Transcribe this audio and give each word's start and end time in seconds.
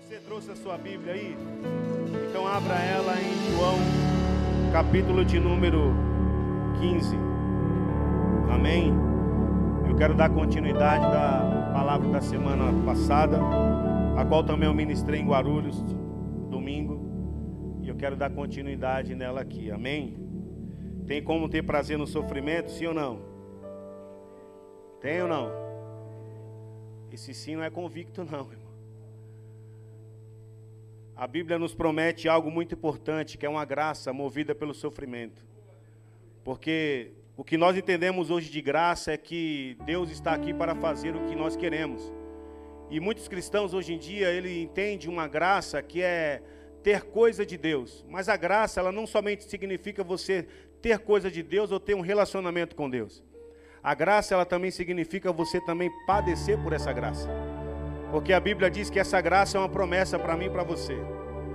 Você 0.00 0.16
trouxe 0.26 0.50
a 0.50 0.56
sua 0.56 0.78
Bíblia 0.78 1.12
aí? 1.12 1.36
Então 2.30 2.46
abra 2.46 2.76
ela 2.76 3.12
em 3.20 3.52
João, 3.52 3.76
capítulo 4.72 5.22
de 5.22 5.38
número 5.38 5.92
15. 6.80 7.14
Amém. 8.50 8.94
Eu 9.86 9.94
quero 9.94 10.14
dar 10.14 10.30
continuidade 10.30 11.04
da 11.04 11.72
palavra 11.74 12.08
da 12.08 12.22
semana 12.22 12.72
passada, 12.86 13.38
a 14.16 14.24
qual 14.24 14.42
também 14.42 14.66
eu 14.66 14.74
ministrei 14.74 15.20
em 15.20 15.26
Guarulhos, 15.26 15.84
domingo. 16.48 17.78
E 17.82 17.88
eu 17.90 17.96
quero 17.96 18.16
dar 18.16 18.30
continuidade 18.30 19.14
nela 19.14 19.42
aqui. 19.42 19.70
Amém. 19.70 20.21
Tem 21.06 21.22
como 21.22 21.48
ter 21.48 21.62
prazer 21.62 21.98
no 21.98 22.06
sofrimento, 22.06 22.70
sim 22.70 22.86
ou 22.86 22.94
não? 22.94 23.20
Tem 25.00 25.20
ou 25.22 25.28
não? 25.28 25.50
Esse 27.12 27.34
sim 27.34 27.56
não 27.56 27.64
é 27.64 27.70
convicto, 27.70 28.24
não, 28.30 28.50
irmão. 28.50 28.72
A 31.16 31.26
Bíblia 31.26 31.58
nos 31.58 31.74
promete 31.74 32.28
algo 32.28 32.50
muito 32.50 32.74
importante, 32.74 33.36
que 33.36 33.44
é 33.44 33.48
uma 33.48 33.64
graça 33.64 34.12
movida 34.12 34.54
pelo 34.54 34.72
sofrimento. 34.72 35.44
Porque 36.42 37.12
o 37.36 37.44
que 37.44 37.56
nós 37.56 37.76
entendemos 37.76 38.30
hoje 38.30 38.50
de 38.50 38.60
graça 38.60 39.12
é 39.12 39.16
que 39.16 39.76
Deus 39.84 40.10
está 40.10 40.32
aqui 40.32 40.54
para 40.54 40.74
fazer 40.74 41.14
o 41.14 41.26
que 41.26 41.34
nós 41.34 41.56
queremos. 41.56 42.12
E 42.90 43.00
muitos 43.00 43.28
cristãos 43.28 43.72
hoje 43.72 43.94
em 43.94 43.98
dia, 43.98 44.30
ele 44.30 44.62
entende 44.62 45.08
uma 45.08 45.26
graça 45.26 45.82
que 45.82 46.02
é 46.02 46.42
ter 46.82 47.02
coisa 47.02 47.46
de 47.46 47.56
Deus. 47.56 48.04
Mas 48.08 48.28
a 48.28 48.36
graça, 48.36 48.80
ela 48.80 48.92
não 48.92 49.06
somente 49.06 49.44
significa 49.44 50.02
você 50.02 50.46
ter 50.82 50.98
coisa 50.98 51.30
de 51.30 51.42
Deus 51.42 51.70
ou 51.70 51.78
ter 51.78 51.94
um 51.94 52.00
relacionamento 52.00 52.74
com 52.74 52.90
Deus. 52.90 53.22
A 53.82 53.94
graça, 53.94 54.34
ela 54.34 54.44
também 54.44 54.70
significa 54.70 55.32
você 55.32 55.60
também 55.60 55.90
padecer 56.06 56.58
por 56.62 56.72
essa 56.72 56.92
graça. 56.92 57.28
Porque 58.10 58.32
a 58.32 58.40
Bíblia 58.40 58.70
diz 58.70 58.90
que 58.90 58.98
essa 58.98 59.20
graça 59.20 59.56
é 59.56 59.60
uma 59.60 59.68
promessa 59.68 60.18
para 60.18 60.36
mim 60.36 60.46
e 60.46 60.50
para 60.50 60.62
você. 60.62 60.96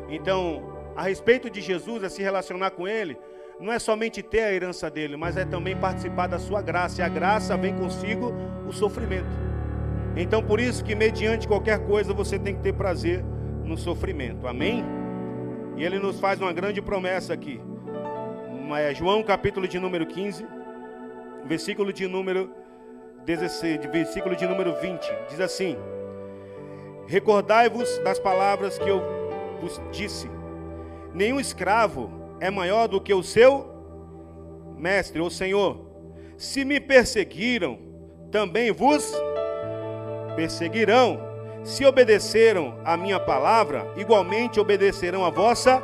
Então, 0.09 0.63
a 0.95 1.03
respeito 1.03 1.49
de 1.49 1.61
Jesus, 1.61 2.03
a 2.03 2.09
se 2.09 2.21
relacionar 2.21 2.71
com 2.71 2.87
Ele, 2.87 3.17
não 3.59 3.71
é 3.71 3.79
somente 3.79 4.23
ter 4.23 4.41
a 4.41 4.53
herança 4.53 4.89
dele, 4.89 5.15
mas 5.15 5.37
é 5.37 5.45
também 5.45 5.75
participar 5.75 6.27
da 6.27 6.39
sua 6.39 6.61
graça. 6.61 7.01
E 7.01 7.03
a 7.03 7.09
graça 7.09 7.55
vem 7.55 7.75
consigo 7.75 8.33
o 8.67 8.71
sofrimento. 8.71 9.27
Então, 10.15 10.41
por 10.41 10.59
isso 10.59 10.83
que, 10.83 10.95
mediante 10.95 11.47
qualquer 11.47 11.85
coisa, 11.85 12.13
você 12.13 12.39
tem 12.39 12.55
que 12.55 12.61
ter 12.61 12.73
prazer 12.73 13.23
no 13.63 13.77
sofrimento. 13.77 14.47
Amém? 14.47 14.83
E 15.75 15.83
ele 15.83 15.99
nos 15.99 16.19
faz 16.19 16.41
uma 16.41 16.51
grande 16.51 16.81
promessa 16.81 17.33
aqui. 17.33 17.61
É 18.75 18.93
João, 18.93 19.23
capítulo 19.23 19.67
de 19.67 19.79
número 19.79 20.05
15, 20.05 20.45
versículo 21.45 21.93
de 21.93 22.07
número 22.07 22.53
16, 23.25 23.85
versículo 23.85 24.35
de 24.35 24.45
número 24.45 24.75
20. 24.75 25.09
Diz 25.29 25.39
assim: 25.39 25.77
Recordai-vos 27.07 27.97
das 27.99 28.19
palavras 28.19 28.77
que 28.77 28.89
eu 28.89 29.01
vos 29.61 29.81
disse: 29.91 30.29
nenhum 31.13 31.39
escravo 31.39 32.11
é 32.39 32.49
maior 32.51 32.87
do 32.87 32.99
que 32.99 33.13
o 33.13 33.23
seu 33.23 33.65
mestre 34.75 35.21
ou 35.21 35.29
senhor. 35.29 35.85
Se 36.37 36.65
me 36.65 36.79
perseguiram, 36.79 37.79
também 38.31 38.71
vos 38.71 39.13
perseguirão. 40.35 41.25
Se 41.63 41.85
obedeceram 41.85 42.79
a 42.85 42.95
minha 42.95 43.19
palavra, 43.19 43.91
igualmente 43.97 44.59
obedecerão 44.59 45.25
a 45.25 45.29
vossa 45.29 45.81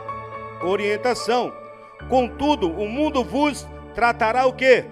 orientação. 0.62 1.63
Contudo, 2.10 2.70
o 2.70 2.88
mundo 2.88 3.24
vos 3.24 3.68
tratará 3.94 4.46
o 4.46 4.54
que? 4.54 4.84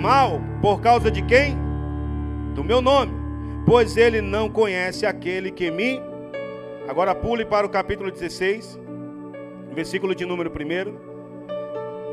Mal, 0.00 0.40
por 0.62 0.80
causa 0.80 1.10
de 1.10 1.22
quem? 1.22 1.56
Do 2.54 2.62
meu 2.62 2.80
nome, 2.80 3.12
pois 3.66 3.96
ele 3.96 4.20
não 4.20 4.48
conhece 4.48 5.06
aquele 5.06 5.50
que 5.50 5.70
me. 5.70 6.00
Agora 6.88 7.14
pule 7.14 7.44
para 7.44 7.66
o 7.66 7.70
capítulo 7.70 8.10
16, 8.10 8.78
versículo 9.72 10.14
de 10.14 10.24
número 10.24 10.50
1. 10.50 11.10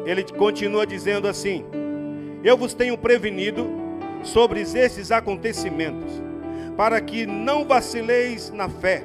Ele 0.06 0.24
continua 0.24 0.86
dizendo 0.86 1.28
assim: 1.28 1.66
Eu 2.44 2.58
vos 2.58 2.74
tenho 2.74 2.98
prevenido 2.98 3.68
sobre 4.24 4.62
esses 4.62 5.12
acontecimentos, 5.12 6.22
para 6.76 7.00
que 7.02 7.26
não 7.26 7.66
vacileis 7.66 8.52
na 8.52 8.70
fé. 8.70 9.04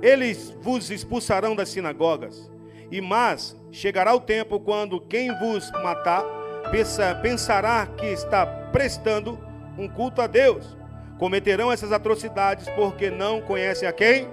Eles 0.00 0.56
vos 0.60 0.90
expulsarão 0.90 1.56
das 1.56 1.70
sinagogas, 1.70 2.50
e 2.90 3.00
mas 3.00 3.56
chegará 3.70 4.14
o 4.14 4.20
tempo 4.20 4.58
quando 4.60 5.00
quem 5.00 5.36
vos 5.38 5.70
matar 5.82 6.24
pensa, 6.70 7.14
pensará 7.14 7.86
que 7.86 8.06
está 8.06 8.46
prestando 8.46 9.38
um 9.76 9.88
culto 9.88 10.20
a 10.20 10.26
Deus. 10.26 10.76
Cometerão 11.18 11.72
essas 11.72 11.92
atrocidades 11.92 12.68
porque 12.70 13.10
não 13.10 13.40
conhecem 13.40 13.88
a 13.88 13.92
quem? 13.92 14.28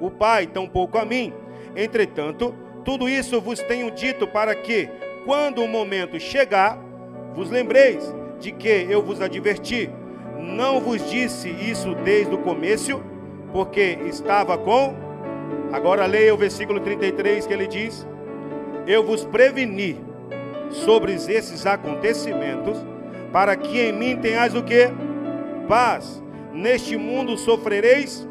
O 0.00 0.10
Pai, 0.10 0.46
tampouco 0.46 0.98
a 0.98 1.04
mim. 1.04 1.32
Entretanto, 1.74 2.54
tudo 2.84 3.08
isso 3.08 3.40
vos 3.40 3.60
tenho 3.60 3.90
dito 3.90 4.26
para 4.26 4.54
que, 4.54 4.88
quando 5.24 5.62
o 5.62 5.68
momento 5.68 6.20
chegar, 6.20 6.78
vos 7.34 7.50
lembreis 7.50 8.14
de 8.38 8.52
que 8.52 8.86
eu 8.88 9.02
vos 9.02 9.20
adverti. 9.20 9.90
Não 10.38 10.80
vos 10.80 11.08
disse 11.10 11.48
isso 11.48 11.94
desde 11.96 12.34
o 12.34 12.38
começo, 12.38 13.02
porque 13.52 13.98
estava 14.06 14.58
com. 14.58 15.03
Agora 15.74 16.06
leia 16.06 16.32
o 16.32 16.36
versículo 16.36 16.78
33 16.78 17.48
que 17.48 17.52
ele 17.52 17.66
diz: 17.66 18.06
Eu 18.86 19.02
vos 19.02 19.24
preveni 19.24 20.00
sobre 20.70 21.14
esses 21.14 21.66
acontecimentos, 21.66 22.78
para 23.32 23.56
que 23.56 23.80
em 23.80 23.92
mim 23.92 24.16
tenhais 24.16 24.54
o 24.54 24.62
que? 24.62 24.88
Paz. 25.66 26.22
Neste 26.52 26.96
mundo 26.96 27.36
sofrereis 27.36 28.24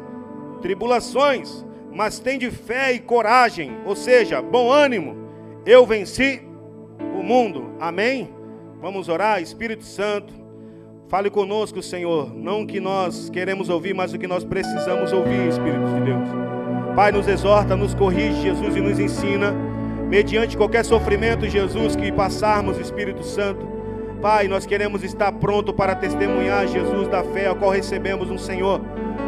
tribulações, 0.62 1.66
mas 1.92 2.18
tem 2.18 2.38
de 2.38 2.50
fé 2.50 2.94
e 2.94 2.98
coragem, 2.98 3.76
ou 3.84 3.94
seja, 3.94 4.40
bom 4.40 4.72
ânimo. 4.72 5.14
Eu 5.66 5.84
venci 5.84 6.42
o 6.98 7.22
mundo. 7.22 7.74
Amém? 7.78 8.32
Vamos 8.80 9.10
orar, 9.10 9.42
Espírito 9.42 9.84
Santo. 9.84 10.32
Fale 11.08 11.28
conosco, 11.28 11.82
Senhor, 11.82 12.34
não 12.34 12.62
o 12.62 12.66
que 12.66 12.80
nós 12.80 13.28
queremos 13.28 13.68
ouvir, 13.68 13.92
mas 13.92 14.14
o 14.14 14.18
que 14.18 14.26
nós 14.26 14.44
precisamos 14.44 15.12
ouvir, 15.12 15.46
Espírito 15.46 15.84
de 15.94 16.00
Deus. 16.00 16.53
Pai, 16.94 17.10
nos 17.12 17.26
exorta, 17.26 17.76
nos 17.76 17.94
corrige, 17.94 18.42
Jesus, 18.42 18.76
e 18.76 18.80
nos 18.80 18.98
ensina, 18.98 19.52
mediante 20.08 20.56
qualquer 20.56 20.84
sofrimento, 20.84 21.48
Jesus, 21.48 21.96
que 21.96 22.12
passarmos, 22.12 22.78
Espírito 22.78 23.24
Santo. 23.24 23.66
Pai, 24.22 24.48
nós 24.48 24.64
queremos 24.64 25.02
estar 25.02 25.32
pronto 25.32 25.72
para 25.72 25.94
testemunhar, 25.94 26.66
Jesus, 26.66 27.08
da 27.08 27.22
fé 27.22 27.48
a 27.48 27.54
qual 27.54 27.70
recebemos 27.70 28.30
um 28.30 28.38
Senhor 28.38 28.80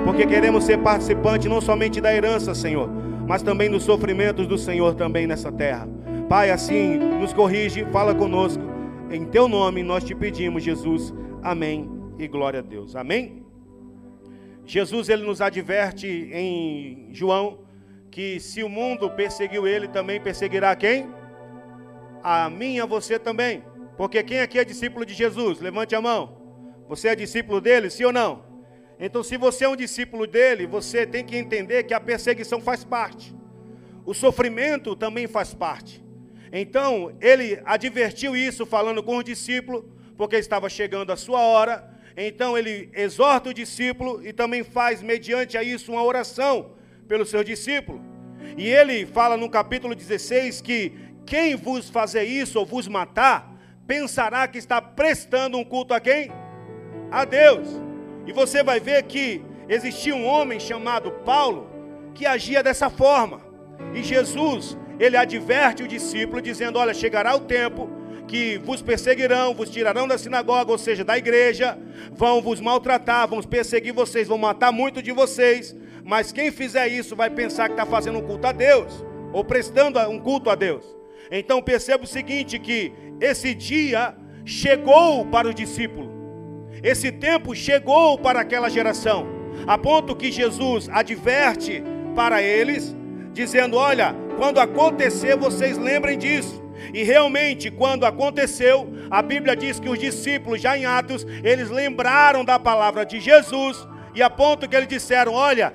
porque 0.06 0.24
queremos 0.24 0.62
ser 0.62 0.78
participantes 0.78 1.50
não 1.50 1.60
somente 1.60 2.00
da 2.00 2.14
herança, 2.14 2.54
Senhor, 2.54 2.88
mas 3.26 3.42
também 3.42 3.68
dos 3.68 3.82
sofrimentos 3.82 4.46
do 4.46 4.56
Senhor 4.56 4.94
também 4.94 5.26
nessa 5.26 5.50
terra. 5.50 5.88
Pai, 6.28 6.50
assim, 6.50 6.96
nos 6.96 7.32
corrige, 7.32 7.84
fala 7.86 8.14
conosco. 8.14 8.62
Em 9.10 9.24
teu 9.24 9.48
nome 9.48 9.82
nós 9.82 10.04
te 10.04 10.14
pedimos, 10.14 10.62
Jesus. 10.62 11.12
Amém 11.42 11.90
e 12.18 12.28
glória 12.28 12.60
a 12.60 12.62
Deus. 12.62 12.94
Amém. 12.94 13.45
Jesus 14.66 15.08
ele 15.08 15.22
nos 15.24 15.40
adverte 15.40 16.06
em 16.32 17.08
João 17.12 17.64
que 18.10 18.40
se 18.40 18.62
o 18.62 18.68
mundo 18.68 19.08
perseguiu 19.10 19.66
ele, 19.66 19.86
também 19.86 20.20
perseguirá 20.20 20.74
quem? 20.74 21.08
A 22.22 22.50
mim 22.50 22.80
a 22.80 22.86
você 22.86 23.18
também. 23.18 23.62
Porque 23.96 24.22
quem 24.22 24.40
aqui 24.40 24.58
é 24.58 24.64
discípulo 24.64 25.06
de 25.06 25.14
Jesus? 25.14 25.60
Levante 25.60 25.94
a 25.94 26.00
mão. 26.00 26.36
Você 26.88 27.08
é 27.08 27.14
discípulo 27.14 27.60
dele, 27.60 27.90
sim 27.90 28.04
ou 28.04 28.12
não? 28.12 28.44
Então, 28.98 29.22
se 29.22 29.36
você 29.36 29.64
é 29.64 29.68
um 29.68 29.76
discípulo 29.76 30.26
dele, 30.26 30.66
você 30.66 31.06
tem 31.06 31.24
que 31.24 31.36
entender 31.36 31.82
que 31.84 31.92
a 31.92 32.00
perseguição 32.00 32.60
faz 32.60 32.82
parte, 32.84 33.34
o 34.04 34.14
sofrimento 34.14 34.96
também 34.96 35.26
faz 35.26 35.52
parte. 35.52 36.02
Então, 36.50 37.14
ele 37.20 37.60
advertiu 37.64 38.34
isso 38.34 38.64
falando 38.64 39.02
com 39.02 39.18
o 39.18 39.22
discípulo, 39.22 39.92
porque 40.16 40.36
estava 40.36 40.68
chegando 40.68 41.12
a 41.12 41.16
sua 41.16 41.40
hora. 41.40 41.95
Então, 42.16 42.56
ele 42.56 42.88
exorta 42.94 43.50
o 43.50 43.54
discípulo 43.54 44.26
e 44.26 44.32
também 44.32 44.64
faz, 44.64 45.02
mediante 45.02 45.58
a 45.58 45.62
isso, 45.62 45.92
uma 45.92 46.02
oração 46.02 46.70
pelo 47.06 47.26
seu 47.26 47.44
discípulo. 47.44 48.00
E 48.56 48.66
ele 48.66 49.04
fala 49.04 49.36
no 49.36 49.50
capítulo 49.50 49.94
16 49.94 50.60
que 50.60 50.92
quem 51.26 51.56
vos 51.56 51.90
fazer 51.90 52.24
isso 52.24 52.58
ou 52.58 52.64
vos 52.64 52.88
matar, 52.88 53.54
pensará 53.86 54.46
que 54.48 54.58
está 54.58 54.80
prestando 54.80 55.58
um 55.58 55.64
culto 55.64 55.92
a 55.92 56.00
quem? 56.00 56.30
A 57.10 57.24
Deus. 57.24 57.68
E 58.26 58.32
você 58.32 58.62
vai 58.62 58.80
ver 58.80 59.02
que 59.02 59.42
existia 59.68 60.14
um 60.14 60.24
homem 60.24 60.58
chamado 60.58 61.10
Paulo 61.10 61.68
que 62.14 62.24
agia 62.24 62.62
dessa 62.62 62.88
forma. 62.88 63.40
E 63.94 64.02
Jesus, 64.02 64.78
ele 64.98 65.16
adverte 65.16 65.82
o 65.82 65.88
discípulo 65.88 66.40
dizendo: 66.40 66.78
"Olha, 66.78 66.94
chegará 66.94 67.34
o 67.34 67.40
tempo 67.40 67.90
que 68.26 68.58
vos 68.58 68.82
perseguirão, 68.82 69.54
vos 69.54 69.70
tirarão 69.70 70.06
da 70.06 70.18
sinagoga, 70.18 70.72
ou 70.72 70.78
seja, 70.78 71.04
da 71.04 71.16
igreja, 71.16 71.78
vão 72.12 72.42
vos 72.42 72.60
maltratar, 72.60 73.28
vão 73.28 73.42
perseguir 73.42 73.92
vocês, 73.92 74.28
vão 74.28 74.38
matar 74.38 74.72
muito 74.72 75.02
de 75.02 75.12
vocês, 75.12 75.74
mas 76.04 76.32
quem 76.32 76.50
fizer 76.50 76.88
isso 76.88 77.16
vai 77.16 77.30
pensar 77.30 77.68
que 77.68 77.74
está 77.74 77.86
fazendo 77.86 78.18
um 78.18 78.22
culto 78.22 78.46
a 78.46 78.52
Deus, 78.52 79.04
ou 79.32 79.44
prestando 79.44 79.98
um 80.08 80.18
culto 80.18 80.50
a 80.50 80.54
Deus. 80.54 80.84
Então 81.30 81.62
perceba 81.62 82.04
o 82.04 82.06
seguinte: 82.06 82.58
que 82.58 82.92
esse 83.20 83.54
dia 83.54 84.14
chegou 84.44 85.24
para 85.26 85.48
o 85.48 85.54
discípulo, 85.54 86.10
esse 86.82 87.10
tempo 87.10 87.54
chegou 87.54 88.18
para 88.18 88.40
aquela 88.40 88.68
geração, 88.68 89.26
a 89.66 89.78
ponto 89.78 90.14
que 90.14 90.30
Jesus 90.30 90.88
adverte 90.88 91.82
para 92.14 92.42
eles, 92.42 92.94
dizendo: 93.32 93.76
Olha, 93.76 94.14
quando 94.36 94.58
acontecer, 94.58 95.36
vocês 95.36 95.78
lembrem 95.78 96.18
disso. 96.18 96.65
E 96.92 97.02
realmente, 97.02 97.70
quando 97.70 98.04
aconteceu, 98.04 98.92
a 99.10 99.22
Bíblia 99.22 99.56
diz 99.56 99.80
que 99.80 99.88
os 99.88 99.98
discípulos, 99.98 100.60
já 100.60 100.76
em 100.76 100.84
Atos, 100.84 101.26
eles 101.42 101.70
lembraram 101.70 102.44
da 102.44 102.58
palavra 102.58 103.04
de 103.04 103.20
Jesus, 103.20 103.86
e 104.14 104.22
a 104.22 104.30
ponto 104.30 104.68
que 104.68 104.76
eles 104.76 104.88
disseram: 104.88 105.32
Olha, 105.32 105.72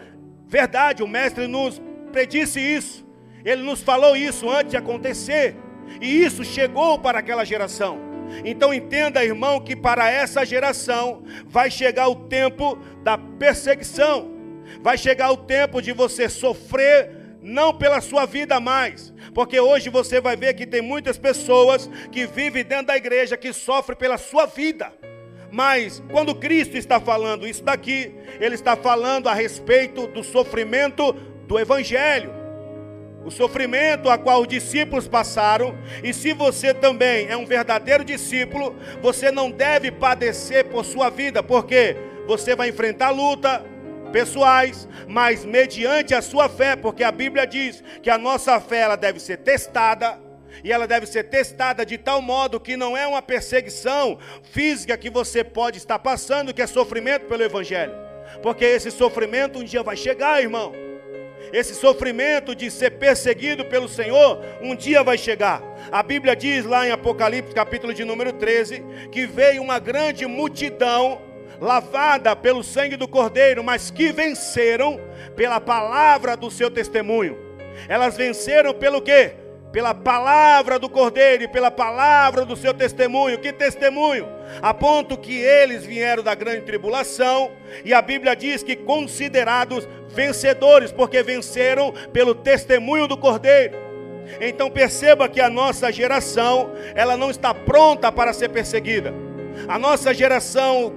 verdade, 0.47 1.03
o 1.03 1.07
Mestre 1.07 1.47
nos 1.47 1.81
predisse 2.11 2.59
isso, 2.59 3.05
ele 3.43 3.63
nos 3.63 3.81
falou 3.81 4.15
isso 4.15 4.49
antes 4.49 4.71
de 4.71 4.77
acontecer, 4.77 5.55
e 6.01 6.23
isso 6.23 6.43
chegou 6.43 6.99
para 6.99 7.19
aquela 7.19 7.43
geração. 7.43 8.11
Então 8.45 8.73
entenda, 8.73 9.23
irmão, 9.23 9.59
que 9.59 9.75
para 9.75 10.09
essa 10.09 10.45
geração 10.45 11.23
vai 11.45 11.69
chegar 11.69 12.07
o 12.07 12.15
tempo 12.15 12.77
da 13.03 13.17
perseguição, 13.17 14.31
vai 14.81 14.97
chegar 14.97 15.31
o 15.31 15.37
tempo 15.37 15.81
de 15.81 15.91
você 15.91 16.29
sofrer 16.29 17.21
não 17.41 17.73
pela 17.73 17.99
sua 18.01 18.25
vida 18.25 18.59
mais, 18.59 19.13
porque 19.33 19.59
hoje 19.59 19.89
você 19.89 20.19
vai 20.19 20.35
ver 20.35 20.53
que 20.53 20.65
tem 20.65 20.81
muitas 20.81 21.17
pessoas 21.17 21.89
que 22.11 22.25
vivem 22.25 22.63
dentro 22.63 22.87
da 22.87 22.97
igreja 22.97 23.37
que 23.37 23.53
sofrem 23.53 23.97
pela 23.97 24.17
sua 24.17 24.45
vida. 24.45 24.91
Mas 25.51 26.01
quando 26.09 26.33
Cristo 26.33 26.77
está 26.77 26.99
falando 26.99 27.47
isso 27.47 27.63
daqui, 27.63 28.13
ele 28.39 28.55
está 28.55 28.75
falando 28.75 29.27
a 29.27 29.33
respeito 29.33 30.07
do 30.07 30.23
sofrimento 30.23 31.13
do 31.47 31.59
evangelho. 31.59 32.31
O 33.25 33.29
sofrimento 33.29 34.09
a 34.09 34.17
qual 34.17 34.41
os 34.41 34.47
discípulos 34.47 35.07
passaram, 35.07 35.77
e 36.03 36.11
se 36.13 36.33
você 36.33 36.73
também 36.73 37.27
é 37.27 37.37
um 37.37 37.45
verdadeiro 37.45 38.03
discípulo, 38.03 38.75
você 39.01 39.29
não 39.29 39.51
deve 39.51 39.91
padecer 39.91 40.65
por 40.65 40.83
sua 40.83 41.09
vida, 41.09 41.43
porque 41.43 41.95
você 42.25 42.55
vai 42.55 42.69
enfrentar 42.69 43.11
luta, 43.11 43.63
pessoais, 44.11 44.87
mas 45.07 45.45
mediante 45.45 46.13
a 46.13 46.21
sua 46.21 46.49
fé, 46.49 46.75
porque 46.75 47.03
a 47.03 47.11
Bíblia 47.11 47.45
diz 47.45 47.83
que 48.01 48.09
a 48.09 48.17
nossa 48.17 48.59
fé 48.59 48.79
ela 48.79 48.95
deve 48.95 49.19
ser 49.19 49.37
testada, 49.37 50.19
e 50.63 50.71
ela 50.71 50.85
deve 50.85 51.05
ser 51.05 51.23
testada 51.23 51.85
de 51.85 51.97
tal 51.97 52.21
modo 52.21 52.59
que 52.59 52.75
não 52.75 52.95
é 52.95 53.07
uma 53.07 53.21
perseguição 53.21 54.19
física 54.43 54.97
que 54.97 55.09
você 55.09 55.43
pode 55.43 55.77
estar 55.77 55.97
passando, 55.99 56.53
que 56.53 56.61
é 56.61 56.67
sofrimento 56.67 57.25
pelo 57.25 57.43
Evangelho, 57.43 57.93
porque 58.43 58.65
esse 58.65 58.91
sofrimento 58.91 59.59
um 59.59 59.63
dia 59.63 59.81
vai 59.81 59.95
chegar, 59.95 60.41
irmão. 60.41 60.73
Esse 61.51 61.73
sofrimento 61.73 62.55
de 62.55 62.69
ser 62.69 62.91
perseguido 62.91 63.65
pelo 63.65 63.89
Senhor, 63.89 64.39
um 64.61 64.75
dia 64.75 65.03
vai 65.03 65.17
chegar. 65.17 65.61
A 65.91 66.01
Bíblia 66.01 66.35
diz 66.35 66.65
lá 66.65 66.87
em 66.87 66.91
Apocalipse, 66.91 67.53
capítulo 67.53 67.93
de 67.93 68.05
número 68.05 68.31
13, 68.31 68.83
que 69.11 69.25
veio 69.25 69.61
uma 69.61 69.79
grande 69.79 70.25
multidão 70.25 71.21
lavada 71.61 72.35
pelo 72.35 72.63
sangue 72.63 72.97
do 72.97 73.07
Cordeiro, 73.07 73.63
mas 73.63 73.91
que 73.91 74.11
venceram 74.11 74.99
pela 75.35 75.61
palavra 75.61 76.35
do 76.35 76.49
seu 76.49 76.71
testemunho. 76.71 77.37
Elas 77.87 78.17
venceram 78.17 78.73
pelo 78.73 78.99
quê? 78.99 79.35
Pela 79.71 79.93
palavra 79.93 80.79
do 80.79 80.89
Cordeiro 80.89 81.43
e 81.43 81.47
pela 81.47 81.69
palavra 81.69 82.43
do 82.43 82.57
seu 82.57 82.73
testemunho. 82.73 83.37
Que 83.37 83.53
testemunho? 83.53 84.27
A 84.61 84.73
ponto 84.73 85.15
que 85.15 85.39
eles 85.39 85.85
vieram 85.85 86.23
da 86.23 86.33
grande 86.33 86.61
tribulação, 86.61 87.51
e 87.85 87.93
a 87.93 88.01
Bíblia 88.01 88.35
diz 88.35 88.63
que 88.63 88.75
considerados 88.75 89.87
vencedores, 90.09 90.91
porque 90.91 91.21
venceram 91.21 91.93
pelo 92.11 92.33
testemunho 92.33 93.07
do 93.07 93.15
Cordeiro. 93.15 93.77
Então 94.41 94.69
perceba 94.69 95.29
que 95.29 95.39
a 95.39 95.49
nossa 95.49 95.91
geração, 95.91 96.71
ela 96.95 97.15
não 97.15 97.29
está 97.29 97.53
pronta 97.53 98.11
para 98.11 98.33
ser 98.33 98.49
perseguida. 98.49 99.13
A 99.67 99.77
nossa 99.77 100.13
geração 100.13 100.93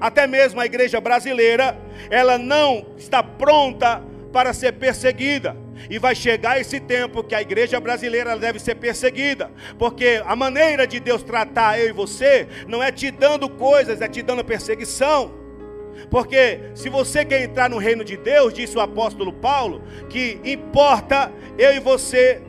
até 0.00 0.26
mesmo 0.26 0.60
a 0.60 0.66
igreja 0.66 1.00
brasileira, 1.00 1.78
ela 2.10 2.38
não 2.38 2.86
está 2.96 3.22
pronta 3.22 4.02
para 4.32 4.52
ser 4.52 4.72
perseguida. 4.72 5.56
E 5.90 5.98
vai 5.98 6.14
chegar 6.14 6.60
esse 6.60 6.80
tempo 6.80 7.22
que 7.22 7.34
a 7.34 7.42
igreja 7.42 7.78
brasileira 7.80 8.38
deve 8.38 8.58
ser 8.58 8.76
perseguida, 8.76 9.50
porque 9.78 10.22
a 10.24 10.34
maneira 10.34 10.86
de 10.86 10.98
Deus 10.98 11.22
tratar 11.22 11.78
eu 11.78 11.88
e 11.88 11.92
você 11.92 12.48
não 12.66 12.82
é 12.82 12.90
te 12.90 13.10
dando 13.10 13.48
coisas, 13.48 14.00
é 14.00 14.08
te 14.08 14.22
dando 14.22 14.44
perseguição. 14.44 15.32
Porque 16.10 16.60
se 16.74 16.88
você 16.88 17.24
quer 17.24 17.42
entrar 17.42 17.70
no 17.70 17.78
reino 17.78 18.04
de 18.04 18.16
Deus, 18.16 18.52
disse 18.52 18.76
o 18.76 18.80
apóstolo 18.80 19.32
Paulo, 19.32 19.82
que 20.08 20.40
importa 20.44 21.32
eu 21.58 21.72
e 21.74 21.80
você 21.80 22.42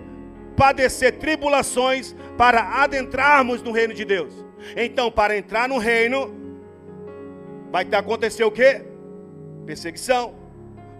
padecer 0.56 1.14
tribulações 1.18 2.16
para 2.38 2.82
adentrarmos 2.84 3.62
no 3.62 3.72
reino 3.72 3.94
de 3.94 4.06
Deus. 4.06 4.34
Então, 4.76 5.12
para 5.12 5.38
entrar 5.38 5.68
no 5.70 5.78
reino, 5.78 6.45
Vai 7.76 7.86
acontecer 7.92 8.46
o 8.46 8.52
quê? 8.52 8.86
Perseguição. 9.66 10.34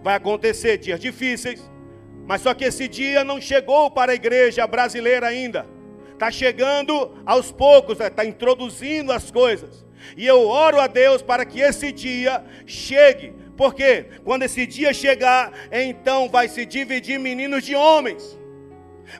Vai 0.02 0.14
acontecer 0.14 0.76
dias 0.76 1.00
difíceis. 1.00 1.70
Mas 2.26 2.42
só 2.42 2.52
que 2.52 2.66
esse 2.66 2.86
dia 2.86 3.24
não 3.24 3.40
chegou 3.40 3.90
para 3.90 4.12
a 4.12 4.14
igreja 4.14 4.66
brasileira 4.66 5.26
ainda. 5.26 5.66
Está 6.12 6.30
chegando 6.30 7.16
aos 7.24 7.50
poucos, 7.50 7.98
está 7.98 8.26
introduzindo 8.26 9.10
as 9.10 9.30
coisas. 9.30 9.86
E 10.18 10.26
eu 10.26 10.46
oro 10.46 10.78
a 10.78 10.86
Deus 10.86 11.22
para 11.22 11.46
que 11.46 11.60
esse 11.60 11.90
dia 11.90 12.44
chegue. 12.66 13.32
Porque 13.56 14.08
quando 14.22 14.42
esse 14.42 14.66
dia 14.66 14.92
chegar, 14.92 15.54
então 15.72 16.28
vai 16.28 16.46
se 16.46 16.66
dividir 16.66 17.18
meninos 17.18 17.64
de 17.64 17.74
homens. 17.74 18.38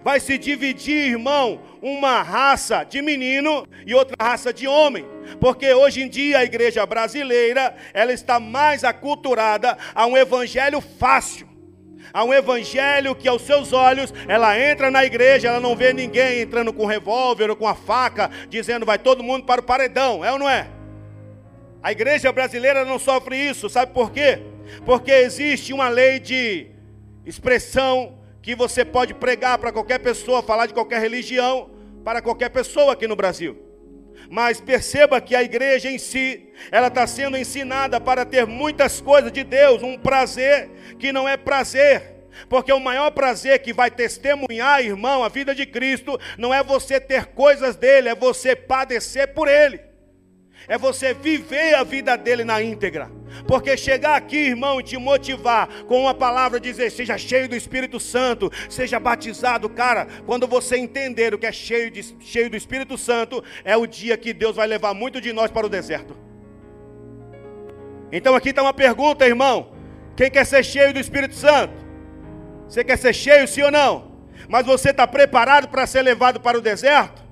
Vai 0.03 0.21
se 0.21 0.39
dividir, 0.39 1.11
irmão, 1.11 1.61
uma 1.81 2.23
raça 2.23 2.85
de 2.85 3.01
menino 3.03 3.67
e 3.87 3.95
outra 3.95 4.17
raça 4.21 4.53
de 4.53 4.67
homem. 4.67 5.07
Porque 5.41 5.73
hoje 5.73 6.03
em 6.03 6.09
dia 6.09 6.39
a 6.39 6.45
igreja 6.45 6.85
brasileira, 6.85 7.75
ela 7.93 8.13
está 8.13 8.41
mais 8.41 8.85
aculturada 8.85 9.77
a 9.95 10.07
um 10.07 10.17
evangelho 10.17 10.81
fácil. 10.81 11.49
A 12.13 12.25
um 12.25 12.33
evangelho 12.33 13.15
que 13.15 13.29
aos 13.29 13.43
seus 13.43 13.73
olhos, 13.73 14.13
ela 14.29 14.59
entra 14.59 14.91
na 14.91 15.05
igreja, 15.05 15.49
ela 15.49 15.61
não 15.61 15.77
vê 15.77 15.93
ninguém 15.93 16.41
entrando 16.41 16.73
com 16.73 16.87
revólver 16.87 17.51
ou 17.51 17.57
com 17.57 17.67
a 17.67 17.75
faca, 17.75 18.31
dizendo 18.49 18.87
vai 18.87 18.99
todo 18.99 19.23
mundo 19.23 19.45
para 19.45 19.61
o 19.61 19.65
paredão, 19.65 20.25
é 20.25 20.33
ou 20.33 20.39
não 20.39 20.49
é? 20.49 20.69
A 21.83 21.93
igreja 21.93 22.33
brasileira 22.33 22.85
não 22.85 22.99
sofre 22.99 23.37
isso, 23.37 23.69
sabe 23.69 23.93
por 23.93 24.11
quê? 24.11 24.41
Porque 24.85 25.11
existe 25.11 25.73
uma 25.73 25.89
lei 25.89 26.19
de 26.19 26.69
expressão 27.25 28.19
que 28.47 28.55
você 28.55 28.85
pode 28.85 29.13
pregar 29.13 29.59
para 29.59 29.73
qualquer 29.73 29.99
pessoa, 29.99 30.41
falar 30.41 30.67
de 30.67 30.73
qualquer 30.73 31.01
religião, 31.01 31.69
para 32.05 32.23
qualquer 32.23 32.49
pessoa 32.49 32.93
aqui 32.93 33.09
no 33.09 33.17
Brasil. 33.17 33.59
Mas 34.31 34.61
perceba 34.61 35.21
que 35.21 35.35
a 35.35 35.43
igreja 35.43 35.91
em 35.91 35.99
si, 35.99 36.49
ela 36.71 36.87
está 36.87 37.05
sendo 37.09 37.37
ensinada 37.37 38.01
para 38.01 38.25
ter 38.25 38.47
muitas 38.47 39.01
coisas 39.01 39.33
de 39.33 39.43
Deus, 39.43 39.83
um 39.83 39.99
prazer 39.99 40.71
que 40.97 41.11
não 41.11 41.29
é 41.29 41.37
prazer. 41.37 42.29
Porque 42.49 42.73
o 42.73 42.79
maior 42.79 43.11
prazer 43.11 43.59
que 43.59 43.73
vai 43.73 43.91
testemunhar, 43.91 44.81
irmão, 44.81 45.25
a 45.25 45.29
vida 45.29 45.53
de 45.53 45.67
Cristo, 45.67 46.17
não 46.39 46.55
é 46.55 46.63
você 46.63 47.01
ter 47.01 47.27
coisas 47.27 47.75
dele, 47.75 48.11
é 48.11 48.15
você 48.15 48.55
padecer 48.55 49.35
por 49.35 49.49
ele 49.49 49.86
é 50.69 50.77
você 50.77 51.15
viver 51.15 51.75
a 51.75 51.85
vida 51.85 52.17
dele 52.17 52.45
na 52.45 52.63
íntegra. 52.63 53.11
Porque 53.47 53.77
chegar 53.77 54.17
aqui, 54.17 54.37
irmão, 54.37 54.81
e 54.81 54.83
te 54.83 54.97
motivar 54.97 55.69
com 55.85 56.03
uma 56.03 56.15
palavra, 56.15 56.59
dizer, 56.59 56.91
seja 56.91 57.19
cheio 57.19 57.49
do 57.49 57.57
Espírito 57.57 58.01
Santo, 58.01 58.51
seja 58.69 58.99
batizado, 58.99 59.69
cara, 59.69 60.07
quando 60.25 60.47
você 60.47 60.77
entender 60.77 61.35
o 61.35 61.39
que 61.39 61.47
é 61.47 61.53
cheio, 61.53 61.91
de, 61.91 62.03
cheio 62.21 62.49
do 62.49 62.57
Espírito 62.57 62.97
Santo, 62.97 63.43
é 63.65 63.77
o 63.77 63.87
dia 63.87 64.17
que 64.17 64.33
Deus 64.33 64.57
vai 64.57 64.67
levar 64.67 64.95
muito 64.95 65.21
de 65.21 65.33
nós 65.33 65.51
para 65.51 65.67
o 65.67 65.71
deserto. 65.71 66.17
Então 68.11 68.35
aqui 68.35 68.51
está 68.51 68.63
uma 68.63 68.75
pergunta, 68.75 69.27
irmão: 69.27 69.73
quem 70.17 70.31
quer 70.31 70.47
ser 70.47 70.65
cheio 70.65 70.93
do 70.93 71.01
Espírito 71.01 71.35
Santo? 71.35 71.75
Você 72.69 72.83
quer 72.83 72.97
ser 72.97 73.13
cheio, 73.13 73.47
sim 73.47 73.63
ou 73.63 73.71
não? 73.71 74.17
Mas 74.49 74.67
você 74.67 74.91
está 74.91 75.07
preparado 75.07 75.69
para 75.69 75.87
ser 75.87 76.03
levado 76.03 76.41
para 76.41 76.59
o 76.59 76.61
deserto? 76.61 77.23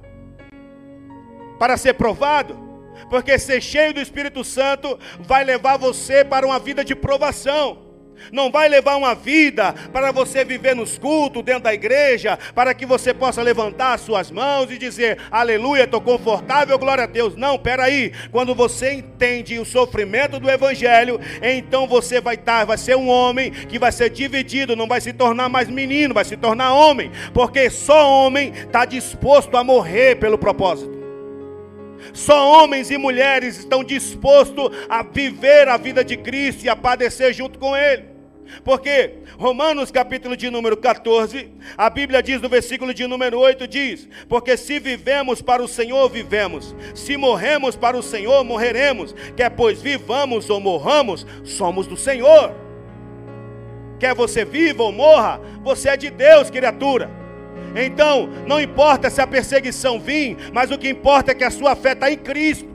Para 1.59 1.77
ser 1.77 1.95
provado? 1.95 2.64
Porque 3.09 3.39
ser 3.39 3.61
cheio 3.61 3.95
do 3.95 4.01
Espírito 4.01 4.45
Santo 4.45 4.99
vai 5.21 5.45
levar 5.45 5.77
você 5.77 6.25
para 6.25 6.47
uma 6.47 6.59
vida 6.59 6.85
de 6.85 6.95
provação. 6.95 7.85
Não 8.33 8.51
vai 8.51 8.69
levar 8.69 8.97
uma 8.97 9.15
vida 9.15 9.73
para 9.93 10.13
você 10.13 10.45
viver 10.45 10.75
nos 10.75 10.99
cultos 10.99 11.43
dentro 11.43 11.65
da 11.65 11.75
igreja, 11.75 12.39
para 12.55 12.75
que 12.75 12.87
você 12.87 13.13
possa 13.13 13.43
levantar 13.43 13.95
as 13.95 14.01
suas 14.01 14.31
mãos 14.31 14.71
e 14.71 14.79
dizer: 14.79 15.19
Aleluia, 15.31 15.85
estou 15.85 16.01
confortável, 16.01 16.79
glória 16.79 17.05
a 17.05 17.07
Deus. 17.09 17.37
Não, 17.37 17.59
peraí. 17.59 18.13
Quando 18.31 18.55
você 18.55 18.95
entende 18.95 19.59
o 19.59 19.65
sofrimento 19.65 20.39
do 20.39 20.51
Evangelho, 20.51 21.21
então 21.43 21.87
você 21.87 22.21
vai 22.21 22.35
estar, 22.35 22.61
tá, 22.61 22.65
vai 22.65 22.79
ser 22.79 22.97
um 22.97 23.09
homem 23.09 23.51
que 23.51 23.79
vai 23.79 23.93
ser 23.93 24.11
dividido, 24.11 24.77
não 24.77 24.87
vai 24.87 25.01
se 25.01 25.13
tornar 25.13 25.49
mais 25.49 25.69
menino, 25.69 26.15
vai 26.15 26.25
se 26.25 26.37
tornar 26.37 26.75
homem, 26.75 27.11
porque 27.33 27.69
só 27.71 28.09
homem 28.09 28.53
está 28.55 28.85
disposto 28.85 29.57
a 29.57 29.65
morrer 29.65 30.17
pelo 30.17 30.39
propósito. 30.39 31.04
Só 32.13 32.63
homens 32.63 32.91
e 32.91 32.99
mulheres 32.99 33.59
estão 33.59 33.83
dispostos 33.83 34.71
a 34.89 35.03
viver 35.03 35.69
a 35.69 35.77
vida 35.77 36.05
de 36.05 36.17
Cristo 36.17 36.65
e 36.65 36.69
a 36.69 36.77
padecer 36.77 37.33
junto 37.33 37.59
com 37.59 37.77
Ele. 37.77 38.15
Porque 38.63 39.15
Romanos 39.39 39.91
capítulo 39.91 40.37
de 40.37 40.51
número 40.51 40.77
14, 40.77 41.51
a 41.77 41.89
Bíblia 41.91 42.23
diz 42.23 42.41
no 42.41 42.49
versículo 42.49 42.93
de 42.93 43.07
número 43.07 43.39
8 43.39 43.67
diz: 43.67 44.09
"Porque 44.29 44.57
se 44.57 44.79
vivemos 44.79 45.41
para 45.41 45.63
o 45.63 45.69
Senhor, 45.69 46.09
vivemos; 46.09 46.75
se 46.95 47.17
morremos 47.17 47.75
para 47.75 47.97
o 47.97 48.03
Senhor, 48.03 48.45
morreremos; 48.45 49.15
quer 49.37 49.51
pois 49.51 49.81
vivamos 49.81 50.51
ou 50.51 50.61
morramos, 50.61 51.27
somos 51.43 51.87
do 51.87 51.97
Senhor." 51.97 52.55
Quer 53.99 54.15
você 54.15 54.45
viva 54.45 54.83
ou 54.83 54.93
morra, 54.93 55.41
você 55.63 55.89
é 55.89 55.97
de 55.97 56.11
Deus, 56.11 56.51
criatura. 56.51 57.24
Então, 57.75 58.29
não 58.47 58.61
importa 58.61 59.11
se 59.11 59.21
a 59.21 59.27
perseguição 59.27 59.99
vir, 59.99 60.37
mas 60.53 60.71
o 60.71 60.79
que 60.79 60.89
importa 60.89 61.33
é 61.33 61.35
que 61.35 61.45
a 61.45 61.51
sua 61.51 61.75
fé 61.75 61.93
está 61.93 62.11
em 62.11 62.17
Cristo. 62.17 62.75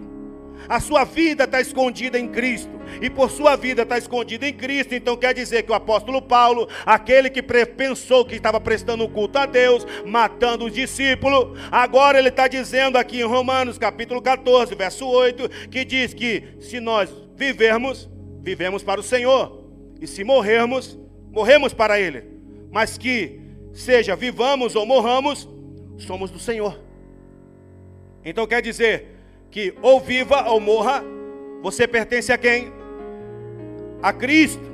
A 0.68 0.80
sua 0.80 1.04
vida 1.04 1.46
está 1.46 1.60
escondida 1.60 2.20
em 2.20 2.28
Cristo. 2.28 2.80
E 3.02 3.10
por 3.10 3.32
sua 3.32 3.56
vida 3.56 3.84
está 3.84 3.98
escondida 3.98 4.48
em 4.48 4.54
Cristo. 4.54 4.94
Então 4.94 5.18
quer 5.18 5.34
dizer 5.34 5.64
que 5.64 5.72
o 5.72 5.76
apóstolo 5.76 6.22
Paulo, 6.22 6.68
aquele 6.86 7.30
que 7.30 7.42
pensou 7.42 8.26
que 8.26 8.36
estava 8.36 8.60
prestando 8.60 9.08
culto 9.08 9.40
a 9.40 9.46
Deus, 9.46 9.86
matando 10.06 10.66
os 10.66 10.74
discípulos, 10.74 11.58
agora 11.72 12.20
ele 12.20 12.30
está 12.30 12.48
dizendo 12.48 12.98
aqui 12.98 13.20
em 13.20 13.26
Romanos 13.26 13.78
capítulo 13.78 14.22
14, 14.22 14.76
verso 14.76 15.08
8, 15.08 15.50
que 15.70 15.84
diz 15.86 16.14
que 16.14 16.44
se 16.60 16.80
nós 16.80 17.10
vivermos, 17.36 18.10
vivemos 18.42 18.84
para 18.84 19.00
o 19.00 19.04
Senhor. 19.04 19.64
E 20.00 20.06
se 20.06 20.24
morrermos, 20.24 21.00
morremos 21.32 21.74
para 21.74 22.00
Ele. 22.00 22.24
Mas 22.72 22.98
que 22.98 23.42
seja 23.80 24.16
vivamos 24.16 24.76
ou 24.76 24.86
morramos, 24.86 25.48
somos 25.98 26.30
do 26.30 26.40
Senhor. 26.40 26.80
Então 28.24 28.46
quer 28.46 28.62
dizer 28.62 29.16
que 29.50 29.74
ou 29.82 30.00
viva 30.00 30.50
ou 30.50 30.60
morra, 30.60 31.04
você 31.62 31.88
pertence 31.88 32.32
a 32.32 32.38
quem? 32.38 32.72
A 34.02 34.14
Cristo. 34.14 34.70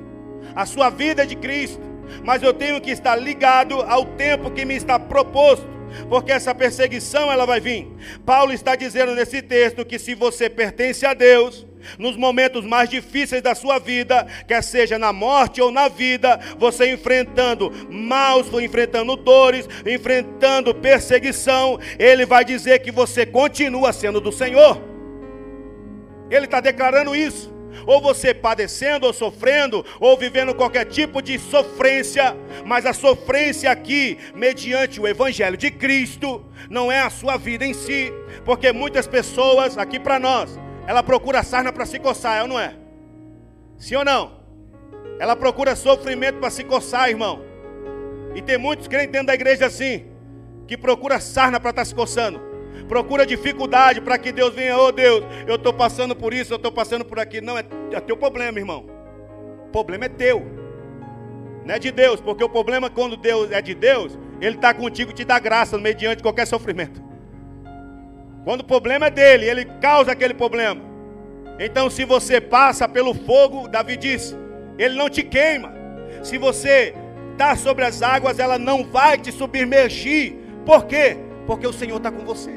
A 0.56 0.66
sua 0.66 0.90
vida 0.90 1.24
é 1.24 1.26
de 1.26 1.36
Cristo. 1.36 1.82
Mas 2.24 2.44
eu 2.44 2.54
tenho 2.54 2.80
que 2.82 2.92
estar 2.92 3.16
ligado 3.16 3.82
ao 3.82 4.06
tempo 4.06 4.52
que 4.52 4.66
me 4.66 4.76
está 4.76 5.00
proposto 5.00 5.76
porque 6.10 6.32
essa 6.32 6.54
perseguição 6.54 7.32
ela 7.32 7.46
vai 7.46 7.60
vir. 7.60 7.88
Paulo 8.26 8.52
está 8.52 8.76
dizendo 8.76 9.16
nesse 9.16 9.42
texto 9.42 9.86
que 9.86 9.98
se 9.98 10.14
você 10.14 10.50
pertence 10.50 11.06
a 11.06 11.14
Deus, 11.14 11.66
nos 11.98 12.16
momentos 12.16 12.66
mais 12.66 12.90
difíceis 12.90 13.42
da 13.42 13.56
sua 13.56 13.80
vida, 13.80 14.26
quer 14.48 14.64
seja 14.64 14.98
na 14.98 15.12
morte 15.12 15.62
ou 15.62 15.72
na 15.72 15.88
vida, 15.88 16.40
você 16.58 16.92
enfrentando 16.92 17.72
maus, 17.90 18.48
enfrentando 18.54 19.16
dores, 19.16 19.68
enfrentando 19.86 20.74
perseguição, 20.74 21.80
ele 21.98 22.26
vai 22.26 22.44
dizer 22.44 22.80
que 22.80 22.92
você 22.92 23.26
continua 23.26 23.92
sendo 23.94 24.20
do 24.20 24.32
Senhor. 24.32 24.82
Ele 26.30 26.46
está 26.46 26.60
declarando 26.60 27.16
isso 27.16 27.56
ou 27.86 28.02
você 28.02 28.34
padecendo 28.34 29.06
ou 29.06 29.14
sofrendo, 29.14 29.86
ou 30.00 30.18
vivendo 30.18 30.54
qualquer 30.54 30.86
tipo 30.86 31.22
de 31.22 31.38
sofrência, 31.40 32.36
mas 32.66 32.86
a 32.86 32.94
sofrência 32.94 33.72
aqui, 33.72 34.18
mediante 34.34 35.00
o 35.00 35.08
Evangelho 35.08 35.58
de 35.58 35.72
Cristo, 35.72 36.44
não 36.70 36.92
é 36.92 37.02
a 37.02 37.10
sua 37.10 37.38
vida 37.38 37.66
em 37.66 37.74
si, 37.74 38.12
porque 38.44 38.72
muitas 38.72 39.08
pessoas, 39.08 39.78
aqui 39.78 40.00
para 40.00 40.20
nós, 40.20 40.60
ela 40.88 41.04
procura 41.04 41.44
sarna 41.44 41.72
para 41.72 41.86
se 41.86 42.00
coçar, 42.00 42.38
é 42.38 42.42
ou 42.42 42.48
não 42.48 42.60
é? 42.60 42.76
Sim 43.78 43.96
ou 43.96 44.06
não? 44.06 44.40
Ela 45.20 45.36
procura 45.36 45.76
sofrimento 45.76 46.40
para 46.40 46.50
se 46.50 46.64
coçar, 46.64 47.10
irmão. 47.10 47.42
E 48.36 48.42
tem 48.42 48.58
muitos 48.58 48.88
crentes 48.88 49.12
dentro 49.12 49.28
da 49.28 49.34
igreja 49.34 49.66
assim, 49.66 50.06
que 50.68 50.78
procura 50.78 51.20
sarna 51.20 51.60
para 51.60 51.70
estar 51.70 51.82
tá 51.82 51.86
se 51.86 51.96
coçando 51.96 52.56
procura 52.88 53.26
dificuldade 53.26 54.02
para 54.02 54.18
que 54.18 54.32
Deus 54.32 54.54
venha, 54.54 54.78
oh 54.78 54.92
Deus, 54.92 55.24
eu 55.48 55.56
estou 55.56 55.74
passando 55.74 56.16
por 56.16 56.34
isso, 56.34 56.54
eu 56.54 56.58
estou 56.58 56.72
passando 56.72 57.04
por 57.04 57.20
aquilo. 57.20 57.46
Não, 57.46 57.58
é, 57.58 57.66
é 57.92 58.00
teu 58.00 58.16
problema, 58.16 58.60
irmão. 58.60 58.86
O 59.68 59.72
problema 59.72 60.06
é 60.06 60.10
teu. 60.10 60.46
Não 61.66 61.74
é 61.74 61.80
de 61.80 61.92
Deus, 61.92 62.22
porque 62.22 62.44
o 62.44 62.50
problema 62.50 62.90
quando 62.90 63.18
Deus 63.18 63.52
é 63.52 63.62
de 63.62 63.74
Deus, 63.74 64.18
Ele 64.40 64.56
está 64.56 64.74
contigo 64.74 65.12
e 65.12 65.14
te 65.14 65.26
dá 65.26 65.40
graça 65.40 65.78
mediante 65.78 66.22
qualquer 66.22 66.46
sofrimento. 66.46 67.04
Quando 68.46 68.62
o 68.62 68.66
problema 68.66 69.08
é 69.08 69.10
dele, 69.10 69.50
ele 69.50 69.66
causa 69.82 70.14
aquele 70.14 70.34
problema. 70.34 70.82
Então, 71.60 71.90
se 71.90 72.06
você 72.06 72.40
passa 72.40 72.88
pelo 72.88 73.14
fogo, 73.14 73.68
Davi 73.68 73.98
disse, 73.98 74.38
ele 74.78 74.96
não 74.96 75.10
te 75.10 75.24
queima. 75.24 75.74
Se 76.24 76.38
você 76.38 76.94
está 77.32 77.56
sobre 77.56 77.84
as 77.84 78.02
águas, 78.02 78.40
ela 78.40 78.60
não 78.60 78.84
vai 78.86 79.18
te 79.18 79.32
submergir. 79.32 80.36
Por 80.66 80.86
quê? 80.86 81.18
Porque 81.48 81.66
o 81.66 81.74
Senhor 81.74 81.98
está 81.98 82.12
com 82.12 82.24
você. 82.24 82.52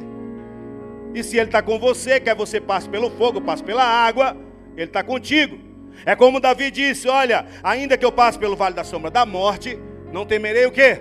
E 1.14 1.22
se 1.22 1.36
Ele 1.36 1.46
está 1.46 1.62
com 1.62 1.78
você, 1.78 2.20
quer 2.20 2.34
você 2.34 2.60
passe 2.60 2.88
pelo 2.88 3.10
fogo, 3.10 3.40
passe 3.40 3.62
pela 3.62 3.82
água, 3.82 4.36
Ele 4.76 4.86
está 4.86 5.02
contigo. 5.02 5.58
É 6.04 6.14
como 6.14 6.40
Davi 6.40 6.70
disse: 6.70 7.08
Olha, 7.08 7.46
ainda 7.62 7.96
que 7.96 8.04
eu 8.04 8.12
passe 8.12 8.38
pelo 8.38 8.56
vale 8.56 8.74
da 8.74 8.84
sombra 8.84 9.10
da 9.10 9.24
morte, 9.24 9.78
não 10.12 10.26
temerei 10.26 10.66
o 10.66 10.70
quê? 10.70 11.00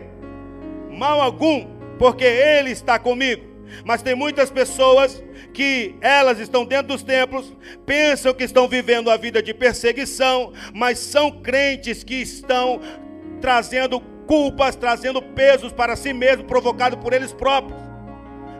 Mal 0.89 1.21
algum, 1.21 1.67
porque 1.99 2.23
Ele 2.23 2.71
está 2.71 2.97
comigo. 2.97 3.56
Mas 3.83 4.01
tem 4.01 4.15
muitas 4.15 4.49
pessoas 4.49 5.23
que 5.53 5.95
elas 6.01 6.39
estão 6.39 6.65
dentro 6.65 6.87
dos 6.87 7.03
templos, 7.03 7.53
pensam 7.85 8.33
que 8.33 8.43
estão 8.43 8.67
vivendo 8.67 9.09
a 9.09 9.17
vida 9.17 9.41
de 9.41 9.53
perseguição, 9.53 10.53
mas 10.73 10.99
são 10.99 11.31
crentes 11.31 12.03
que 12.03 12.15
estão 12.15 12.79
trazendo 13.41 13.99
culpas, 14.27 14.75
trazendo 14.75 15.21
pesos 15.21 15.71
para 15.71 15.95
si 15.95 16.13
mesmos, 16.13 16.45
provocado 16.45 16.97
por 16.97 17.13
eles 17.13 17.31
próprios, 17.33 17.79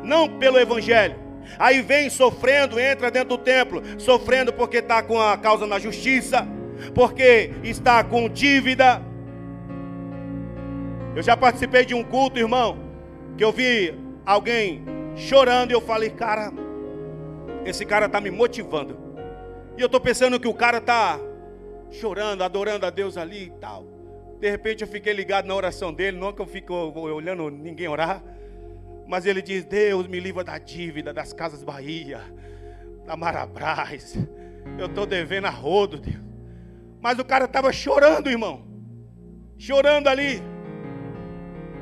não 0.03 0.27
pelo 0.39 0.59
Evangelho. 0.59 1.15
Aí 1.59 1.81
vem 1.81 2.09
sofrendo, 2.09 2.79
entra 2.79 3.09
dentro 3.09 3.29
do 3.29 3.37
templo, 3.37 3.81
sofrendo 3.97 4.51
porque 4.51 4.77
está 4.77 5.01
com 5.01 5.19
a 5.19 5.37
causa 5.37 5.65
na 5.65 5.79
justiça, 5.79 6.47
porque 6.93 7.51
está 7.63 8.03
com 8.03 8.29
dívida. 8.29 9.01
Eu 11.15 11.23
já 11.23 11.35
participei 11.35 11.85
de 11.85 11.95
um 11.95 12.03
culto, 12.03 12.37
irmão, 12.37 12.77
que 13.37 13.43
eu 13.43 13.51
vi 13.51 13.93
alguém 14.25 14.83
chorando 15.17 15.71
e 15.71 15.73
eu 15.73 15.81
falei, 15.81 16.09
cara, 16.11 16.53
esse 17.65 17.85
cara 17.85 18.05
está 18.05 18.21
me 18.21 18.29
motivando. 18.29 18.97
E 19.75 19.81
eu 19.81 19.87
estou 19.87 19.99
pensando 19.99 20.39
que 20.39 20.47
o 20.47 20.53
cara 20.53 20.77
está 20.77 21.19
chorando, 21.91 22.43
adorando 22.43 22.85
a 22.85 22.89
Deus 22.89 23.17
ali 23.17 23.45
e 23.45 23.51
tal. 23.59 23.85
De 24.39 24.49
repente 24.49 24.83
eu 24.83 24.87
fiquei 24.87 25.13
ligado 25.13 25.47
na 25.47 25.55
oração 25.55 25.91
dele, 25.91 26.17
não 26.17 26.31
que 26.31 26.41
eu 26.41 26.45
fico 26.45 26.73
olhando 26.73 27.49
ninguém 27.49 27.87
orar. 27.87 28.23
Mas 29.07 29.25
ele 29.25 29.41
diz: 29.41 29.65
Deus 29.65 30.07
me 30.07 30.19
livra 30.19 30.43
da 30.43 30.57
dívida 30.57 31.13
das 31.13 31.33
Casas 31.33 31.63
Bahia, 31.63 32.21
da 33.05 33.17
Marabras. 33.17 34.15
Eu 34.77 34.85
estou 34.85 35.05
devendo 35.05 35.45
a 35.45 35.49
rodo, 35.49 35.97
Deus. 35.97 36.27
Mas 37.01 37.17
o 37.17 37.25
cara 37.25 37.45
estava 37.45 37.71
chorando, 37.71 38.29
irmão. 38.29 38.67
Chorando 39.57 40.07
ali. 40.07 40.41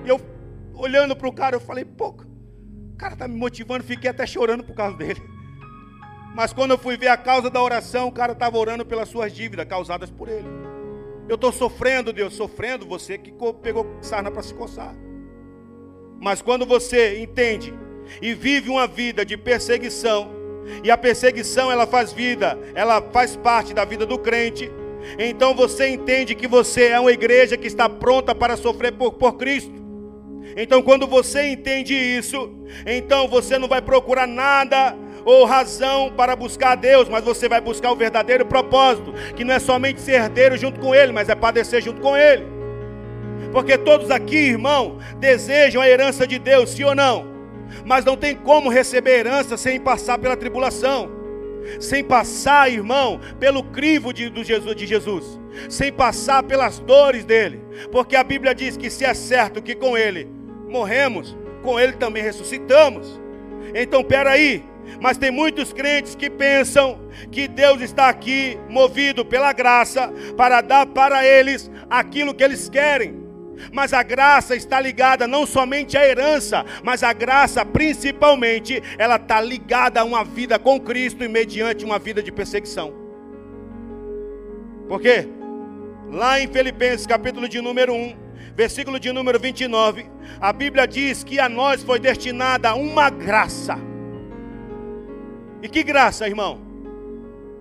E 0.06 0.10
eu, 0.10 0.20
olhando 0.74 1.16
para 1.16 1.28
o 1.28 1.34
cara, 1.34 1.56
eu 1.56 1.60
falei: 1.60 1.84
pô, 1.84 2.16
o 2.96 2.98
cara 2.98 3.14
está 3.14 3.28
me 3.28 3.36
motivando. 3.36 3.84
Fiquei 3.84 4.10
até 4.10 4.26
chorando 4.26 4.64
por 4.64 4.74
causa 4.74 4.96
dele. 4.96 5.22
Mas 6.34 6.54
quando 6.54 6.72
eu 6.72 6.78
fui 6.78 6.96
ver 6.96 7.10
a 7.10 7.18
causa 7.18 7.50
da 7.50 7.62
oração, 7.62 8.08
o 8.08 8.12
cara 8.12 8.32
estava 8.32 8.58
orando 8.58 8.86
pelas 8.86 9.10
suas 9.10 9.34
dívidas 9.34 9.68
causadas 9.68 10.10
por 10.10 10.30
ele. 10.30 10.48
Eu 11.28 11.36
estou 11.36 11.52
sofrendo, 11.52 12.14
Deus, 12.14 12.34
sofrendo. 12.34 12.86
Você 12.86 13.18
que 13.18 13.34
pegou 13.62 13.98
sarna 14.02 14.32
para 14.32 14.42
se 14.42 14.54
coçar. 14.54 14.96
Mas 16.22 16.42
quando 16.42 16.66
você 16.66 17.20
entende 17.20 17.74
e 18.22 18.34
vive 18.34 18.70
uma 18.70 18.88
vida 18.88 19.26
de 19.26 19.36
perseguição, 19.36 20.34
e 20.82 20.90
a 20.90 20.98
perseguição 20.98 21.70
ela 21.70 21.86
faz 21.86 22.14
vida, 22.14 22.58
ela 22.74 23.02
faz 23.12 23.36
parte 23.36 23.74
da 23.74 23.84
vida 23.84 24.06
do 24.06 24.18
crente, 24.18 24.72
então 25.20 25.54
você 25.54 25.90
entende 25.90 26.34
que 26.34 26.48
você 26.48 26.88
é 26.88 27.00
uma 27.00 27.12
igreja 27.12 27.58
que 27.58 27.68
está 27.68 27.90
pronta 27.90 28.34
para 28.34 28.58
sofrer 28.58 28.94
por, 28.94 29.14
por 29.14 29.34
Cristo. 29.34 29.85
Então, 30.56 30.82
quando 30.82 31.08
você 31.08 31.52
entende 31.52 31.94
isso, 31.94 32.52
então 32.86 33.28
você 33.28 33.58
não 33.58 33.68
vai 33.68 33.82
procurar 33.82 34.28
nada 34.28 34.96
ou 35.26 35.44
razão 35.46 36.14
para 36.16 36.36
buscar 36.36 36.74
a 36.74 36.76
Deus, 36.76 37.10
mas 37.10 37.24
você 37.24 37.50
vai 37.50 37.60
buscar 37.60 37.92
o 37.92 37.96
verdadeiro 37.96 38.46
propósito, 38.46 39.14
que 39.36 39.44
não 39.44 39.54
é 39.54 39.60
somente 39.60 40.00
ser 40.00 40.14
herdeiro 40.14 40.56
junto 40.56 40.80
com 40.80 40.94
Ele, 40.94 41.12
mas 41.12 41.30
é 41.30 41.36
padecer 41.36 41.82
junto 41.82 42.00
com 42.00 42.16
Ele. 42.16 42.46
Porque 43.52 43.78
todos 43.78 44.12
aqui, 44.12 44.36
irmão, 44.36 45.00
desejam 45.18 45.82
a 45.82 45.90
herança 45.90 46.28
de 46.28 46.38
Deus, 46.38 46.72
sim 46.72 46.84
ou 46.84 46.94
não? 46.94 47.26
Mas 47.84 48.06
não 48.06 48.16
tem 48.16 48.36
como 48.36 48.70
receber 48.70 49.20
herança 49.20 49.58
sem 49.58 49.80
passar 49.80 50.18
pela 50.18 50.38
tribulação, 50.38 51.10
sem 51.80 52.04
passar, 52.04 52.72
irmão, 52.72 53.20
pelo 53.40 53.64
crivo 53.64 54.14
de, 54.14 54.30
do 54.30 54.44
Jesus, 54.44 54.76
de 54.76 54.86
Jesus, 54.86 55.40
sem 55.70 55.92
passar 55.92 56.44
pelas 56.44 56.80
dores 56.80 57.26
dele. 57.26 57.62
Porque 57.92 58.16
a 58.16 58.24
Bíblia 58.24 58.54
diz 58.54 58.78
que 58.78 58.90
se 58.90 59.06
é 59.06 59.14
certo 59.14 59.62
que 59.62 59.76
com 59.76 59.98
ele 59.98 60.28
morremos, 60.68 61.36
com 61.62 61.80
ele 61.80 61.94
também 61.94 62.24
ressuscitamos. 62.24 63.20
Então, 63.74 64.04
peraí, 64.04 64.64
mas 65.02 65.18
tem 65.18 65.32
muitos 65.32 65.74
crentes 65.74 66.16
que 66.16 66.30
pensam 66.30 67.00
que 67.32 67.48
Deus 67.48 67.82
está 67.82 68.10
aqui 68.10 68.58
movido 68.70 69.26
pela 69.26 69.52
graça 69.54 70.12
para 70.38 70.62
dar 70.62 70.86
para 70.86 71.26
eles 71.26 71.70
aquilo 71.90 72.34
que 72.34 72.44
eles 72.44 72.70
querem. 72.70 73.25
Mas 73.72 73.94
a 73.94 74.04
graça 74.04 74.56
está 74.56 74.80
ligada 74.80 75.28
não 75.28 75.46
somente 75.46 75.98
à 75.98 76.06
herança, 76.06 76.66
mas 76.84 77.04
a 77.04 77.14
graça 77.14 77.66
principalmente, 77.66 78.82
ela 78.98 79.16
está 79.16 79.42
ligada 79.42 80.02
a 80.02 80.04
uma 80.04 80.24
vida 80.24 80.58
com 80.60 80.80
Cristo 80.80 81.24
e 81.24 81.28
mediante 81.28 81.86
uma 81.86 82.00
vida 82.00 82.22
de 82.22 82.32
perseguição. 82.32 82.94
Por 84.88 85.02
quê? 85.02 85.28
Lá 86.12 86.40
em 86.40 86.48
Filipenses, 86.48 87.08
capítulo 87.08 87.50
de 87.50 87.60
número 87.60 87.94
1, 87.94 88.16
versículo 88.56 89.00
de 89.00 89.12
número 89.12 89.40
29, 89.40 90.06
a 90.40 90.54
Bíblia 90.54 90.88
diz 90.88 91.24
que 91.24 91.40
a 91.40 91.50
nós 91.50 91.84
foi 91.84 92.00
destinada 92.00 92.76
uma 92.76 93.10
graça. 93.10 93.78
E 95.62 95.68
que 95.68 95.84
graça, 95.84 96.28
irmão? 96.28 96.62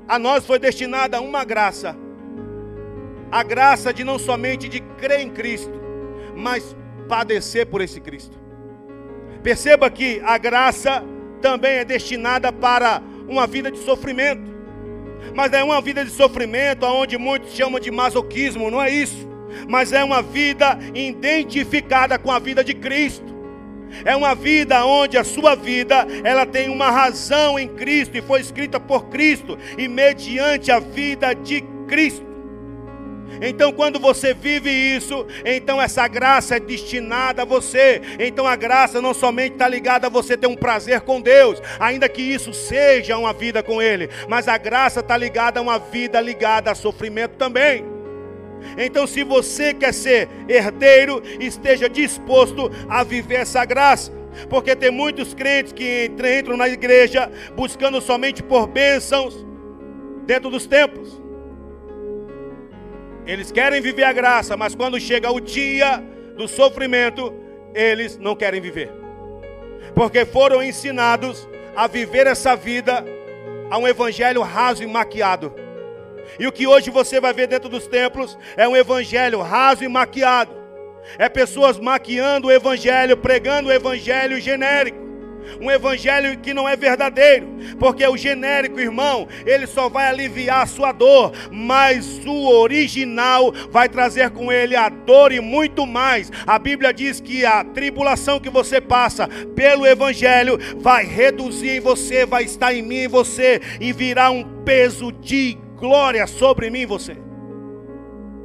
A 0.06 0.18
nós 0.18 0.44
foi 0.44 0.58
destinada 0.58 1.20
uma 1.20 1.44
graça. 1.44 1.96
A 3.32 3.42
graça 3.42 3.92
de 3.92 4.04
não 4.04 4.18
somente 4.18 4.68
de 4.68 4.80
crer 4.80 5.20
em 5.20 5.30
Cristo, 5.30 5.72
mas 6.36 6.76
padecer 7.08 7.66
por 7.66 7.80
esse 7.80 8.00
Cristo. 8.00 8.38
Perceba 9.42 9.90
que 9.90 10.20
a 10.24 10.38
graça 10.38 11.04
também 11.40 11.72
é 11.72 11.84
destinada 11.84 12.50
para 12.52 13.02
uma 13.28 13.46
vida 13.46 13.70
de 13.70 13.78
sofrimento. 13.78 14.54
Mas 15.34 15.52
é 15.52 15.62
uma 15.62 15.80
vida 15.80 16.04
de 16.04 16.10
sofrimento 16.10 16.84
onde 16.86 17.16
muitos 17.18 17.52
chamam 17.54 17.80
de 17.80 17.90
masoquismo, 17.90 18.70
não 18.70 18.82
é 18.82 18.90
isso? 18.90 19.28
Mas 19.68 19.92
é 19.92 20.02
uma 20.02 20.22
vida 20.22 20.78
identificada 20.94 22.18
com 22.18 22.30
a 22.30 22.38
vida 22.38 22.64
de 22.64 22.74
Cristo. 22.74 23.34
É 24.04 24.16
uma 24.16 24.34
vida 24.34 24.84
onde 24.84 25.16
a 25.16 25.24
sua 25.24 25.54
vida, 25.54 26.06
ela 26.24 26.44
tem 26.44 26.68
uma 26.68 26.90
razão 26.90 27.58
em 27.58 27.68
Cristo 27.68 28.16
e 28.16 28.22
foi 28.22 28.40
escrita 28.40 28.80
por 28.80 29.08
Cristo 29.08 29.56
e 29.78 29.86
mediante 29.86 30.72
a 30.72 30.80
vida 30.80 31.34
de 31.34 31.62
Cristo. 31.86 32.33
Então, 33.40 33.72
quando 33.72 33.98
você 33.98 34.34
vive 34.34 34.70
isso, 34.70 35.26
então 35.44 35.80
essa 35.80 36.06
graça 36.08 36.56
é 36.56 36.60
destinada 36.60 37.42
a 37.42 37.44
você. 37.44 38.00
Então, 38.18 38.46
a 38.46 38.56
graça 38.56 39.00
não 39.00 39.14
somente 39.14 39.52
está 39.52 39.68
ligada 39.68 40.06
a 40.06 40.10
você 40.10 40.36
ter 40.36 40.46
um 40.46 40.56
prazer 40.56 41.00
com 41.02 41.20
Deus, 41.20 41.60
ainda 41.78 42.08
que 42.08 42.22
isso 42.22 42.52
seja 42.52 43.16
uma 43.16 43.32
vida 43.32 43.62
com 43.62 43.80
Ele, 43.80 44.08
mas 44.28 44.48
a 44.48 44.56
graça 44.56 45.00
está 45.00 45.16
ligada 45.16 45.60
a 45.60 45.62
uma 45.62 45.78
vida 45.78 46.20
ligada 46.20 46.70
a 46.70 46.74
sofrimento 46.74 47.36
também. 47.36 47.84
Então, 48.78 49.06
se 49.06 49.22
você 49.22 49.74
quer 49.74 49.92
ser 49.92 50.28
herdeiro, 50.48 51.22
esteja 51.40 51.88
disposto 51.88 52.70
a 52.88 53.04
viver 53.04 53.36
essa 53.36 53.64
graça. 53.64 54.10
Porque 54.48 54.74
tem 54.74 54.90
muitos 54.90 55.32
crentes 55.32 55.72
que 55.72 56.10
entram 56.38 56.56
na 56.56 56.68
igreja 56.68 57.30
buscando 57.54 58.00
somente 58.00 58.42
por 58.42 58.66
bênçãos 58.66 59.46
dentro 60.26 60.50
dos 60.50 60.66
templos. 60.66 61.22
Eles 63.26 63.50
querem 63.50 63.80
viver 63.80 64.04
a 64.04 64.12
graça, 64.12 64.56
mas 64.56 64.74
quando 64.74 65.00
chega 65.00 65.30
o 65.30 65.40
dia 65.40 66.02
do 66.36 66.46
sofrimento, 66.46 67.34
eles 67.74 68.18
não 68.18 68.34
querem 68.34 68.60
viver. 68.60 68.90
Porque 69.94 70.24
foram 70.24 70.62
ensinados 70.62 71.48
a 71.74 71.86
viver 71.86 72.26
essa 72.26 72.54
vida 72.54 73.04
a 73.70 73.78
um 73.78 73.88
evangelho 73.88 74.42
raso 74.42 74.82
e 74.82 74.86
maquiado. 74.86 75.54
E 76.38 76.46
o 76.46 76.52
que 76.52 76.66
hoje 76.66 76.90
você 76.90 77.20
vai 77.20 77.32
ver 77.32 77.46
dentro 77.46 77.68
dos 77.68 77.86
templos 77.86 78.38
é 78.56 78.66
um 78.68 78.76
evangelho 78.76 79.40
raso 79.40 79.84
e 79.84 79.88
maquiado. 79.88 80.52
É 81.18 81.28
pessoas 81.28 81.78
maquiando 81.78 82.48
o 82.48 82.52
evangelho, 82.52 83.16
pregando 83.16 83.68
o 83.68 83.72
evangelho 83.72 84.40
genérico 84.40 85.03
um 85.60 85.70
evangelho 85.70 86.38
que 86.38 86.54
não 86.54 86.68
é 86.68 86.76
verdadeiro, 86.76 87.46
porque 87.78 88.06
o 88.06 88.16
genérico, 88.16 88.80
irmão, 88.80 89.28
ele 89.46 89.66
só 89.66 89.88
vai 89.88 90.08
aliviar 90.08 90.62
a 90.62 90.66
sua 90.66 90.92
dor, 90.92 91.32
mas 91.50 92.20
o 92.26 92.48
original 92.48 93.52
vai 93.70 93.88
trazer 93.88 94.30
com 94.30 94.50
ele 94.50 94.76
a 94.76 94.88
dor 94.88 95.32
e 95.32 95.40
muito 95.40 95.86
mais. 95.86 96.30
A 96.46 96.58
Bíblia 96.58 96.92
diz 96.92 97.20
que 97.20 97.44
a 97.44 97.64
tribulação 97.64 98.40
que 98.40 98.50
você 98.50 98.80
passa 98.80 99.28
pelo 99.54 99.86
evangelho 99.86 100.58
vai 100.78 101.04
reduzir 101.04 101.76
em 101.76 101.80
você, 101.80 102.26
vai 102.26 102.44
estar 102.44 102.74
em 102.74 102.82
mim 102.82 103.02
e 103.02 103.08
você 103.08 103.60
e 103.80 103.92
virá 103.92 104.30
um 104.30 104.64
peso 104.64 105.12
de 105.12 105.56
glória 105.76 106.26
sobre 106.26 106.70
mim 106.70 106.80
e 106.80 106.86
você. 106.86 107.16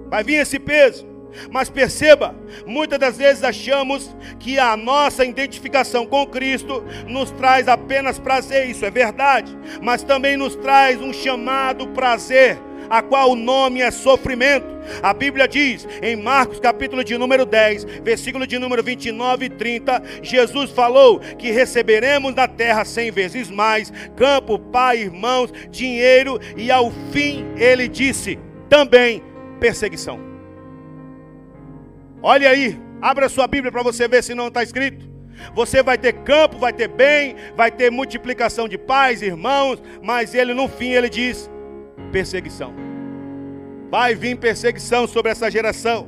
Vai 0.10 0.24
vir 0.24 0.36
esse 0.36 0.60
peso. 0.60 1.09
Mas 1.52 1.70
perceba, 1.70 2.36
muitas 2.66 3.00
das 3.00 3.18
vezes 3.18 3.44
achamos 3.44 4.16
que 4.40 4.60
a 4.60 4.76
nossa 4.76 5.26
identificação 5.26 6.06
com 6.06 6.26
Cristo 6.26 6.84
nos 7.08 7.32
traz 7.32 7.68
apenas 7.68 8.20
prazer, 8.20 8.70
isso 8.70 8.86
é 8.86 8.92
verdade, 8.92 9.58
mas 9.82 10.04
também 10.04 10.38
nos 10.38 10.56
traz 10.56 11.02
um 11.02 11.14
chamado 11.14 11.88
prazer, 11.90 12.58
a 12.90 13.02
qual 13.02 13.32
o 13.32 13.36
nome 13.36 13.82
é 13.82 13.92
sofrimento. 13.92 14.68
A 15.04 15.14
Bíblia 15.14 15.48
diz 15.48 15.88
em 16.02 16.16
Marcos 16.16 16.60
capítulo 16.60 17.04
de 17.04 17.18
número 17.18 17.46
10, 17.46 17.84
versículo 18.04 18.48
de 18.48 18.58
número 18.58 18.82
29 18.82 19.46
e 19.46 19.50
30, 19.50 20.02
Jesus 20.24 20.72
falou 20.72 21.20
que 21.20 21.52
receberemos 21.52 22.34
na 22.34 22.48
terra 22.48 22.84
cem 22.84 23.12
vezes 23.12 23.50
mais, 23.50 23.92
campo, 24.16 24.58
pai, 24.58 25.02
irmãos, 25.02 25.52
dinheiro, 25.70 26.40
e 26.58 26.72
ao 26.72 26.92
fim 27.12 27.46
ele 27.58 27.88
disse, 27.88 28.40
também 28.68 29.22
perseguição. 29.60 30.29
Olha 32.22 32.50
aí, 32.50 32.80
abra 33.02 33.30
sua 33.30 33.48
Bíblia 33.48 33.72
para 33.72 33.84
você 33.84 34.08
ver 34.08 34.24
se 34.24 34.36
não 34.36 34.48
está 34.48 34.62
escrito. 34.62 35.08
Você 35.54 35.82
vai 35.82 35.98
ter 35.98 36.14
campo, 36.14 36.58
vai 36.58 36.74
ter 36.74 36.88
bem, 36.90 37.36
vai 37.56 37.72
ter 37.72 37.90
multiplicação 37.90 38.68
de 38.68 38.78
pais, 38.78 39.22
irmãos, 39.22 39.82
mas 40.04 40.34
ele 40.34 40.54
no 40.54 40.68
fim 40.68 40.92
ele 40.92 41.10
diz: 41.10 41.50
perseguição. 42.12 42.74
Vai 43.90 44.16
vir 44.16 44.38
perseguição 44.38 45.08
sobre 45.08 45.32
essa 45.32 45.50
geração. 45.50 46.08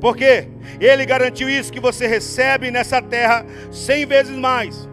Porque 0.00 0.48
ele 0.80 1.04
garantiu 1.04 1.48
isso 1.48 1.72
que 1.72 1.80
você 1.80 2.06
recebe 2.06 2.70
nessa 2.70 3.02
terra 3.02 3.44
cem 3.70 4.06
vezes 4.06 4.36
mais. 4.36 4.88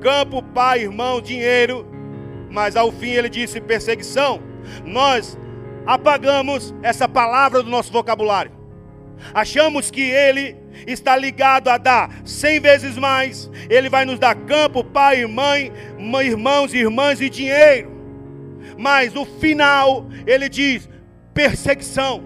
Campo, 0.00 0.42
pai, 0.42 0.80
irmão, 0.82 1.20
dinheiro, 1.20 1.86
mas 2.50 2.76
ao 2.76 2.90
fim 2.90 3.10
ele 3.10 3.28
disse 3.28 3.60
perseguição. 3.60 4.42
Nós 4.84 5.38
apagamos 5.86 6.74
essa 6.82 7.08
palavra 7.08 7.62
do 7.62 7.70
nosso 7.70 7.92
vocabulário. 7.92 8.63
Achamos 9.32 9.90
que 9.90 10.02
Ele 10.02 10.56
está 10.86 11.16
ligado 11.16 11.68
a 11.68 11.78
dar 11.78 12.22
cem 12.24 12.60
vezes 12.60 12.96
mais. 12.96 13.50
Ele 13.68 13.88
vai 13.88 14.04
nos 14.04 14.18
dar 14.18 14.34
campo, 14.34 14.84
pai 14.84 15.24
mãe, 15.26 15.72
irmãos 16.24 16.74
irmãs 16.78 17.20
e 17.20 17.30
dinheiro. 17.30 17.92
Mas 18.78 19.12
no 19.12 19.24
final, 19.24 20.06
Ele 20.26 20.48
diz: 20.48 20.88
perseguição. 21.32 22.22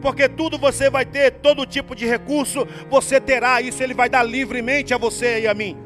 Porque 0.00 0.28
tudo 0.28 0.58
você 0.58 0.90
vai 0.90 1.04
ter, 1.04 1.30
todo 1.30 1.64
tipo 1.64 1.94
de 1.94 2.06
recurso 2.06 2.66
você 2.90 3.20
terá. 3.20 3.60
Isso 3.60 3.82
Ele 3.82 3.94
vai 3.94 4.08
dar 4.08 4.24
livremente 4.24 4.92
a 4.92 4.98
você 4.98 5.40
e 5.40 5.46
a 5.46 5.54
mim. 5.54 5.76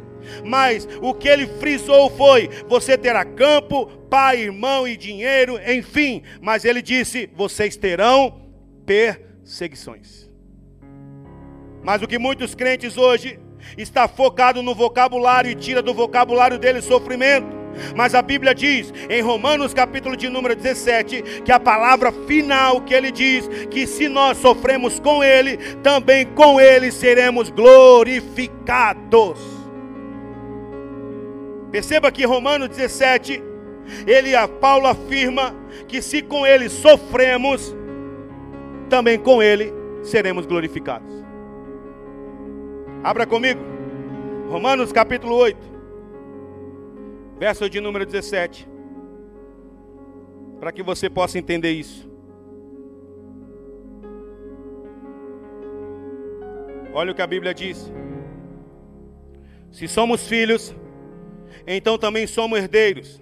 Mas 0.45 0.89
o 1.01 1.15
que 1.15 1.29
ele 1.29 1.47
frisou 1.47 2.11
foi: 2.11 2.51
você 2.69 2.99
terá 2.99 3.25
campo, 3.25 3.87
pai, 4.11 4.41
irmão 4.41 4.89
e 4.89 4.97
dinheiro, 4.97 5.61
enfim. 5.65 6.23
Mas 6.41 6.65
ele 6.65 6.83
disse: 6.83 7.31
vocês 7.35 7.77
terão 7.77 8.43
perseguição 8.85 9.27
perseguições. 9.47 10.29
Mas 11.83 12.03
o 12.03 12.09
que 12.09 12.19
muitos 12.19 12.53
crentes 12.55 12.99
hoje 12.99 13.39
está 13.79 14.09
focado 14.09 14.61
no 14.61 14.75
vocabulário 14.75 15.51
e 15.51 15.55
tira 15.55 15.81
do 15.81 15.95
vocabulário 15.95 16.59
dele 16.59 16.83
sofrimento. 16.83 17.55
Mas 17.95 18.15
a 18.15 18.23
Bíblia 18.23 18.55
diz, 18.55 18.93
em 19.09 19.23
Romanos 19.23 19.73
capítulo 19.73 20.17
de 20.17 20.29
número 20.29 20.57
17, 20.57 21.43
que 21.45 21.53
a 21.53 21.61
palavra 21.61 22.11
final 22.27 22.81
que 22.81 22.93
ele 22.93 23.13
diz, 23.13 23.47
que 23.71 23.87
se 23.87 24.09
nós 24.09 24.39
sofremos 24.39 24.99
com 24.99 25.23
ele, 25.23 25.59
também 25.77 26.27
com 26.27 26.61
ele 26.61 26.91
seremos 26.91 27.49
glorificados. 27.51 29.39
Perceba 31.71 32.11
que 32.11 32.25
Romanos 32.25 32.69
17, 32.71 33.43
ele 34.07 34.35
a 34.35 34.49
Paulo 34.49 34.87
afirma 34.87 35.55
que 35.87 36.01
se 36.03 36.23
com 36.23 36.47
ele 36.47 36.69
sofremos, 36.69 37.77
também 38.87 39.19
com 39.19 39.43
Ele 39.43 39.73
seremos 40.03 40.47
glorificados. 40.47 41.13
Abra 43.03 43.27
comigo, 43.27 43.61
Romanos 44.49 44.93
capítulo 44.93 45.35
8, 45.37 45.59
verso 47.39 47.69
de 47.69 47.81
número 47.81 48.07
17, 48.07 48.69
para 50.59 50.73
que 50.73 50.83
você 50.83 51.11
possa 51.11 51.39
entender 51.39 51.73
isso. 51.73 52.11
Olha 56.93 57.13
o 57.13 57.15
que 57.15 57.23
a 57.23 57.27
Bíblia 57.27 57.53
diz: 57.53 57.93
se 59.71 59.87
somos 59.87 60.27
filhos, 60.27 60.75
então 61.67 61.99
também 61.99 62.27
somos 62.27 62.59
herdeiros, 62.59 63.21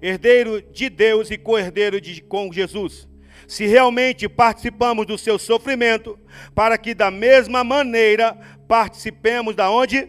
herdeiro 0.00 0.62
de 0.62 0.88
Deus 0.88 1.30
e 1.30 1.36
co-herdeiro 1.36 2.00
de, 2.00 2.22
com 2.22 2.52
Jesus 2.52 3.09
se 3.50 3.66
realmente 3.66 4.28
participamos 4.28 5.04
do 5.04 5.18
seu 5.18 5.36
sofrimento, 5.36 6.16
para 6.54 6.78
que 6.78 6.94
da 6.94 7.10
mesma 7.10 7.64
maneira 7.64 8.38
participemos 8.68 9.56
da 9.56 9.68
onde? 9.68 10.08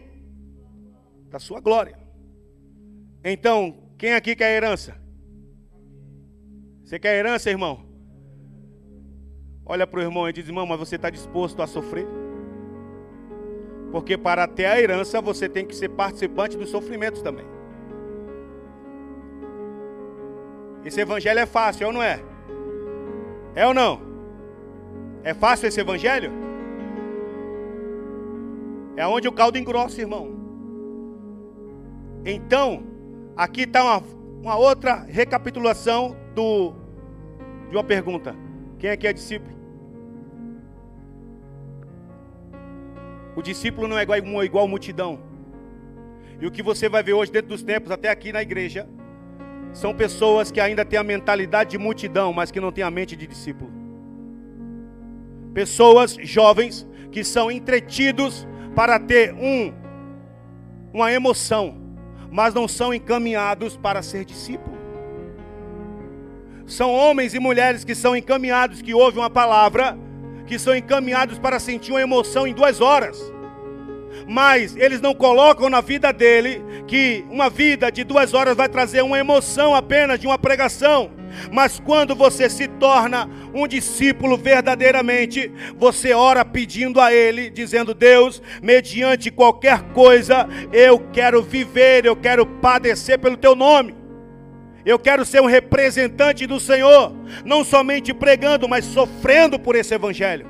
Da 1.28 1.40
sua 1.40 1.58
glória. 1.58 1.98
Então, 3.24 3.76
quem 3.98 4.14
aqui 4.14 4.36
quer 4.36 4.56
herança? 4.56 4.96
Você 6.84 7.00
quer 7.00 7.18
herança, 7.18 7.50
irmão? 7.50 7.84
Olha 9.66 9.88
para 9.88 9.98
o 9.98 10.02
irmão 10.04 10.28
e 10.28 10.32
diz: 10.32 10.46
irmão, 10.46 10.64
mas 10.64 10.78
você 10.78 10.94
está 10.94 11.10
disposto 11.10 11.60
a 11.62 11.66
sofrer? 11.66 12.06
Porque 13.90 14.16
para 14.16 14.46
ter 14.46 14.66
a 14.66 14.80
herança 14.80 15.20
você 15.20 15.48
tem 15.48 15.66
que 15.66 15.74
ser 15.74 15.88
participante 15.88 16.56
dos 16.56 16.70
sofrimentos 16.70 17.20
também. 17.20 17.46
Esse 20.84 21.00
evangelho 21.00 21.40
é 21.40 21.46
fácil, 21.46 21.88
ou 21.88 21.92
não 21.92 22.02
é? 22.04 22.30
É 23.54 23.66
ou 23.66 23.74
não? 23.74 24.00
É 25.24 25.34
fácil 25.34 25.68
esse 25.68 25.80
evangelho? 25.80 26.32
É 28.96 29.06
onde 29.06 29.28
o 29.28 29.32
caldo 29.32 29.58
engrossa, 29.58 30.00
irmão. 30.00 30.30
Então, 32.24 32.82
aqui 33.36 33.62
está 33.62 33.82
uma, 33.82 34.02
uma 34.42 34.56
outra 34.56 35.04
recapitulação 35.08 36.16
do, 36.34 36.72
de 37.70 37.76
uma 37.76 37.84
pergunta. 37.84 38.34
Quem 38.78 38.90
aqui 38.90 39.06
é 39.06 39.12
discípulo? 39.12 39.52
O 43.34 43.42
discípulo 43.42 43.88
não 43.88 43.98
é 43.98 44.02
igual, 44.02 44.44
igual 44.44 44.68
multidão. 44.68 45.18
E 46.40 46.46
o 46.46 46.50
que 46.50 46.62
você 46.62 46.88
vai 46.88 47.02
ver 47.02 47.14
hoje 47.14 47.32
dentro 47.32 47.48
dos 47.48 47.62
tempos, 47.62 47.90
até 47.90 48.10
aqui 48.10 48.32
na 48.32 48.42
igreja, 48.42 48.88
são 49.72 49.94
pessoas 49.94 50.50
que 50.50 50.60
ainda 50.60 50.84
têm 50.84 50.98
a 50.98 51.04
mentalidade 51.04 51.70
de 51.70 51.78
multidão, 51.78 52.32
mas 52.32 52.50
que 52.50 52.60
não 52.60 52.70
têm 52.70 52.84
a 52.84 52.90
mente 52.90 53.16
de 53.16 53.26
discípulo. 53.26 53.72
Pessoas 55.54 56.16
jovens 56.22 56.86
que 57.10 57.24
são 57.24 57.50
entretidos 57.50 58.46
para 58.74 58.98
ter 58.98 59.34
um 59.34 59.72
uma 60.92 61.10
emoção, 61.10 61.74
mas 62.30 62.52
não 62.52 62.68
são 62.68 62.92
encaminhados 62.92 63.76
para 63.78 64.02
ser 64.02 64.26
discípulo. 64.26 64.76
São 66.66 66.92
homens 66.92 67.34
e 67.34 67.40
mulheres 67.40 67.82
que 67.82 67.94
são 67.94 68.14
encaminhados, 68.14 68.82
que 68.82 68.94
ouvem 68.94 69.20
uma 69.20 69.30
palavra, 69.30 69.98
que 70.46 70.58
são 70.58 70.76
encaminhados 70.76 71.38
para 71.38 71.58
sentir 71.58 71.92
uma 71.92 72.02
emoção 72.02 72.46
em 72.46 72.52
duas 72.52 72.80
horas. 72.80 73.31
Mas 74.26 74.76
eles 74.76 75.00
não 75.00 75.14
colocam 75.14 75.68
na 75.68 75.80
vida 75.80 76.12
dele 76.12 76.62
que 76.86 77.24
uma 77.30 77.50
vida 77.50 77.90
de 77.90 78.04
duas 78.04 78.34
horas 78.34 78.56
vai 78.56 78.68
trazer 78.68 79.02
uma 79.02 79.18
emoção 79.18 79.74
apenas 79.74 80.18
de 80.18 80.26
uma 80.26 80.38
pregação. 80.38 81.10
Mas 81.50 81.80
quando 81.80 82.14
você 82.14 82.48
se 82.48 82.68
torna 82.68 83.28
um 83.54 83.66
discípulo 83.66 84.36
verdadeiramente, 84.36 85.50
você 85.76 86.12
ora 86.12 86.44
pedindo 86.44 87.00
a 87.00 87.12
Ele, 87.12 87.50
dizendo: 87.50 87.94
Deus, 87.94 88.42
mediante 88.62 89.30
qualquer 89.30 89.82
coisa, 89.92 90.46
eu 90.72 90.98
quero 91.12 91.42
viver, 91.42 92.04
eu 92.04 92.14
quero 92.16 92.46
padecer 92.46 93.18
pelo 93.18 93.36
Teu 93.36 93.54
nome. 93.54 93.94
Eu 94.84 94.98
quero 94.98 95.24
ser 95.24 95.40
um 95.40 95.46
representante 95.46 96.46
do 96.46 96.58
Senhor, 96.58 97.14
não 97.44 97.64
somente 97.64 98.12
pregando, 98.12 98.68
mas 98.68 98.84
sofrendo 98.84 99.58
por 99.58 99.76
esse 99.76 99.94
evangelho. 99.94 100.46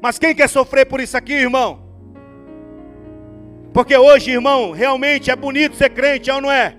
Mas 0.00 0.18
quem 0.18 0.34
quer 0.34 0.48
sofrer 0.48 0.84
por 0.86 1.00
isso 1.00 1.16
aqui, 1.16 1.32
irmão? 1.32 1.81
Porque 3.72 3.96
hoje, 3.96 4.30
irmão, 4.30 4.70
realmente 4.70 5.30
é 5.30 5.36
bonito 5.36 5.76
ser 5.76 5.90
crente, 5.90 6.28
é 6.28 6.34
ou 6.34 6.40
não 6.40 6.50
é? 6.50 6.76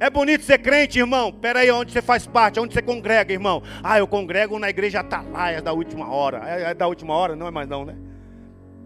É 0.00 0.08
bonito 0.08 0.44
ser 0.44 0.58
crente, 0.58 0.98
irmão. 0.98 1.32
Pera 1.32 1.60
aí, 1.60 1.70
onde 1.72 1.90
você 1.90 2.00
faz 2.00 2.24
parte, 2.24 2.60
onde 2.60 2.72
você 2.72 2.80
congrega, 2.80 3.32
irmão? 3.32 3.62
Ah, 3.82 3.98
eu 3.98 4.06
congrego 4.06 4.56
na 4.58 4.70
igreja 4.70 5.00
Atalaia 5.00 5.60
da 5.60 5.72
última 5.72 6.08
hora. 6.08 6.42
É, 6.46 6.70
é 6.70 6.74
da 6.74 6.86
última 6.86 7.14
hora? 7.14 7.34
Não 7.34 7.48
é 7.48 7.50
mais 7.50 7.68
não, 7.68 7.84
né? 7.84 7.96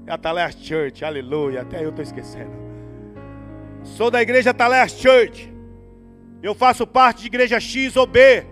É 0.06 0.12
Atalaia 0.12 0.50
Church, 0.50 1.04
aleluia. 1.04 1.60
Até 1.60 1.84
eu 1.84 1.90
estou 1.90 2.02
esquecendo. 2.02 2.52
Sou 3.82 4.10
da 4.10 4.22
igreja 4.22 4.50
Atalaia 4.50 4.88
Church. 4.88 5.52
Eu 6.42 6.54
faço 6.54 6.86
parte 6.86 7.20
de 7.20 7.26
igreja 7.26 7.60
X 7.60 7.94
ou 7.94 8.06
B. 8.06 8.46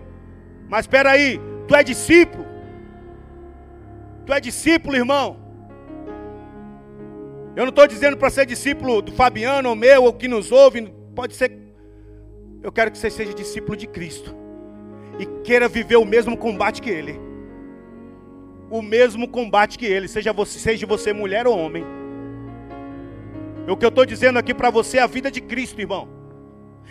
Mas 0.69 0.81
espera 0.81 1.11
aí, 1.11 1.41
tu 1.67 1.75
é 1.75 1.83
discípulo? 1.83 2.45
Tu 4.25 4.33
é 4.33 4.39
discípulo, 4.39 4.95
irmão? 4.95 5.40
Eu 7.55 7.63
não 7.63 7.69
estou 7.69 7.87
dizendo 7.87 8.17
para 8.17 8.29
ser 8.29 8.45
discípulo 8.45 9.01
do 9.01 9.11
Fabiano 9.11 9.69
ou 9.69 9.75
meu, 9.75 10.03
ou 10.03 10.13
que 10.13 10.27
nos 10.27 10.51
ouve. 10.51 10.93
Pode 11.15 11.35
ser. 11.35 11.51
Eu 12.63 12.71
quero 12.71 12.91
que 12.91 12.97
você 12.97 13.09
seja 13.09 13.33
discípulo 13.33 13.75
de 13.75 13.87
Cristo. 13.87 14.35
E 15.19 15.25
queira 15.43 15.67
viver 15.67 15.97
o 15.97 16.05
mesmo 16.05 16.37
combate 16.37 16.81
que 16.81 16.89
Ele. 16.89 17.19
O 18.69 18.81
mesmo 18.81 19.27
combate 19.27 19.77
que 19.77 19.85
Ele. 19.85 20.07
Seja 20.07 20.31
você, 20.31 20.59
seja 20.59 20.85
você 20.85 21.11
mulher 21.11 21.45
ou 21.45 21.57
homem. 21.57 21.83
O 23.67 23.75
que 23.75 23.85
eu 23.85 23.89
estou 23.89 24.05
dizendo 24.05 24.39
aqui 24.39 24.53
para 24.53 24.69
você 24.69 24.97
é 24.97 25.01
a 25.01 25.07
vida 25.07 25.29
de 25.29 25.41
Cristo, 25.41 25.79
irmão 25.79 26.21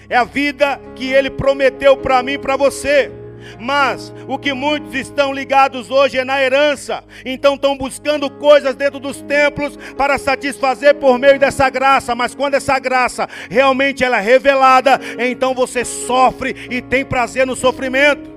é 0.08 0.16
a 0.16 0.24
vida 0.24 0.80
que 0.94 1.12
Ele 1.12 1.30
prometeu 1.30 1.96
para 1.96 2.22
mim 2.22 2.32
e 2.32 2.38
para 2.38 2.56
você. 2.56 3.10
Mas 3.58 4.12
o 4.28 4.38
que 4.38 4.52
muitos 4.52 4.94
estão 4.94 5.32
ligados 5.32 5.90
hoje 5.90 6.18
é 6.18 6.24
na 6.24 6.42
herança, 6.42 7.04
então 7.24 7.54
estão 7.54 7.76
buscando 7.76 8.30
coisas 8.30 8.74
dentro 8.74 8.98
dos 8.98 9.20
templos 9.22 9.76
para 9.96 10.18
satisfazer 10.18 10.94
por 10.96 11.18
meio 11.18 11.38
dessa 11.38 11.68
graça. 11.70 12.14
Mas 12.14 12.34
quando 12.34 12.54
essa 12.54 12.78
graça 12.78 13.28
realmente 13.50 14.04
ela 14.04 14.18
é 14.18 14.20
revelada, 14.20 15.00
então 15.18 15.54
você 15.54 15.84
sofre 15.84 16.68
e 16.70 16.80
tem 16.80 17.04
prazer 17.04 17.46
no 17.46 17.56
sofrimento. 17.56 18.30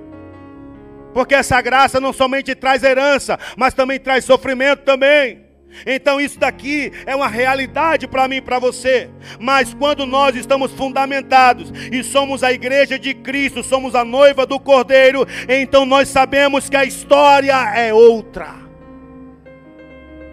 Porque 1.12 1.34
essa 1.34 1.60
graça 1.60 2.00
não 2.00 2.12
somente 2.12 2.54
traz 2.54 2.82
herança, 2.82 3.38
mas 3.56 3.72
também 3.72 4.00
traz 4.00 4.24
sofrimento 4.24 4.82
também. 4.82 5.43
Então 5.86 6.20
isso 6.20 6.38
daqui 6.38 6.92
é 7.06 7.14
uma 7.14 7.28
realidade 7.28 8.06
para 8.06 8.28
mim 8.28 8.36
e 8.36 8.40
para 8.40 8.58
você. 8.58 9.10
Mas 9.38 9.74
quando 9.74 10.06
nós 10.06 10.36
estamos 10.36 10.72
fundamentados 10.72 11.72
e 11.90 12.02
somos 12.02 12.42
a 12.42 12.52
igreja 12.52 12.98
de 12.98 13.14
Cristo, 13.14 13.62
somos 13.62 13.94
a 13.94 14.04
noiva 14.04 14.46
do 14.46 14.60
Cordeiro, 14.60 15.26
então 15.48 15.84
nós 15.84 16.08
sabemos 16.08 16.68
que 16.68 16.76
a 16.76 16.84
história 16.84 17.54
é 17.74 17.92
outra. 17.92 18.54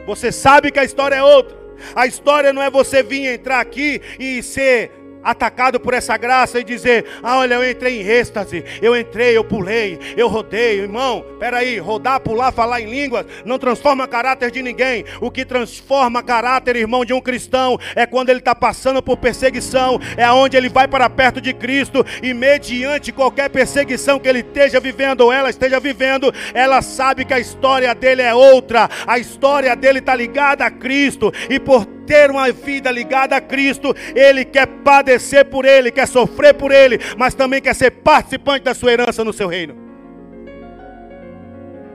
Você 0.05 0.31
sabe 0.31 0.71
que 0.71 0.79
a 0.79 0.83
história 0.83 1.15
é 1.15 1.23
outra. 1.23 1.59
A 1.95 2.05
história 2.05 2.53
não 2.53 2.61
é 2.61 2.69
você 2.69 3.01
vir 3.01 3.25
entrar 3.25 3.59
aqui 3.59 4.01
e 4.19 4.43
ser 4.43 4.91
atacado 5.23 5.79
por 5.79 5.93
essa 5.93 6.17
graça 6.17 6.59
e 6.59 6.63
dizer: 6.63 7.05
Ah, 7.21 7.37
olha, 7.37 7.55
eu 7.55 7.69
entrei 7.69 8.01
em 8.01 8.05
êxtase, 8.05 8.63
eu 8.81 8.95
entrei, 8.95 9.35
eu 9.35 9.43
pulei, 9.43 9.99
eu 10.15 10.27
rodei, 10.27 10.79
irmão. 10.79 11.25
Peraí, 11.39 11.79
rodar, 11.79 12.19
pular, 12.19 12.51
falar 12.51 12.81
em 12.81 12.89
línguas 12.89 13.25
não 13.45 13.57
transforma 13.57 14.07
caráter 14.07 14.51
de 14.51 14.61
ninguém. 14.61 15.05
O 15.19 15.31
que 15.31 15.45
transforma 15.45 16.23
caráter, 16.23 16.75
irmão, 16.75 17.05
de 17.05 17.13
um 17.13 17.21
cristão 17.21 17.77
é 17.95 18.05
quando 18.05 18.29
ele 18.29 18.39
está 18.39 18.55
passando 18.55 19.01
por 19.01 19.17
perseguição, 19.17 19.99
é 20.17 20.29
onde 20.31 20.57
ele 20.57 20.69
vai 20.69 20.87
para 20.87 21.09
perto 21.09 21.41
de 21.41 21.53
Cristo 21.53 22.05
e, 22.21 22.33
mediante 22.33 23.11
qualquer 23.11 23.49
perseguição 23.49 24.19
que 24.19 24.27
ele 24.27 24.39
esteja 24.39 24.79
vivendo 24.79 25.21
ou 25.21 25.33
ela 25.33 25.49
esteja 25.49 25.79
vivendo, 25.79 26.33
ela 26.53 26.81
sabe 26.81 27.25
que 27.25 27.33
a 27.33 27.39
história 27.39 27.93
dele 27.93 28.21
é 28.21 28.33
outra, 28.33 28.89
a 29.05 29.19
história 29.19 29.75
dele 29.75 29.99
está 29.99 30.15
ligada 30.15 30.65
a 30.65 30.71
Cristo 30.71 31.31
e 31.49 31.59
por 31.59 31.85
ter 32.05 32.29
uma 32.29 32.51
vida 32.51 32.91
ligada 32.91 33.35
a 33.35 33.41
Cristo, 33.41 33.95
ele 34.15 34.45
quer 34.45 34.67
padecer 34.67 35.45
por 35.45 35.65
ele, 35.65 35.91
quer 35.91 36.07
sofrer 36.07 36.53
por 36.53 36.71
ele, 36.71 36.99
mas 37.17 37.33
também 37.33 37.61
quer 37.61 37.75
ser 37.75 37.91
participante 37.91 38.65
da 38.65 38.73
sua 38.73 38.91
herança 38.91 39.23
no 39.23 39.33
seu 39.33 39.47
reino. 39.47 39.80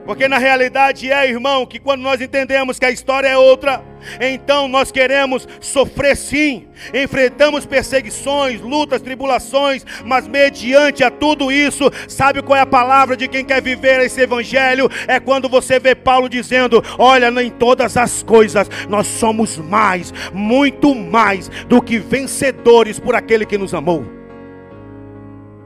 Porque 0.07 0.25
na 0.29 0.37
realidade 0.37 1.11
é, 1.11 1.29
irmão, 1.29 1.65
que 1.65 1.79
quando 1.79 1.99
nós 1.99 2.21
entendemos 2.21 2.79
que 2.79 2.85
a 2.85 2.89
história 2.89 3.27
é 3.27 3.37
outra, 3.37 3.83
então 4.21 4.65
nós 4.65 4.89
queremos 4.89 5.45
sofrer 5.59 6.15
sim, 6.15 6.65
enfrentamos 6.93 7.65
perseguições, 7.65 8.61
lutas, 8.61 9.01
tribulações, 9.01 9.85
mas 10.05 10.25
mediante 10.25 11.03
a 11.03 11.11
tudo 11.11 11.51
isso, 11.51 11.91
sabe 12.07 12.41
qual 12.41 12.57
é 12.57 12.61
a 12.61 12.65
palavra 12.65 13.17
de 13.17 13.27
quem 13.27 13.43
quer 13.43 13.61
viver 13.61 13.99
esse 13.99 14.21
evangelho? 14.21 14.89
É 15.09 15.19
quando 15.19 15.49
você 15.49 15.77
vê 15.77 15.93
Paulo 15.93 16.29
dizendo: 16.29 16.81
Olha, 16.97 17.27
em 17.43 17.49
todas 17.49 17.97
as 17.97 18.23
coisas 18.23 18.69
nós 18.87 19.07
somos 19.07 19.57
mais, 19.57 20.13
muito 20.31 20.95
mais 20.95 21.49
do 21.67 21.81
que 21.81 21.99
vencedores 21.99 22.97
por 22.97 23.13
aquele 23.13 23.45
que 23.45 23.57
nos 23.57 23.73
amou. 23.73 24.05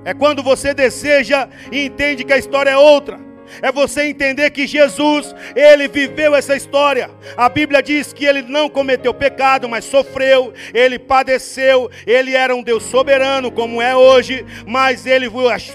É 0.03 0.15
quando 0.15 0.41
você 0.41 0.73
deseja 0.73 1.47
e 1.71 1.85
entende 1.85 2.23
que 2.23 2.33
a 2.33 2.39
história 2.39 2.71
é 2.71 2.77
outra 2.77 3.29
é 3.61 3.71
você 3.71 4.03
entender 4.03 4.49
que 4.51 4.67
Jesus, 4.67 5.33
ele 5.55 5.87
viveu 5.87 6.35
essa 6.35 6.55
história. 6.55 7.09
A 7.35 7.49
Bíblia 7.49 7.81
diz 7.81 8.13
que 8.13 8.25
ele 8.25 8.41
não 8.41 8.69
cometeu 8.69 9.13
pecado, 9.13 9.67
mas 9.67 9.85
sofreu, 9.85 10.53
ele 10.73 10.99
padeceu, 10.99 11.89
ele 12.05 12.35
era 12.35 12.55
um 12.55 12.63
Deus 12.63 12.83
soberano, 12.83 13.51
como 13.51 13.81
é 13.81 13.95
hoje, 13.95 14.45
mas 14.65 15.05
ele 15.05 15.29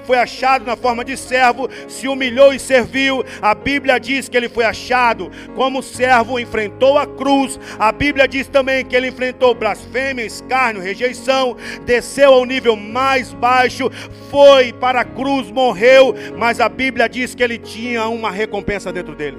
foi 0.04 0.18
achado 0.18 0.64
na 0.64 0.76
forma 0.76 1.04
de 1.04 1.16
servo, 1.16 1.68
se 1.88 2.08
humilhou 2.08 2.52
e 2.52 2.58
serviu. 2.58 3.24
A 3.40 3.54
Bíblia 3.54 3.98
diz 3.98 4.28
que 4.28 4.36
ele 4.36 4.48
foi 4.48 4.64
achado 4.64 5.30
como 5.54 5.82
servo, 5.82 6.38
enfrentou 6.38 6.98
a 6.98 7.06
cruz. 7.06 7.58
A 7.78 7.92
Bíblia 7.92 8.28
diz 8.28 8.46
também 8.48 8.84
que 8.84 8.94
ele 8.94 9.08
enfrentou 9.08 9.54
blasfêmia, 9.54 10.24
escárnio, 10.24 10.82
rejeição, 10.82 11.56
desceu 11.84 12.32
ao 12.32 12.44
nível 12.44 12.76
mais 12.76 13.32
baixo, 13.32 13.90
foi 14.30 14.72
para 14.72 15.00
a 15.00 15.04
cruz, 15.04 15.50
morreu, 15.50 16.14
mas 16.36 16.60
a 16.60 16.68
Bíblia 16.68 17.08
diz 17.08 17.34
que 17.34 17.42
ele 17.42 17.58
tinha 17.66 18.08
uma 18.08 18.30
recompensa 18.30 18.92
dentro 18.92 19.14
dele. 19.14 19.36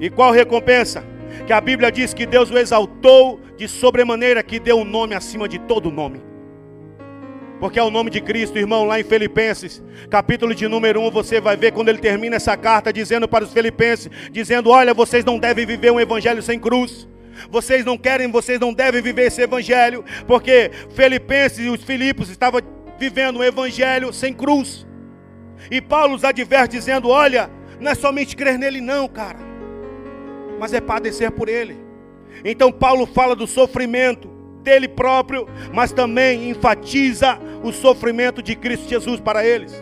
E 0.00 0.08
qual 0.08 0.32
recompensa? 0.32 1.04
Que 1.46 1.52
a 1.52 1.60
Bíblia 1.60 1.92
diz 1.92 2.14
que 2.14 2.24
Deus 2.24 2.50
o 2.50 2.58
exaltou 2.58 3.40
de 3.56 3.68
sobremaneira 3.68 4.42
que 4.42 4.58
deu 4.58 4.78
um 4.78 4.84
nome 4.84 5.14
acima 5.14 5.48
de 5.48 5.58
todo 5.58 5.90
nome. 5.90 6.22
Porque 7.60 7.78
é 7.78 7.82
o 7.82 7.90
nome 7.90 8.08
de 8.08 8.20
Cristo, 8.20 8.56
irmão, 8.56 8.84
lá 8.84 9.00
em 9.00 9.04
Filipenses, 9.04 9.82
capítulo 10.08 10.54
de 10.54 10.68
número 10.68 11.00
1, 11.00 11.10
você 11.10 11.40
vai 11.40 11.56
ver 11.56 11.72
quando 11.72 11.88
ele 11.88 11.98
termina 11.98 12.36
essa 12.36 12.56
carta 12.56 12.92
dizendo 12.92 13.26
para 13.26 13.44
os 13.44 13.52
filipenses, 13.52 14.08
dizendo: 14.30 14.70
"Olha, 14.70 14.94
vocês 14.94 15.24
não 15.24 15.38
devem 15.38 15.66
viver 15.66 15.90
um 15.90 15.98
evangelho 15.98 16.40
sem 16.40 16.58
cruz". 16.58 17.08
Vocês 17.50 17.84
não 17.84 17.96
querem, 17.96 18.30
vocês 18.30 18.58
não 18.58 18.72
devem 18.72 19.00
viver 19.00 19.26
esse 19.26 19.40
evangelho, 19.40 20.04
porque 20.26 20.70
Filipenses 20.90 21.66
e 21.66 21.68
os 21.68 21.82
Filipos 21.84 22.30
estavam 22.30 22.60
vivendo 22.98 23.38
um 23.38 23.44
evangelho 23.44 24.12
sem 24.12 24.32
cruz. 24.32 24.87
E 25.70 25.80
Paulo 25.80 26.14
os 26.14 26.24
adverte 26.24 26.76
dizendo: 26.76 27.08
Olha, 27.08 27.50
Não 27.80 27.92
é 27.92 27.94
somente 27.94 28.36
crer 28.36 28.58
nele, 28.58 28.80
não, 28.80 29.06
cara. 29.08 29.38
Mas 30.58 30.72
é 30.72 30.80
padecer 30.80 31.30
por 31.30 31.48
ele. 31.48 31.76
Então 32.44 32.72
Paulo 32.72 33.06
fala 33.06 33.36
do 33.36 33.46
sofrimento 33.46 34.28
dele 34.62 34.88
próprio, 34.88 35.48
mas 35.72 35.92
também 35.92 36.50
enfatiza 36.50 37.38
o 37.62 37.72
sofrimento 37.72 38.42
de 38.42 38.56
Cristo 38.56 38.88
Jesus 38.88 39.20
para 39.20 39.46
eles. 39.46 39.72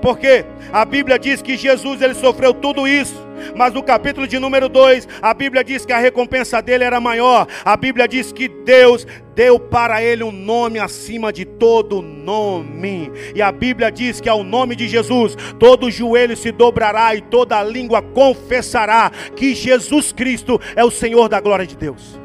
Porque 0.00 0.44
a 0.72 0.84
Bíblia 0.84 1.18
diz 1.18 1.42
que 1.42 1.56
Jesus 1.56 2.00
ele 2.00 2.14
sofreu 2.14 2.54
tudo 2.54 2.86
isso, 2.86 3.14
mas 3.56 3.72
no 3.72 3.82
capítulo 3.82 4.26
de 4.26 4.38
número 4.38 4.68
2, 4.68 5.08
a 5.20 5.34
Bíblia 5.34 5.64
diz 5.64 5.84
que 5.84 5.92
a 5.92 5.98
recompensa 5.98 6.60
dele 6.60 6.84
era 6.84 7.00
maior. 7.00 7.46
A 7.64 7.76
Bíblia 7.76 8.06
diz 8.06 8.32
que 8.32 8.48
Deus 8.48 9.06
deu 9.34 9.58
para 9.58 10.02
ele 10.02 10.22
um 10.22 10.32
nome 10.32 10.78
acima 10.78 11.32
de 11.32 11.44
todo 11.44 12.02
nome. 12.02 13.10
E 13.34 13.42
a 13.42 13.50
Bíblia 13.50 13.90
diz 13.90 14.20
que 14.20 14.28
ao 14.28 14.44
nome 14.44 14.76
de 14.76 14.88
Jesus, 14.88 15.36
todo 15.58 15.90
joelho 15.90 16.36
se 16.36 16.52
dobrará 16.52 17.14
e 17.14 17.20
toda 17.20 17.62
língua 17.62 18.02
confessará 18.02 19.10
que 19.34 19.54
Jesus 19.54 20.12
Cristo 20.12 20.60
é 20.76 20.84
o 20.84 20.90
Senhor 20.90 21.28
da 21.28 21.40
glória 21.40 21.66
de 21.66 21.76
Deus. 21.76 22.20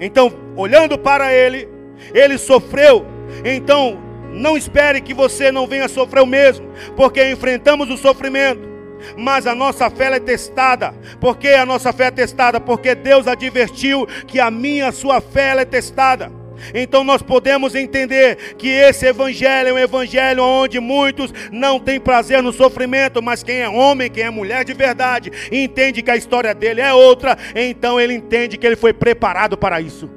Então, 0.00 0.32
olhando 0.56 0.98
para 0.98 1.32
ele, 1.32 1.68
ele 2.12 2.36
sofreu. 2.36 3.06
Então, 3.44 4.11
não 4.32 4.56
espere 4.56 5.00
que 5.00 5.14
você 5.14 5.52
não 5.52 5.66
venha 5.66 5.88
sofrer 5.88 6.22
o 6.22 6.26
mesmo, 6.26 6.66
porque 6.96 7.30
enfrentamos 7.30 7.90
o 7.90 7.96
sofrimento. 7.96 8.72
Mas 9.16 9.46
a 9.46 9.54
nossa 9.54 9.90
fé 9.90 10.14
é 10.14 10.20
testada. 10.20 10.94
Por 11.20 11.36
que 11.36 11.48
a 11.48 11.66
nossa 11.66 11.92
fé 11.92 12.06
é 12.06 12.10
testada? 12.10 12.60
Porque 12.60 12.94
Deus 12.94 13.26
advertiu 13.26 14.06
que 14.26 14.38
a 14.38 14.50
minha, 14.50 14.88
a 14.88 14.92
sua 14.92 15.20
fé 15.20 15.56
é 15.60 15.64
testada. 15.64 16.30
Então 16.74 17.02
nós 17.02 17.22
podemos 17.22 17.74
entender 17.74 18.54
que 18.56 18.68
esse 18.68 19.06
evangelho 19.06 19.70
é 19.70 19.72
um 19.72 19.78
evangelho 19.78 20.44
onde 20.44 20.78
muitos 20.78 21.32
não 21.50 21.80
têm 21.80 21.98
prazer 21.98 22.42
no 22.42 22.52
sofrimento, 22.52 23.20
mas 23.20 23.42
quem 23.42 23.60
é 23.60 23.68
homem, 23.68 24.10
quem 24.10 24.24
é 24.24 24.30
mulher 24.30 24.64
de 24.64 24.72
verdade, 24.72 25.32
entende 25.50 26.02
que 26.02 26.10
a 26.10 26.16
história 26.16 26.54
dele 26.54 26.80
é 26.80 26.94
outra, 26.94 27.36
então 27.54 28.00
ele 28.00 28.14
entende 28.14 28.56
que 28.56 28.66
ele 28.66 28.76
foi 28.76 28.92
preparado 28.92 29.56
para 29.56 29.80
isso. 29.80 30.08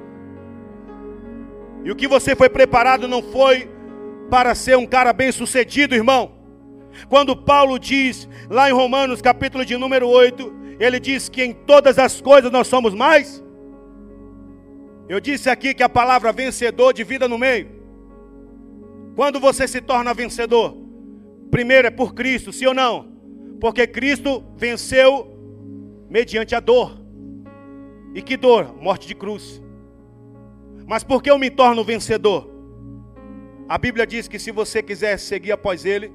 E 1.84 1.92
o 1.92 1.96
que 1.96 2.08
você 2.08 2.36
foi 2.36 2.50
preparado 2.50 3.08
não 3.08 3.22
foi 3.22 3.70
para 4.30 4.56
ser 4.56 4.78
um 4.78 4.86
cara 4.86 5.14
bem-sucedido, 5.14 5.96
irmão. 5.96 6.32
Quando 7.10 7.36
Paulo 7.36 7.78
diz, 7.78 8.28
lá 8.50 8.70
em 8.70 8.74
Romanos, 8.74 9.22
capítulo 9.22 9.66
de 9.66 9.78
número 9.78 10.08
8, 10.08 10.54
ele 10.80 11.00
diz 11.00 11.30
que 11.30 11.44
em 11.44 11.54
todas 11.54 12.00
as 12.00 12.22
coisas 12.22 12.52
nós 12.52 12.68
somos 12.68 12.94
mais. 12.94 13.44
Eu 15.08 15.20
disse 15.20 15.50
aqui 15.50 15.74
que 15.74 15.84
a 15.84 15.90
palavra 15.90 16.32
vencedor 16.32 16.94
divida 16.94 17.28
no 17.28 17.38
meio. 17.38 17.70
Quando 19.16 19.40
você 19.40 19.68
se 19.68 19.80
torna 19.80 20.14
vencedor? 20.14 20.76
Primeiro 21.52 21.88
é 21.88 21.92
por 21.92 22.14
Cristo, 22.14 22.52
sim 22.52 22.66
ou 22.66 22.74
não? 22.74 23.14
Porque 23.62 23.88
Cristo 23.88 24.44
venceu 24.58 25.32
mediante 26.10 26.56
a 26.56 26.60
dor. 26.60 27.00
E 28.14 28.22
que 28.22 28.36
dor? 28.36 28.76
Morte 28.82 29.08
de 29.08 29.16
cruz. 29.16 29.62
Mas 30.88 31.04
por 31.04 31.22
que 31.22 31.30
eu 31.30 31.38
me 31.38 31.50
torno 31.50 31.84
vencedor? 31.84 32.55
A 33.68 33.78
Bíblia 33.78 34.06
diz 34.06 34.28
que 34.28 34.38
se 34.38 34.52
você 34.52 34.82
quiser 34.84 35.18
seguir 35.18 35.52
após 35.52 35.86
Ele, 35.86 36.12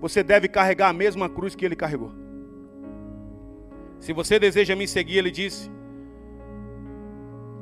você 0.00 0.22
deve 0.22 0.48
carregar 0.48 0.88
a 0.88 0.92
mesma 0.92 1.28
cruz 1.28 1.54
que 1.54 1.64
Ele 1.64 1.76
carregou. 1.76 2.12
Se 4.00 4.12
você 4.12 4.38
deseja 4.38 4.74
me 4.74 4.88
seguir, 4.88 5.18
Ele 5.18 5.30
disse: 5.30 5.70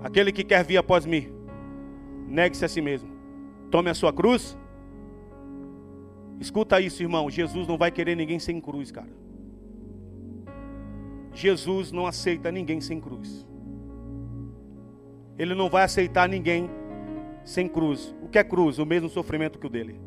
Aquele 0.03 0.31
que 0.31 0.45
quer 0.45 0.65
vir 0.65 0.77
após 0.77 1.05
mim, 1.07 1.33
negue-se 2.29 2.65
a 2.65 2.69
si 2.69 2.81
mesmo, 2.81 3.11
tome 3.71 3.91
a 3.91 3.95
sua 3.95 4.13
cruz. 4.13 4.57
Escuta 6.39 6.81
isso, 6.81 7.03
irmão. 7.03 7.31
Jesus 7.31 7.67
não 7.67 7.79
vai 7.79 7.91
querer 7.91 8.15
ninguém 8.15 8.39
sem 8.39 8.61
cruz, 8.61 8.91
cara. 8.93 9.11
Jesus 11.33 11.91
não 11.91 12.07
aceita 12.07 12.53
ninguém 12.53 12.81
sem 12.81 13.01
cruz. 13.01 13.47
Ele 15.37 15.55
não 15.55 15.69
vai 15.69 15.83
aceitar 15.83 16.29
ninguém 16.29 16.71
sem 17.45 17.69
cruz. 17.69 18.15
O 18.23 18.29
que 18.29 18.39
é 18.39 18.45
cruz? 18.45 18.79
O 18.79 18.87
mesmo 18.87 19.09
sofrimento 19.09 19.59
que 19.59 19.67
o 19.67 19.71
dele. 19.71 20.01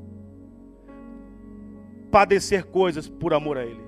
Padecer 2.11 2.65
coisas 2.65 3.07
por 3.07 3.33
amor 3.33 3.57
a 3.57 3.65
Ele. 3.65 3.81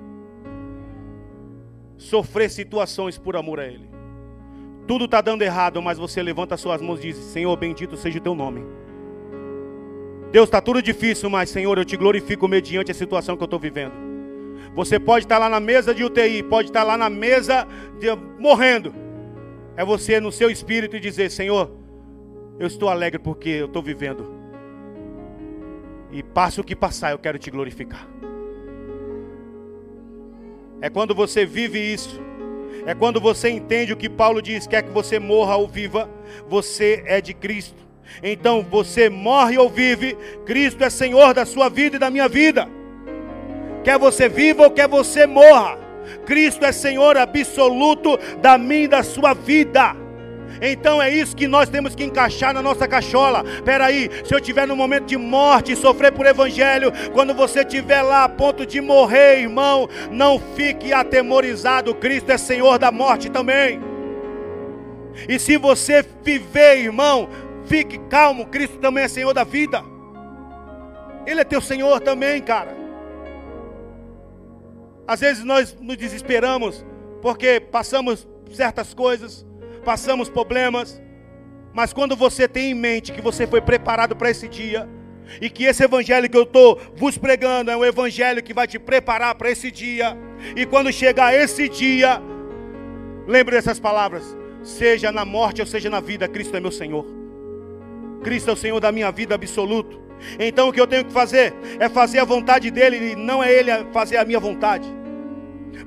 Sofrer 1.97 2.49
situações 2.49 3.17
por 3.17 3.35
amor 3.35 3.59
a 3.59 3.65
Ele. 3.65 3.89
Tudo 4.87 5.05
está 5.05 5.21
dando 5.21 5.41
errado, 5.41 5.81
mas 5.81 5.97
você 5.97 6.21
levanta 6.21 6.55
as 6.55 6.61
suas 6.61 6.81
mãos 6.81 6.99
e 6.99 7.07
diz: 7.07 7.17
Senhor, 7.17 7.55
bendito 7.57 7.97
seja 7.97 8.19
o 8.19 8.21
teu 8.21 8.35
nome. 8.35 8.63
Deus, 10.31 10.47
está 10.47 10.61
tudo 10.61 10.81
difícil, 10.81 11.29
mas 11.29 11.49
Senhor, 11.49 11.77
eu 11.77 11.85
te 11.85 11.97
glorifico 11.97 12.47
mediante 12.47 12.91
a 12.91 12.95
situação 12.95 13.35
que 13.35 13.41
eu 13.41 13.45
estou 13.45 13.59
vivendo. 13.59 13.93
Você 14.75 14.99
pode 14.99 15.25
estar 15.25 15.35
tá 15.35 15.39
lá 15.39 15.49
na 15.49 15.59
mesa 15.59 15.93
de 15.93 16.03
UTI, 16.03 16.43
pode 16.43 16.69
estar 16.69 16.81
tá 16.81 16.85
lá 16.85 16.97
na 16.97 17.09
mesa 17.09 17.67
de, 17.99 18.07
morrendo. 18.39 18.93
É 19.75 19.83
você 19.83 20.19
no 20.19 20.31
seu 20.31 20.49
espírito 20.49 20.99
dizer: 20.99 21.31
Senhor, 21.31 21.78
eu 22.59 22.67
estou 22.67 22.89
alegre 22.89 23.17
porque 23.17 23.49
eu 23.49 23.65
estou 23.65 23.81
vivendo. 23.81 24.37
E 26.11 26.21
passe 26.21 26.59
o 26.59 26.63
que 26.63 26.75
passar, 26.75 27.11
eu 27.11 27.19
quero 27.19 27.39
te 27.39 27.49
glorificar. 27.49 28.07
É 30.81 30.89
quando 30.89 31.15
você 31.15 31.45
vive 31.45 31.79
isso. 31.79 32.19
É 32.85 32.93
quando 32.93 33.19
você 33.19 33.49
entende 33.49 33.93
o 33.93 33.97
que 33.97 34.09
Paulo 34.09 34.41
diz: 34.41 34.67
quer 34.67 34.83
que 34.83 34.89
você 34.89 35.19
morra 35.19 35.55
ou 35.55 35.67
viva, 35.67 36.09
você 36.47 37.03
é 37.05 37.21
de 37.21 37.33
Cristo. 37.33 37.87
Então 38.23 38.63
você 38.63 39.09
morre 39.09 39.57
ou 39.57 39.69
vive, 39.69 40.17
Cristo 40.45 40.83
é 40.83 40.89
Senhor 40.89 41.33
da 41.33 41.45
sua 41.45 41.69
vida 41.69 41.95
e 41.95 41.99
da 41.99 42.09
minha 42.09 42.27
vida. 42.27 42.67
Quer 43.83 43.97
você 43.99 44.27
viva 44.27 44.63
ou 44.63 44.71
quer 44.71 44.87
você 44.87 45.27
morra, 45.27 45.77
Cristo 46.25 46.65
é 46.65 46.71
Senhor 46.71 47.17
absoluto 47.17 48.17
da 48.41 48.57
minha 48.57 48.83
e 48.83 48.87
da 48.87 49.03
sua 49.03 49.33
vida. 49.33 49.95
Então 50.61 51.01
é 51.01 51.09
isso 51.09 51.35
que 51.35 51.47
nós 51.47 51.69
temos 51.69 51.95
que 51.95 52.03
encaixar 52.03 52.53
na 52.53 52.61
nossa 52.61 52.87
cachola. 52.87 53.43
Espera 53.47 53.85
aí, 53.85 54.09
se 54.23 54.33
eu 54.33 54.41
tiver 54.41 54.67
no 54.67 54.75
momento 54.75 55.05
de 55.05 55.17
morte 55.17 55.71
e 55.71 55.75
sofrer 55.75 56.11
por 56.11 56.25
evangelho, 56.25 56.91
quando 57.13 57.33
você 57.33 57.61
estiver 57.61 58.01
lá 58.01 58.23
a 58.23 58.29
ponto 58.29 58.65
de 58.65 58.81
morrer, 58.81 59.41
irmão, 59.41 59.87
não 60.11 60.39
fique 60.55 60.91
atemorizado. 60.93 61.95
Cristo 61.95 62.31
é 62.31 62.37
Senhor 62.37 62.77
da 62.77 62.91
morte 62.91 63.29
também. 63.29 63.79
E 65.27 65.39
se 65.39 65.57
você 65.57 66.05
viver, 66.23 66.77
irmão, 66.77 67.29
fique 67.65 67.97
calmo. 68.09 68.45
Cristo 68.45 68.77
também 68.77 69.03
é 69.03 69.07
Senhor 69.07 69.33
da 69.33 69.43
vida. 69.43 69.83
Ele 71.25 71.41
é 71.41 71.43
teu 71.43 71.61
Senhor 71.61 71.99
também, 71.99 72.41
cara. 72.41 72.75
Às 75.07 75.19
vezes 75.19 75.43
nós 75.43 75.75
nos 75.79 75.97
desesperamos 75.97 76.85
porque 77.21 77.59
passamos 77.59 78.27
certas 78.51 78.93
coisas 78.93 79.45
passamos 79.79 80.29
problemas, 80.29 81.01
mas 81.73 81.93
quando 81.93 82.15
você 82.15 82.47
tem 82.47 82.71
em 82.71 82.73
mente 82.73 83.11
que 83.11 83.21
você 83.21 83.47
foi 83.47 83.61
preparado 83.61 84.15
para 84.15 84.29
esse 84.29 84.47
dia, 84.47 84.87
e 85.39 85.49
que 85.49 85.63
esse 85.63 85.83
evangelho 85.83 86.29
que 86.29 86.37
eu 86.37 86.43
estou 86.43 86.79
vos 86.95 87.17
pregando 87.17 87.69
é 87.69 87.77
um 87.77 87.85
evangelho 87.85 88.41
que 88.41 88.53
vai 88.53 88.67
te 88.67 88.79
preparar 88.79 89.35
para 89.35 89.51
esse 89.51 89.69
dia, 89.71 90.17
e 90.55 90.65
quando 90.65 90.91
chegar 90.91 91.33
esse 91.33 91.69
dia, 91.69 92.21
lembre 93.27 93.55
dessas 93.55 93.79
palavras: 93.79 94.35
seja 94.63 95.11
na 95.11 95.25
morte 95.25 95.61
ou 95.61 95.67
seja 95.67 95.89
na 95.89 95.99
vida, 95.99 96.27
Cristo 96.27 96.57
é 96.57 96.59
meu 96.59 96.71
Senhor, 96.71 97.05
Cristo 98.23 98.49
é 98.49 98.53
o 98.53 98.57
Senhor 98.57 98.79
da 98.79 98.91
minha 98.91 99.11
vida 99.11 99.35
absoluto. 99.35 99.99
Então 100.37 100.67
o 100.67 100.73
que 100.73 100.81
eu 100.81 100.87
tenho 100.87 101.05
que 101.05 101.13
fazer 101.13 101.53
é 101.79 101.87
fazer 101.87 102.19
a 102.19 102.25
vontade 102.25 102.69
dele 102.69 103.11
e 103.11 103.15
não 103.15 103.41
é 103.41 103.53
ele 103.53 103.71
fazer 103.93 104.17
a 104.17 104.25
minha 104.25 104.39
vontade 104.39 104.98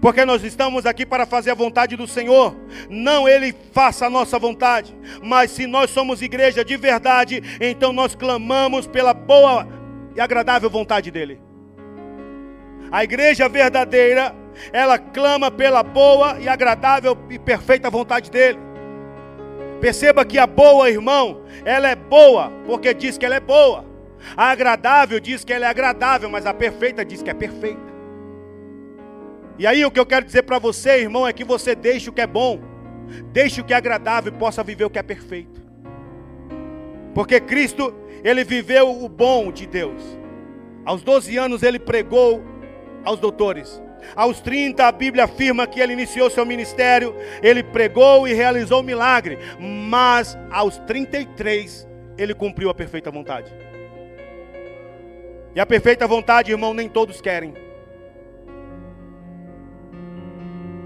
porque 0.01 0.25
nós 0.25 0.43
estamos 0.43 0.87
aqui 0.87 1.05
para 1.05 1.27
fazer 1.27 1.51
a 1.51 1.55
vontade 1.55 1.97
do 1.97 2.07
Senhor, 2.07 2.57
não 2.89 3.29
Ele 3.29 3.55
faça 3.73 4.07
a 4.07 4.11
nossa 4.11 4.39
vontade, 4.39 4.95
mas 5.23 5.51
se 5.51 5.67
nós 5.67 5.91
somos 5.91 6.23
igreja 6.23 6.65
de 6.65 6.77
verdade, 6.77 7.43
então 7.61 7.93
nós 7.93 8.15
clamamos 8.15 8.87
pela 8.87 9.13
boa 9.13 9.67
e 10.15 10.21
agradável 10.21 10.71
vontade 10.71 11.11
dEle. 11.11 11.41
A 12.91 13.03
igreja 13.05 13.49
verdadeira, 13.49 14.35
ela 14.73 14.99
clama 14.99 15.51
pela 15.51 15.83
boa 15.83 16.39
e 16.41 16.49
agradável 16.49 17.17
e 17.31 17.39
perfeita 17.39 17.89
vontade 17.89 18.31
dEle. 18.31 18.59
Perceba 19.81 20.25
que 20.25 20.39
a 20.39 20.47
boa, 20.47 20.89
irmão, 20.91 21.43
ela 21.65 21.89
é 21.89 21.97
boa, 21.97 22.53
porque 22.67 22.95
diz 22.95 23.19
que 23.19 23.27
ela 23.27 23.35
é 23.35 23.41
boa. 23.41 23.85
A 24.37 24.51
agradável 24.51 25.19
diz 25.19 25.45
que 25.45 25.53
ela 25.53 25.67
é 25.67 25.69
agradável, 25.69 26.31
mas 26.31 26.47
a 26.47 26.55
perfeita 26.55 27.05
diz 27.05 27.23
que 27.23 27.31
é 27.31 27.35
perfeita. 27.35 27.92
E 29.59 29.67
aí 29.67 29.85
o 29.85 29.91
que 29.91 30.01
eu 30.01 30.07
quero 30.07 30.25
dizer 30.25 30.43
para 30.43 30.59
você, 30.59 31.01
irmão, 31.01 31.27
é 31.27 31.33
que 31.33 31.45
você 31.45 31.75
deixe 31.75 32.09
o 32.09 32.13
que 32.13 32.21
é 32.21 32.27
bom, 32.27 32.61
deixe 33.33 33.61
o 33.61 33.65
que 33.65 33.75
é 33.75 33.77
agradável 33.77 34.33
e 34.33 34.39
possa 34.39 34.63
viver 34.63 34.85
o 34.85 34.91
que 34.91 34.99
é 34.99 35.03
perfeito. 35.03 35.61
Porque 37.15 37.41
Cristo, 37.41 37.95
ele 38.25 38.45
viveu 38.45 38.91
o 38.91 39.09
bom 39.09 39.53
de 39.53 39.67
Deus. 39.67 40.03
Aos 40.85 41.03
12 41.03 41.37
anos 41.37 41.63
ele 41.63 41.79
pregou 41.79 42.43
aos 43.05 43.19
doutores. 43.19 43.81
Aos 44.17 44.41
30 44.41 44.85
a 44.85 44.91
Bíblia 44.91 45.25
afirma 45.25 45.67
que 45.67 45.81
ele 45.81 45.93
iniciou 45.93 46.29
seu 46.29 46.45
ministério, 46.45 47.15
ele 47.43 47.63
pregou 47.63 48.27
e 48.27 48.33
realizou 48.33 48.81
o 48.81 48.83
milagre, 48.83 49.39
mas 49.61 50.37
aos 50.51 50.79
33 50.79 51.87
ele 52.19 52.35
cumpriu 52.35 52.69
a 52.69 52.75
perfeita 52.75 53.11
vontade. 53.11 53.53
E 55.55 55.61
a 55.61 55.67
perfeita 55.67 56.07
vontade, 56.07 56.51
irmão, 56.51 56.73
nem 56.73 56.89
todos 56.89 57.21
querem. 57.21 57.55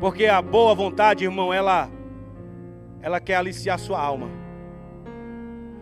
Porque 0.01 0.27
a 0.27 0.43
boa 0.43 0.75
vontade, 0.75 1.25
irmão, 1.25 1.53
ela 1.53 1.91
ela 3.01 3.21
quer 3.21 3.37
aliciar 3.37 3.79
sua 3.79 4.01
alma. 4.01 4.29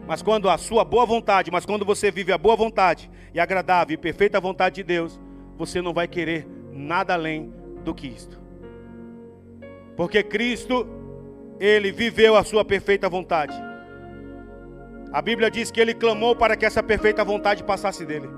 Mas 0.07 0.21
quando 0.21 0.51
a 0.51 0.59
sua 0.59 0.85
boa 0.85 1.07
vontade, 1.07 1.51
mas 1.51 1.65
quando 1.65 1.85
você 1.85 2.11
vive 2.11 2.33
a 2.33 2.39
boa 2.39 2.55
vontade 2.55 3.11
e 3.33 3.41
agradável 3.41 3.95
e 3.95 3.97
perfeita 3.97 4.39
vontade 4.39 4.77
de 4.77 4.83
Deus, 4.83 5.19
você 5.57 5.81
não 5.81 5.95
vai 5.95 6.07
querer 6.07 6.47
nada 6.71 7.15
além 7.15 7.51
do 7.83 7.95
que 7.95 8.07
isto. 8.07 8.39
Porque 9.97 10.23
Cristo, 10.23 10.87
ele 11.59 11.91
viveu 11.91 12.37
a 12.37 12.45
sua 12.45 12.65
perfeita 12.65 13.09
vontade. 13.09 13.55
A 15.11 15.23
Bíblia 15.23 15.51
diz 15.51 15.71
que 15.71 15.81
ele 15.81 15.95
clamou 15.95 16.37
para 16.37 16.57
que 16.57 16.67
essa 16.67 16.83
perfeita 16.83 17.25
vontade 17.25 17.65
passasse 17.65 18.05
dele. 18.05 18.29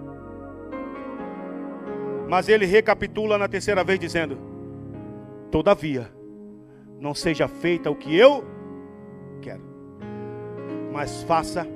Mas 2.28 2.48
ele 2.48 2.66
recapitula 2.66 3.38
na 3.38 3.48
terceira 3.48 3.82
vez 3.82 3.98
dizendo: 3.98 4.38
Todavia, 5.50 6.10
não 6.98 7.14
seja 7.14 7.48
feita 7.48 7.90
o 7.90 7.96
que 7.96 8.16
eu 8.16 8.44
quero, 9.40 9.62
mas 10.92 11.22
faça 11.22 11.66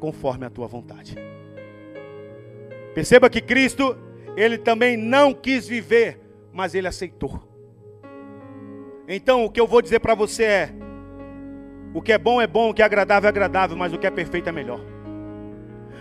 conforme 0.00 0.46
a 0.46 0.50
tua 0.50 0.66
vontade. 0.66 1.16
Perceba 2.94 3.28
que 3.28 3.40
Cristo, 3.40 3.96
ele 4.36 4.56
também 4.56 4.96
não 4.96 5.34
quis 5.34 5.66
viver, 5.66 6.20
mas 6.52 6.74
ele 6.74 6.86
aceitou. 6.86 7.42
Então, 9.08 9.44
o 9.44 9.50
que 9.50 9.60
eu 9.60 9.66
vou 9.66 9.82
dizer 9.82 10.00
para 10.00 10.14
você 10.14 10.44
é: 10.44 10.70
o 11.92 12.00
que 12.00 12.12
é 12.12 12.18
bom 12.18 12.40
é 12.40 12.46
bom, 12.46 12.70
o 12.70 12.74
que 12.74 12.82
é 12.82 12.84
agradável 12.84 13.26
é 13.26 13.30
agradável, 13.30 13.76
mas 13.76 13.92
o 13.92 13.98
que 13.98 14.06
é 14.06 14.10
perfeito 14.10 14.48
é 14.48 14.52
melhor. 14.52 14.80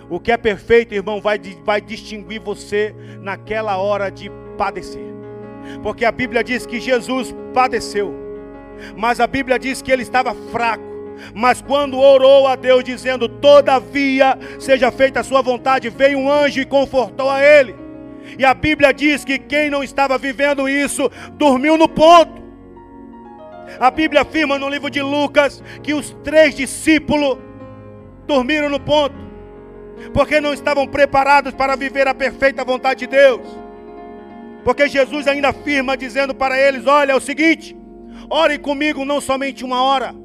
O 0.10 0.20
que 0.20 0.32
é 0.32 0.38
perfeito, 0.38 0.94
irmão, 0.94 1.22
vai, 1.22 1.40
vai 1.64 1.82
distinguir 1.82 2.42
você 2.42 2.94
naquela 3.22 3.78
hora 3.78 4.10
de 4.10 4.30
padecer. 4.58 5.13
Porque 5.82 6.06
a 6.06 6.12
Bíblia 6.12 6.44
diz 6.44 6.66
que 6.66 6.80
Jesus 6.80 7.34
padeceu, 7.54 8.14
mas 8.96 9.20
a 9.20 9.28
Bíblia 9.28 9.58
diz 9.60 9.82
que 9.82 9.92
ele 9.92 10.04
estava 10.04 10.34
fraco. 10.52 10.84
Mas 11.34 11.62
quando 11.62 12.00
orou 12.00 12.48
a 12.48 12.56
Deus, 12.56 12.84
dizendo: 12.84 13.30
Todavia 13.30 14.38
seja 14.60 14.92
feita 14.92 15.20
a 15.20 15.24
sua 15.24 15.42
vontade, 15.42 15.90
veio 15.90 16.18
um 16.18 16.30
anjo 16.32 16.60
e 16.60 16.66
confortou 16.66 17.30
a 17.30 17.42
ele. 17.42 17.76
E 18.38 18.44
a 18.44 18.54
Bíblia 18.54 18.94
diz 18.94 19.24
que 19.24 19.38
quem 19.38 19.70
não 19.70 19.84
estava 19.84 20.18
vivendo 20.18 20.68
isso 20.68 21.10
dormiu 21.34 21.78
no 21.78 21.88
ponto. 21.88 22.42
A 23.80 23.90
Bíblia 23.92 24.22
afirma 24.22 24.58
no 24.58 24.70
livro 24.70 24.90
de 24.90 25.02
Lucas 25.02 25.64
que 25.82 25.94
os 25.94 26.12
três 26.24 26.56
discípulos 26.56 27.38
dormiram 28.26 28.70
no 28.70 28.80
ponto, 28.80 29.16
porque 30.14 30.40
não 30.40 30.54
estavam 30.54 30.88
preparados 30.88 31.54
para 31.54 31.76
viver 31.76 32.08
a 32.08 32.14
perfeita 32.14 32.64
vontade 32.64 33.02
de 33.02 33.08
Deus. 33.08 33.63
Porque 34.64 34.88
Jesus 34.88 35.28
ainda 35.28 35.50
afirma, 35.50 35.98
dizendo 35.98 36.34
para 36.34 36.60
eles: 36.60 36.88
Olha, 36.88 37.12
é 37.12 37.16
o 37.16 37.20
seguinte, 37.20 37.76
orem 38.30 38.60
comigo 38.60 39.04
não 39.06 39.20
somente 39.20 39.64
uma 39.64 39.82
hora. 39.82 40.16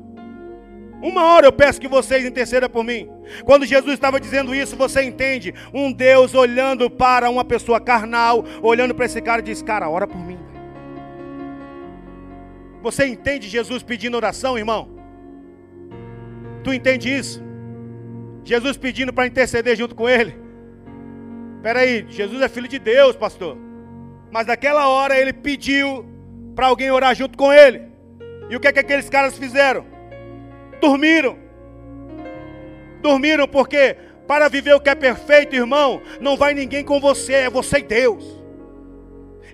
Uma 1.00 1.24
hora 1.32 1.46
eu 1.46 1.52
peço 1.52 1.80
que 1.80 1.86
vocês 1.86 2.24
intercedam 2.24 2.68
por 2.68 2.82
mim. 2.82 3.08
Quando 3.44 3.64
Jesus 3.64 3.94
estava 3.94 4.20
dizendo 4.20 4.54
isso, 4.54 4.76
você 4.76 5.02
entende? 5.02 5.54
Um 5.72 5.92
Deus 5.92 6.34
olhando 6.34 6.90
para 6.90 7.30
uma 7.30 7.44
pessoa 7.44 7.80
carnal, 7.80 8.44
olhando 8.62 8.94
para 8.94 9.06
esse 9.06 9.20
cara 9.20 9.40
e 9.40 9.44
diz: 9.44 9.62
Cara, 9.62 9.88
ora 9.88 10.06
por 10.06 10.18
mim. 10.18 10.38
Você 12.82 13.06
entende 13.06 13.48
Jesus 13.48 13.82
pedindo 13.82 14.16
oração, 14.16 14.56
irmão? 14.56 14.88
Tu 16.62 16.72
entende 16.72 17.12
isso? 17.12 17.42
Jesus 18.44 18.76
pedindo 18.76 19.12
para 19.12 19.26
interceder 19.26 19.76
junto 19.76 19.94
com 19.94 20.08
ele. 20.08 20.34
Espera 21.56 21.80
aí, 21.80 22.06
Jesus 22.08 22.40
é 22.40 22.48
filho 22.48 22.68
de 22.68 22.78
Deus, 22.78 23.16
pastor. 23.16 23.67
Mas 24.30 24.46
naquela 24.46 24.88
hora 24.88 25.18
ele 25.18 25.32
pediu 25.32 26.06
para 26.54 26.66
alguém 26.66 26.90
orar 26.90 27.14
junto 27.14 27.36
com 27.36 27.52
ele. 27.52 27.82
E 28.50 28.56
o 28.56 28.60
que 28.60 28.68
é 28.68 28.72
que 28.72 28.80
aqueles 28.80 29.08
caras 29.08 29.38
fizeram? 29.38 29.86
Dormiram. 30.80 31.38
Dormiram 33.00 33.46
porque 33.46 33.96
para 34.26 34.48
viver 34.48 34.74
o 34.74 34.80
que 34.80 34.90
é 34.90 34.94
perfeito, 34.94 35.56
irmão, 35.56 36.02
não 36.20 36.36
vai 36.36 36.52
ninguém 36.52 36.84
com 36.84 37.00
você, 37.00 37.32
é 37.32 37.50
você 37.50 37.78
e 37.78 37.82
Deus. 37.82 38.42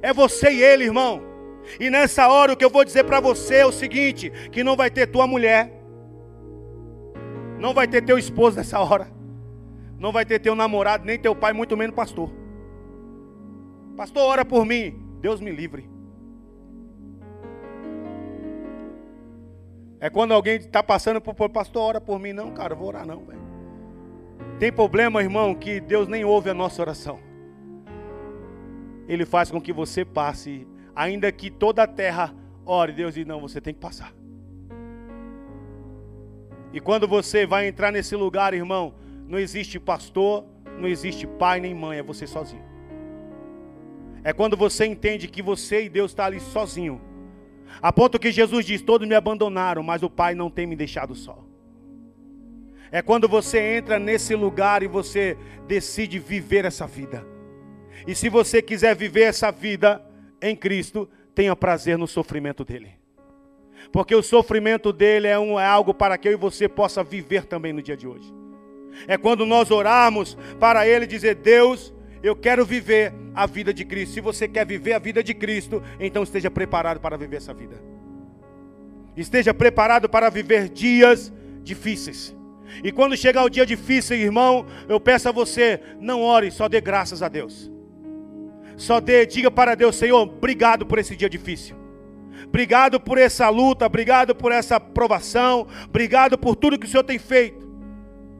É 0.02 0.12
você 0.12 0.50
e 0.50 0.62
ele, 0.62 0.84
irmão. 0.84 1.22
E 1.78 1.88
nessa 1.90 2.28
hora 2.28 2.52
o 2.52 2.56
que 2.56 2.64
eu 2.64 2.70
vou 2.70 2.84
dizer 2.84 3.04
para 3.04 3.20
você 3.20 3.56
é 3.56 3.66
o 3.66 3.72
seguinte: 3.72 4.30
que 4.50 4.64
não 4.64 4.76
vai 4.76 4.90
ter 4.90 5.06
tua 5.06 5.26
mulher, 5.26 5.72
não 7.58 7.72
vai 7.72 7.86
ter 7.86 8.02
teu 8.02 8.18
esposo 8.18 8.56
nessa 8.56 8.78
hora, 8.80 9.08
não 9.98 10.12
vai 10.12 10.24
ter 10.24 10.38
teu 10.38 10.54
namorado, 10.54 11.06
nem 11.06 11.18
teu 11.18 11.34
pai, 11.34 11.52
muito 11.52 11.76
menos 11.76 11.94
pastor. 11.94 12.43
Pastor, 13.96 14.22
ora 14.22 14.44
por 14.44 14.66
mim, 14.66 15.00
Deus 15.20 15.40
me 15.40 15.50
livre. 15.50 15.88
É 20.00 20.10
quando 20.10 20.34
alguém 20.34 20.56
está 20.56 20.82
passando 20.82 21.20
por 21.20 21.48
pastor, 21.48 21.82
ora 21.82 22.00
por 22.00 22.18
mim, 22.18 22.32
não, 22.32 22.52
cara, 22.52 22.74
vou 22.74 22.88
orar 22.88 23.06
não, 23.06 23.24
velho. 23.24 23.40
Tem 24.58 24.72
problema, 24.72 25.22
irmão, 25.22 25.54
que 25.54 25.80
Deus 25.80 26.08
nem 26.08 26.24
ouve 26.24 26.50
a 26.50 26.54
nossa 26.54 26.82
oração. 26.82 27.18
Ele 29.08 29.24
faz 29.24 29.50
com 29.50 29.60
que 29.60 29.72
você 29.72 30.04
passe 30.04 30.66
ainda 30.94 31.30
que 31.32 31.50
toda 31.50 31.82
a 31.82 31.86
terra 31.86 32.34
ore, 32.66 32.92
Deus 32.92 33.14
diz: 33.14 33.26
não, 33.26 33.40
você 33.40 33.60
tem 33.60 33.72
que 33.72 33.80
passar. 33.80 34.12
E 36.72 36.80
quando 36.80 37.06
você 37.06 37.46
vai 37.46 37.68
entrar 37.68 37.92
nesse 37.92 38.16
lugar, 38.16 38.52
irmão, 38.52 38.94
não 39.26 39.38
existe 39.38 39.78
pastor, 39.78 40.44
não 40.78 40.88
existe 40.88 41.26
pai 41.26 41.60
nem 41.60 41.74
mãe, 41.74 41.98
é 41.98 42.02
você 42.02 42.26
sozinho. 42.26 42.73
É 44.24 44.32
quando 44.32 44.56
você 44.56 44.86
entende 44.86 45.28
que 45.28 45.42
você 45.42 45.84
e 45.84 45.88
Deus 45.88 46.10
está 46.10 46.24
ali 46.24 46.40
sozinho. 46.40 47.00
A 47.80 47.92
ponto 47.92 48.18
que 48.18 48.32
Jesus 48.32 48.64
diz: 48.64 48.82
Todos 48.82 49.06
me 49.06 49.14
abandonaram, 49.14 49.82
mas 49.82 50.02
o 50.02 50.10
Pai 50.10 50.34
não 50.34 50.50
tem 50.50 50.66
me 50.66 50.74
deixado 50.74 51.14
só. 51.14 51.44
É 52.90 53.02
quando 53.02 53.28
você 53.28 53.76
entra 53.76 53.98
nesse 53.98 54.34
lugar 54.34 54.82
e 54.82 54.88
você 54.88 55.36
decide 55.68 56.18
viver 56.18 56.64
essa 56.64 56.86
vida. 56.86 57.26
E 58.06 58.14
se 58.14 58.28
você 58.28 58.62
quiser 58.62 58.96
viver 58.96 59.22
essa 59.22 59.50
vida, 59.50 60.02
em 60.44 60.54
Cristo, 60.54 61.08
tenha 61.34 61.56
prazer 61.56 61.96
no 61.96 62.06
sofrimento 62.06 62.64
dele. 62.64 62.92
Porque 63.90 64.14
o 64.14 64.22
sofrimento 64.22 64.92
dele 64.92 65.26
é, 65.26 65.38
um, 65.38 65.58
é 65.58 65.66
algo 65.66 65.94
para 65.94 66.18
que 66.18 66.28
eu 66.28 66.32
e 66.32 66.36
você 66.36 66.68
possa 66.68 67.02
viver 67.02 67.46
também 67.46 67.72
no 67.72 67.82
dia 67.82 67.96
de 67.96 68.06
hoje. 68.06 68.32
É 69.08 69.16
quando 69.16 69.46
nós 69.46 69.70
orarmos 69.70 70.36
para 70.60 70.86
ele 70.86 71.06
dizer: 71.06 71.36
Deus, 71.36 71.94
eu 72.24 72.34
quero 72.34 72.64
viver 72.64 73.12
a 73.34 73.44
vida 73.46 73.72
de 73.72 73.84
Cristo. 73.84 74.14
Se 74.14 74.20
você 74.22 74.48
quer 74.48 74.64
viver 74.66 74.94
a 74.94 74.98
vida 74.98 75.22
de 75.22 75.34
Cristo, 75.34 75.82
então 76.00 76.22
esteja 76.22 76.50
preparado 76.50 76.98
para 76.98 77.18
viver 77.18 77.36
essa 77.36 77.52
vida. 77.52 77.76
Esteja 79.14 79.52
preparado 79.52 80.08
para 80.08 80.30
viver 80.30 80.70
dias 80.70 81.30
difíceis. 81.62 82.34
E 82.82 82.90
quando 82.90 83.14
chegar 83.14 83.44
o 83.44 83.50
dia 83.50 83.66
difícil, 83.66 84.16
irmão, 84.16 84.64
eu 84.88 84.98
peço 84.98 85.28
a 85.28 85.32
você, 85.32 85.78
não 86.00 86.22
ore, 86.22 86.50
só 86.50 86.66
dê 86.66 86.80
graças 86.80 87.22
a 87.22 87.28
Deus. 87.28 87.70
Só 88.78 89.00
dê, 89.00 89.26
diga 89.26 89.50
para 89.50 89.74
Deus, 89.74 89.94
Senhor, 89.94 90.22
obrigado 90.22 90.86
por 90.86 90.98
esse 90.98 91.14
dia 91.14 91.28
difícil. 91.28 91.76
Obrigado 92.46 92.98
por 92.98 93.18
essa 93.18 93.50
luta, 93.50 93.84
obrigado 93.84 94.34
por 94.34 94.50
essa 94.50 94.80
provação, 94.80 95.66
obrigado 95.84 96.38
por 96.38 96.56
tudo 96.56 96.78
que 96.78 96.86
o 96.86 96.88
Senhor 96.88 97.04
tem 97.04 97.18
feito. 97.18 97.68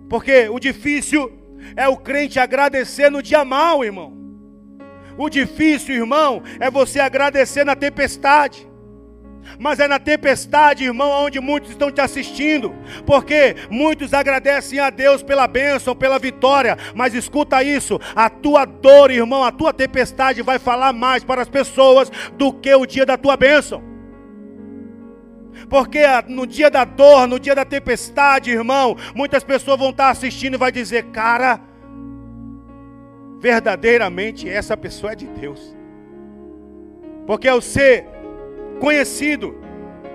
Porque 0.08 0.48
o 0.48 0.58
difícil 0.58 1.43
é 1.76 1.88
o 1.88 1.96
crente 1.96 2.38
agradecer 2.38 3.10
no 3.10 3.22
dia 3.22 3.44
mal, 3.44 3.84
irmão. 3.84 4.12
O 5.16 5.28
difícil, 5.28 5.94
irmão, 5.94 6.42
é 6.58 6.70
você 6.70 7.00
agradecer 7.00 7.64
na 7.64 7.76
tempestade. 7.76 8.68
Mas 9.58 9.78
é 9.78 9.86
na 9.86 9.98
tempestade, 9.98 10.84
irmão, 10.84 11.10
onde 11.24 11.38
muitos 11.38 11.70
estão 11.70 11.90
te 11.90 12.00
assistindo, 12.00 12.74
porque 13.04 13.54
muitos 13.70 14.14
agradecem 14.14 14.80
a 14.80 14.88
Deus 14.88 15.22
pela 15.22 15.46
bênção, 15.46 15.94
pela 15.94 16.18
vitória, 16.18 16.78
mas 16.94 17.14
escuta 17.14 17.62
isso: 17.62 18.00
a 18.16 18.30
tua 18.30 18.64
dor, 18.64 19.10
irmão, 19.10 19.44
a 19.44 19.52
tua 19.52 19.72
tempestade 19.72 20.40
vai 20.42 20.58
falar 20.58 20.92
mais 20.92 21.22
para 21.22 21.42
as 21.42 21.48
pessoas 21.48 22.10
do 22.38 22.52
que 22.52 22.74
o 22.74 22.86
dia 22.86 23.04
da 23.04 23.18
tua 23.18 23.36
bênção. 23.36 23.93
Porque 25.74 26.02
no 26.28 26.46
dia 26.46 26.70
da 26.70 26.84
dor, 26.84 27.26
no 27.26 27.36
dia 27.36 27.52
da 27.52 27.64
tempestade, 27.64 28.48
irmão, 28.48 28.96
muitas 29.12 29.42
pessoas 29.42 29.76
vão 29.76 29.90
estar 29.90 30.08
assistindo 30.08 30.54
e 30.54 30.56
vai 30.56 30.70
dizer: 30.70 31.06
"Cara, 31.06 31.60
verdadeiramente 33.40 34.48
essa 34.48 34.76
pessoa 34.76 35.14
é 35.14 35.16
de 35.16 35.26
Deus". 35.26 35.76
Porque 37.26 37.48
eu 37.48 37.60
sei 37.60 38.04
conhecido. 38.78 39.58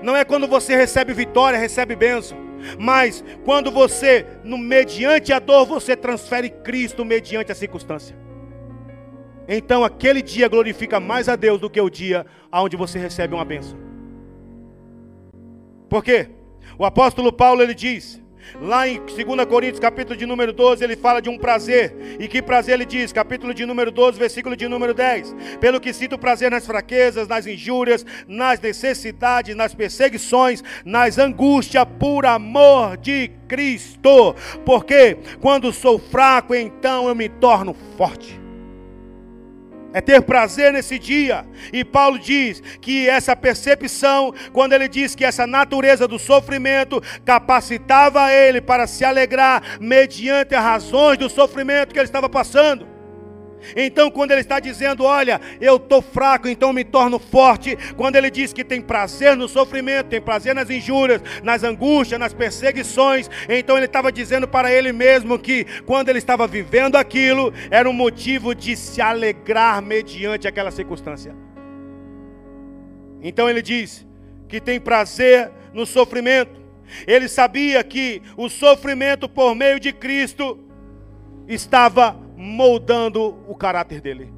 Não 0.02 0.16
é 0.16 0.24
quando 0.24 0.48
você 0.48 0.78
recebe 0.78 1.12
vitória, 1.12 1.60
recebe 1.60 1.94
bênção. 1.94 2.38
Mas 2.80 3.22
quando 3.44 3.70
você, 3.70 4.26
no 4.46 4.58
mediante 4.58 5.34
a 5.34 5.40
dor, 5.40 5.66
você 5.66 5.94
transfere 5.94 6.50
Cristo 6.50 7.04
mediante 7.04 7.52
a 7.52 7.56
circunstância. 7.56 8.16
Então 9.46 9.84
aquele 9.84 10.22
dia 10.22 10.48
glorifica 10.48 11.02
mais 11.02 11.28
a 11.28 11.36
Deus 11.36 11.60
do 11.60 11.70
que 11.70 11.82
o 11.82 11.90
dia 11.90 12.26
onde 12.50 12.78
você 12.78 12.98
recebe 12.98 13.36
uma 13.36 13.44
bênção. 13.44 13.89
Por 15.90 16.04
quê? 16.04 16.30
O 16.78 16.86
apóstolo 16.86 17.34
Paulo 17.34 17.62
ele 17.62 17.74
diz 17.74 18.22
Lá 18.62 18.88
em 18.88 19.00
2 19.00 19.46
Coríntios, 19.48 19.80
capítulo 19.80 20.18
de 20.18 20.26
número 20.26 20.52
12, 20.52 20.84
ele 20.84 20.96
fala 20.96 21.22
de 21.22 21.30
um 21.30 21.38
prazer. 21.38 22.18
E 22.20 22.28
que 22.28 22.42
prazer 22.42 22.76
ele 22.76 22.86
diz? 22.86 23.12
Capítulo 23.12 23.54
de 23.54 23.66
número 23.66 23.92
12, 23.92 24.18
versículo 24.18 24.56
de 24.56 24.68
número 24.68 24.94
10. 24.94 25.36
Pelo 25.60 25.80
que 25.80 25.94
sinto 25.94 26.18
prazer 26.18 26.50
nas 26.50 26.66
fraquezas, 26.66 27.28
nas 27.28 27.46
injúrias, 27.46 28.06
nas 28.28 28.60
necessidades, 28.60 29.56
nas 29.56 29.74
perseguições, 29.74 30.64
nas 30.84 31.18
angústias, 31.18 31.86
por 32.00 32.26
amor 32.26 32.98
de 32.98 33.30
Cristo. 33.48 34.36
Porque 34.66 35.18
quando 35.40 35.72
sou 35.72 36.00
fraco, 36.00 36.56
então 36.56 37.08
eu 37.08 37.16
me 37.16 37.30
torno 37.30 37.76
forte 37.98 38.39
é 39.94 40.02
ter 40.02 40.22
prazer 40.22 40.74
nesse 40.74 40.98
dia. 40.98 41.46
E 41.72 41.84
Paulo 41.84 42.18
diz 42.18 42.62
que 42.82 43.08
essa 43.08 43.36
percepção, 43.36 44.34
quando 44.52 44.74
ele 44.74 44.88
diz 44.88 45.16
que 45.16 45.26
essa 45.26 45.46
natureza 45.46 46.08
do 46.08 46.18
sofrimento 46.18 47.02
capacitava 47.24 48.32
ele 48.34 48.62
para 48.62 48.88
se 48.88 49.06
alegrar 49.06 49.80
mediante 49.80 50.56
as 50.56 50.64
razões 50.64 51.18
do 51.18 51.30
sofrimento 51.30 51.94
que 51.94 52.00
ele 52.00 52.06
estava 52.06 52.28
passando. 52.28 52.89
Então, 53.76 54.10
quando 54.10 54.32
ele 54.32 54.42
está 54.42 54.60
dizendo, 54.60 55.04
olha, 55.04 55.40
eu 55.60 55.78
estou 55.78 56.02
fraco, 56.02 56.48
então 56.48 56.72
me 56.72 56.84
torno 56.84 57.20
forte, 57.20 57.78
quando 57.96 58.16
ele 58.16 58.30
diz 58.32 58.54
que 58.54 58.64
tem 58.64 58.82
prazer 58.82 59.36
no 59.36 59.48
sofrimento, 59.48 60.08
tem 60.08 60.22
prazer 60.22 60.56
nas 60.56 60.70
injúrias, 60.70 61.22
nas 61.44 61.64
angústias, 61.64 62.20
nas 62.20 62.34
perseguições, 62.34 63.30
então 63.48 63.78
ele 63.78 63.86
estava 63.86 64.12
dizendo 64.12 64.48
para 64.48 64.72
ele 64.72 64.92
mesmo 64.92 65.38
que 65.38 65.66
quando 65.86 66.10
ele 66.10 66.20
estava 66.20 66.48
vivendo 66.48 66.96
aquilo, 66.96 67.54
era 67.70 67.90
um 67.90 67.94
motivo 67.94 68.56
de 68.56 68.76
se 68.76 69.02
alegrar 69.02 69.82
mediante 69.82 70.48
aquela 70.48 70.72
circunstância. 70.72 71.36
Então 73.22 73.50
ele 73.50 73.62
diz 73.62 74.08
que 74.48 74.60
tem 74.60 74.80
prazer 74.80 75.52
no 75.74 75.86
sofrimento. 75.86 76.60
Ele 77.06 77.28
sabia 77.28 77.84
que 77.84 78.22
o 78.36 78.50
sofrimento 78.50 79.30
por 79.30 79.54
meio 79.54 79.80
de 79.80 79.94
Cristo 79.94 80.60
estava 81.48 82.18
moldando 82.40 83.38
o 83.50 83.54
caráter 83.54 84.00
dele. 84.00 84.32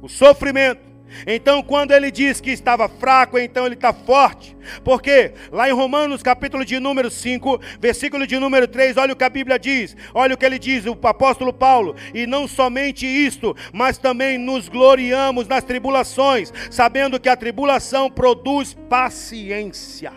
O 0.00 0.08
sofrimento. 0.08 0.80
Então, 1.26 1.62
quando 1.62 1.92
ele 1.92 2.10
diz 2.10 2.40
que 2.40 2.50
estava 2.50 2.88
fraco, 2.88 3.38
então 3.38 3.66
ele 3.66 3.74
está 3.74 3.92
forte. 3.92 4.56
Porque 4.82 5.34
lá 5.52 5.68
em 5.68 5.72
Romanos, 5.72 6.22
capítulo 6.22 6.64
de 6.64 6.80
número 6.80 7.10
5, 7.10 7.60
versículo 7.78 8.26
de 8.26 8.38
número 8.38 8.66
3, 8.66 8.96
olha 8.96 9.12
o 9.12 9.16
que 9.16 9.24
a 9.24 9.28
Bíblia 9.28 9.58
diz. 9.58 9.94
Olha 10.14 10.34
o 10.34 10.38
que 10.38 10.46
ele 10.46 10.58
diz, 10.58 10.86
o 10.86 10.98
apóstolo 11.02 11.52
Paulo. 11.52 11.94
E 12.14 12.26
não 12.26 12.48
somente 12.48 13.06
isto, 13.06 13.54
mas 13.70 13.98
também 13.98 14.38
nos 14.38 14.70
gloriamos 14.70 15.46
nas 15.46 15.64
tribulações, 15.64 16.50
sabendo 16.70 17.20
que 17.20 17.28
a 17.28 17.36
tribulação 17.36 18.10
produz 18.10 18.72
paciência. 18.88 20.12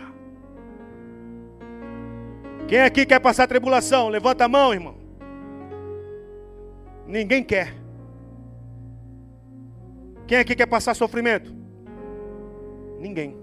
Quem 2.66 2.80
aqui 2.80 3.04
quer 3.04 3.20
passar 3.20 3.46
tribulação? 3.46 4.08
Levanta 4.08 4.46
a 4.46 4.48
mão, 4.48 4.72
irmão. 4.72 4.99
Ninguém 7.10 7.42
quer. 7.42 7.74
Quem 10.28 10.38
aqui 10.38 10.54
quer 10.54 10.66
passar 10.66 10.94
sofrimento? 10.94 11.52
Ninguém. 13.00 13.36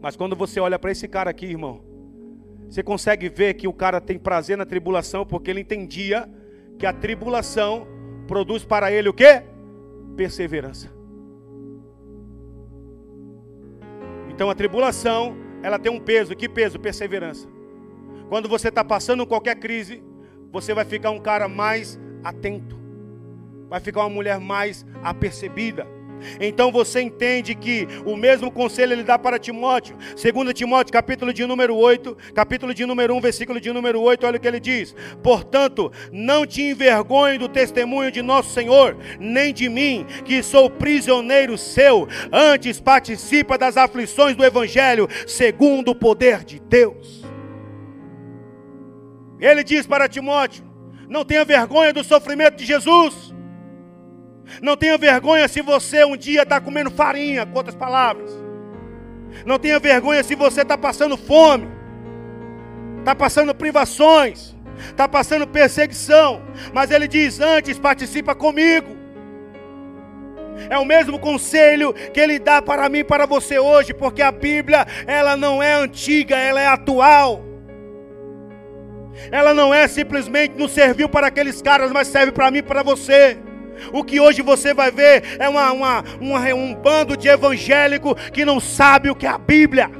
Mas 0.00 0.16
quando 0.16 0.34
você 0.34 0.58
olha 0.58 0.78
para 0.78 0.90
esse 0.90 1.06
cara 1.06 1.28
aqui, 1.28 1.44
irmão, 1.44 1.84
você 2.70 2.82
consegue 2.82 3.28
ver 3.28 3.52
que 3.54 3.68
o 3.68 3.72
cara 3.72 4.00
tem 4.00 4.18
prazer 4.18 4.56
na 4.56 4.64
tribulação 4.64 5.26
porque 5.26 5.50
ele 5.50 5.60
entendia 5.60 6.26
que 6.78 6.86
a 6.86 6.92
tribulação 6.92 7.86
produz 8.26 8.64
para 8.64 8.90
ele 8.90 9.10
o 9.10 9.12
quê? 9.12 9.42
Perseverança. 10.16 10.90
Então 14.30 14.48
a 14.48 14.54
tribulação, 14.54 15.36
ela 15.62 15.78
tem 15.78 15.92
um 15.92 16.00
peso. 16.00 16.34
Que 16.34 16.48
peso? 16.48 16.80
Perseverança. 16.80 17.46
Quando 18.30 18.48
você 18.48 18.68
está 18.68 18.82
passando 18.82 19.26
qualquer 19.26 19.56
crise, 19.56 20.02
você 20.52 20.74
vai 20.74 20.84
ficar 20.84 21.10
um 21.10 21.18
cara 21.18 21.48
mais 21.48 21.98
atento, 22.22 22.78
vai 23.68 23.80
ficar 23.80 24.00
uma 24.00 24.10
mulher 24.10 24.38
mais 24.38 24.86
apercebida. 25.02 25.86
Então 26.40 26.70
você 26.70 27.00
entende 27.00 27.54
que 27.54 27.86
o 28.04 28.16
mesmo 28.16 28.50
conselho 28.50 28.92
ele 28.92 29.02
dá 29.02 29.18
para 29.18 29.38
Timóteo. 29.38 29.96
2 29.96 30.54
Timóteo, 30.54 30.92
capítulo 30.92 31.32
de 31.32 31.44
número 31.46 31.74
8, 31.76 32.16
capítulo 32.34 32.72
de 32.72 32.86
número 32.86 33.14
1, 33.14 33.20
versículo 33.20 33.60
de 33.60 33.72
número 33.72 34.00
8, 34.00 34.26
olha 34.26 34.36
o 34.36 34.40
que 34.40 34.46
ele 34.46 34.60
diz: 34.60 34.94
Portanto, 35.22 35.90
não 36.12 36.46
te 36.46 36.62
envergonhe 36.62 37.38
do 37.38 37.48
testemunho 37.48 38.10
de 38.10 38.22
nosso 38.22 38.50
Senhor, 38.50 38.96
nem 39.18 39.52
de 39.52 39.68
mim, 39.68 40.06
que 40.24 40.42
sou 40.42 40.70
prisioneiro 40.70 41.58
seu, 41.58 42.08
antes 42.30 42.80
participa 42.80 43.58
das 43.58 43.76
aflições 43.76 44.36
do 44.36 44.44
evangelho, 44.44 45.08
segundo 45.26 45.90
o 45.90 45.94
poder 45.94 46.44
de 46.44 46.60
Deus. 46.60 47.21
Ele 49.42 49.64
diz 49.64 49.86
para 49.86 50.08
Timóteo: 50.08 50.64
não 51.12 51.26
tenha 51.26 51.44
vergonha 51.44 51.92
do 51.92 52.02
sofrimento 52.02 52.56
de 52.56 52.64
Jesus. 52.64 53.34
Não 54.62 54.78
tenha 54.78 54.96
vergonha 54.96 55.46
se 55.46 55.60
você 55.60 56.04
um 56.06 56.16
dia 56.16 56.42
está 56.42 56.58
comendo 56.58 56.90
farinha, 56.90 57.44
com 57.44 57.58
outras 57.58 57.74
palavras. 57.74 58.30
Não 59.44 59.58
tenha 59.58 59.78
vergonha 59.78 60.22
se 60.22 60.34
você 60.34 60.62
está 60.62 60.78
passando 60.78 61.18
fome, 61.18 61.68
está 62.98 63.14
passando 63.14 63.54
privações, 63.54 64.56
está 64.88 65.06
passando 65.06 65.46
perseguição. 65.46 66.40
Mas 66.72 66.90
ele 66.90 67.06
diz: 67.06 67.40
antes 67.40 67.78
participa 67.78 68.34
comigo. 68.34 68.96
É 70.70 70.78
o 70.78 70.86
mesmo 70.86 71.18
conselho 71.18 71.92
que 71.92 72.20
ele 72.20 72.38
dá 72.38 72.62
para 72.62 72.88
mim 72.88 73.00
e 73.00 73.04
para 73.04 73.26
você 73.26 73.58
hoje, 73.58 73.92
porque 73.92 74.22
a 74.22 74.32
Bíblia, 74.32 74.86
ela 75.06 75.36
não 75.36 75.62
é 75.62 75.74
antiga, 75.74 76.38
ela 76.38 76.60
é 76.60 76.66
atual. 76.66 77.51
Ela 79.30 79.52
não 79.52 79.72
é 79.72 79.86
simplesmente 79.86 80.54
não 80.56 80.68
serviu 80.68 81.08
para 81.08 81.26
aqueles 81.26 81.60
caras, 81.60 81.90
mas 81.92 82.08
serve 82.08 82.32
para 82.32 82.50
mim 82.50 82.58
e 82.58 82.62
para 82.62 82.82
você. 82.82 83.38
O 83.92 84.04
que 84.04 84.20
hoje 84.20 84.42
você 84.42 84.72
vai 84.74 84.90
ver 84.90 85.36
é 85.38 85.48
uma, 85.48 85.72
uma, 85.72 86.04
uma, 86.20 86.54
um 86.54 86.74
bando 86.74 87.16
de 87.16 87.28
evangélico 87.28 88.14
que 88.30 88.44
não 88.44 88.60
sabe 88.60 89.10
o 89.10 89.14
que 89.14 89.26
é 89.26 89.30
a 89.30 89.38
Bíblia. 89.38 89.90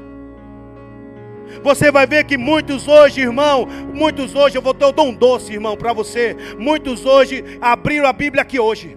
Você 1.62 1.90
vai 1.90 2.06
ver 2.06 2.24
que 2.24 2.38
muitos 2.38 2.88
hoje, 2.88 3.20
irmão, 3.20 3.66
muitos 3.92 4.34
hoje, 4.34 4.56
eu 4.56 4.62
vou 4.62 4.74
ter 4.74 4.86
um 5.00 5.14
doce, 5.14 5.52
irmão, 5.52 5.76
para 5.76 5.92
você. 5.92 6.36
Muitos 6.58 7.04
hoje 7.04 7.44
abriram 7.60 8.06
a 8.06 8.12
Bíblia 8.12 8.42
aqui 8.42 8.58
hoje. 8.58 8.96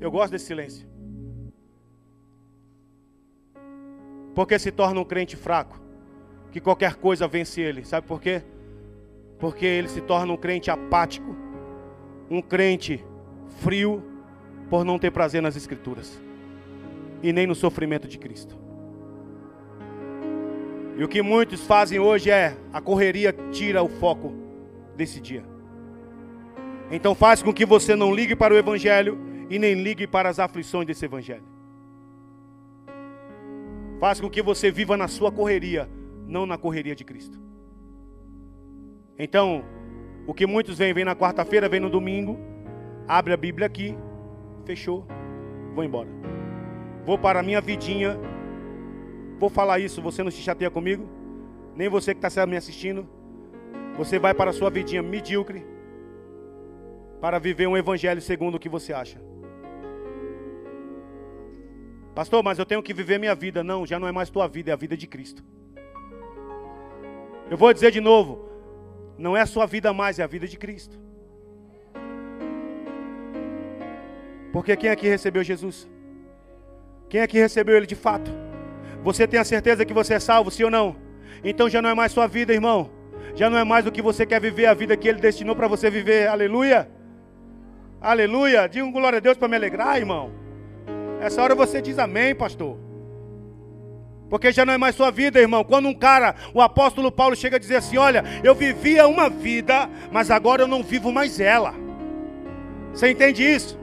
Eu 0.00 0.10
gosto 0.10 0.32
desse 0.32 0.46
silêncio. 0.46 0.91
Porque 4.34 4.58
se 4.58 4.70
torna 4.70 5.00
um 5.00 5.04
crente 5.04 5.36
fraco, 5.36 5.80
que 6.50 6.60
qualquer 6.60 6.94
coisa 6.96 7.28
vence 7.28 7.60
ele. 7.60 7.84
Sabe 7.84 8.06
por 8.06 8.20
quê? 8.20 8.42
Porque 9.38 9.66
ele 9.66 9.88
se 9.88 10.00
torna 10.00 10.32
um 10.32 10.36
crente 10.36 10.70
apático, 10.70 11.36
um 12.30 12.40
crente 12.40 13.04
frio, 13.60 14.02
por 14.70 14.84
não 14.84 14.98
ter 14.98 15.10
prazer 15.10 15.42
nas 15.42 15.54
Escrituras 15.54 16.18
e 17.22 17.32
nem 17.32 17.46
no 17.46 17.54
sofrimento 17.54 18.08
de 18.08 18.18
Cristo. 18.18 18.56
E 20.96 21.04
o 21.04 21.08
que 21.08 21.20
muitos 21.20 21.60
fazem 21.62 21.98
hoje 21.98 22.30
é 22.30 22.56
a 22.72 22.80
correria 22.80 23.34
tira 23.50 23.82
o 23.82 23.88
foco 23.88 24.32
desse 24.96 25.20
dia. 25.20 25.44
Então 26.90 27.14
faz 27.14 27.42
com 27.42 27.52
que 27.52 27.66
você 27.66 27.94
não 27.94 28.14
ligue 28.14 28.36
para 28.36 28.52
o 28.52 28.56
Evangelho 28.56 29.18
e 29.48 29.58
nem 29.58 29.74
ligue 29.74 30.06
para 30.06 30.28
as 30.28 30.38
aflições 30.38 30.86
desse 30.86 31.04
Evangelho. 31.04 31.51
Faz 34.02 34.20
com 34.20 34.28
que 34.28 34.42
você 34.42 34.68
viva 34.68 34.96
na 34.96 35.06
sua 35.06 35.30
correria, 35.30 35.88
não 36.26 36.44
na 36.44 36.58
correria 36.58 36.92
de 36.92 37.04
Cristo. 37.04 37.38
Então, 39.16 39.64
o 40.26 40.34
que 40.34 40.44
muitos 40.44 40.76
vêm, 40.76 40.92
vem 40.92 41.04
na 41.04 41.14
quarta-feira, 41.14 41.68
vem 41.68 41.78
no 41.78 41.88
domingo, 41.88 42.36
abre 43.06 43.32
a 43.32 43.36
Bíblia 43.36 43.64
aqui, 43.64 43.96
fechou, 44.64 45.06
vou 45.72 45.84
embora. 45.84 46.08
Vou 47.06 47.16
para 47.16 47.38
a 47.38 47.42
minha 47.44 47.60
vidinha, 47.60 48.18
vou 49.38 49.48
falar 49.48 49.78
isso, 49.78 50.02
você 50.02 50.20
não 50.24 50.32
se 50.32 50.42
chateia 50.42 50.68
comigo, 50.68 51.08
nem 51.76 51.88
você 51.88 52.12
que 52.12 52.26
está 52.26 52.44
me 52.44 52.56
assistindo, 52.56 53.08
você 53.96 54.18
vai 54.18 54.34
para 54.34 54.50
a 54.50 54.52
sua 54.52 54.68
vidinha 54.68 55.00
medíocre, 55.00 55.64
para 57.20 57.38
viver 57.38 57.68
um 57.68 57.76
evangelho 57.76 58.20
segundo 58.20 58.56
o 58.56 58.58
que 58.58 58.68
você 58.68 58.92
acha. 58.92 59.20
Pastor, 62.14 62.42
mas 62.42 62.58
eu 62.58 62.66
tenho 62.66 62.82
que 62.82 62.92
viver 62.92 63.18
minha 63.18 63.34
vida. 63.34 63.64
Não, 63.64 63.86
já 63.86 63.98
não 63.98 64.06
é 64.06 64.12
mais 64.12 64.28
tua 64.28 64.46
vida, 64.46 64.70
é 64.70 64.74
a 64.74 64.76
vida 64.76 64.96
de 64.96 65.06
Cristo. 65.06 65.42
Eu 67.50 67.56
vou 67.56 67.72
dizer 67.72 67.90
de 67.90 68.00
novo: 68.00 68.48
não 69.16 69.36
é 69.36 69.40
a 69.40 69.46
sua 69.46 69.66
vida 69.66 69.92
mais, 69.92 70.18
é 70.18 70.22
a 70.22 70.26
vida 70.26 70.46
de 70.46 70.58
Cristo. 70.58 70.98
Porque 74.52 74.76
quem 74.76 74.90
aqui 74.90 75.08
recebeu 75.08 75.42
Jesus? 75.42 75.88
Quem 77.08 77.22
aqui 77.22 77.38
recebeu 77.38 77.76
Ele 77.76 77.86
de 77.86 77.94
fato? 77.94 78.30
Você 79.02 79.26
tem 79.26 79.40
a 79.40 79.44
certeza 79.44 79.84
que 79.84 79.94
você 79.94 80.14
é 80.14 80.20
salvo, 80.20 80.50
sim 80.50 80.64
ou 80.64 80.70
não? 80.70 80.96
Então 81.42 81.68
já 81.68 81.80
não 81.80 81.88
é 81.88 81.94
mais 81.94 82.12
sua 82.12 82.26
vida, 82.26 82.52
irmão. 82.52 82.90
Já 83.34 83.48
não 83.48 83.56
é 83.56 83.64
mais 83.64 83.86
o 83.86 83.92
que 83.92 84.02
você 84.02 84.26
quer 84.26 84.40
viver, 84.40 84.66
a 84.66 84.74
vida 84.74 84.96
que 84.96 85.08
Ele 85.08 85.20
destinou 85.20 85.56
para 85.56 85.66
você 85.66 85.90
viver. 85.90 86.28
Aleluia. 86.28 86.90
Aleluia. 88.00 88.66
Diga 88.66 88.84
um 88.84 88.92
glória 88.92 89.16
a 89.16 89.20
Deus 89.20 89.38
para 89.38 89.48
me 89.48 89.56
alegrar, 89.56 89.96
irmão. 89.96 90.41
Essa 91.22 91.40
hora 91.40 91.54
você 91.54 91.80
diz 91.80 92.00
amém, 92.00 92.34
pastor. 92.34 92.76
Porque 94.28 94.50
já 94.50 94.66
não 94.66 94.72
é 94.72 94.78
mais 94.78 94.96
sua 94.96 95.08
vida, 95.08 95.38
irmão. 95.38 95.62
Quando 95.62 95.86
um 95.86 95.94
cara, 95.94 96.34
o 96.52 96.60
apóstolo 96.60 97.12
Paulo 97.12 97.36
chega 97.36 97.56
a 97.56 97.60
dizer 97.60 97.76
assim: 97.76 97.96
Olha, 97.96 98.24
eu 98.42 98.56
vivia 98.56 99.06
uma 99.06 99.30
vida, 99.30 99.88
mas 100.10 100.32
agora 100.32 100.62
eu 100.62 100.66
não 100.66 100.82
vivo 100.82 101.12
mais 101.12 101.38
ela. 101.38 101.74
Você 102.92 103.08
entende 103.08 103.44
isso? 103.44 103.78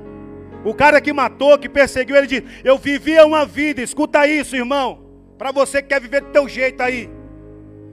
O 0.66 0.74
cara 0.74 1.00
que 1.00 1.14
matou, 1.14 1.58
que 1.58 1.70
perseguiu, 1.70 2.18
ele 2.18 2.28
diz: 2.28 2.44
Eu 2.62 2.78
vivia 2.78 3.26
uma 3.26 3.46
vida. 3.46 3.82
Escuta 3.82 4.28
isso, 4.28 4.58
irmão. 4.58 5.00
Para 5.38 5.54
você 5.54 5.82
que 5.82 5.88
quer 5.88 6.02
viver 6.02 6.20
do 6.20 6.32
teu 6.32 6.50
jeito 6.50 6.84
aí. 6.84 7.10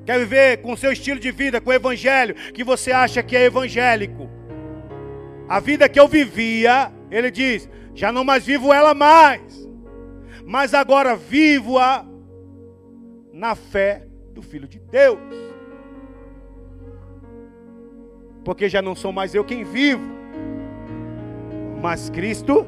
Quer 0.04 0.18
viver 0.18 0.56
com 0.56 0.72
o 0.72 0.76
seu 0.76 0.90
estilo 0.90 1.20
de 1.20 1.30
vida, 1.30 1.60
com 1.60 1.70
o 1.70 1.72
evangelho, 1.72 2.34
que 2.52 2.64
você 2.64 2.90
acha 2.90 3.22
que 3.22 3.36
é 3.36 3.44
evangélico. 3.44 4.28
A 5.48 5.60
vida 5.60 5.88
que 5.88 6.00
eu 6.00 6.08
vivia, 6.08 6.90
ele 7.12 7.30
diz: 7.30 7.68
Já 7.96 8.12
não 8.12 8.22
mais 8.22 8.44
vivo 8.44 8.72
ela 8.72 8.94
mais. 8.94 9.66
Mas 10.44 10.74
agora 10.74 11.16
vivo-a 11.16 12.04
na 13.32 13.54
fé 13.54 14.06
do 14.32 14.42
Filho 14.42 14.68
de 14.68 14.78
Deus. 14.78 15.18
Porque 18.44 18.68
já 18.68 18.80
não 18.82 18.94
sou 18.94 19.12
mais 19.12 19.34
eu 19.34 19.44
quem 19.44 19.64
vivo, 19.64 20.04
mas 21.82 22.08
Cristo, 22.10 22.64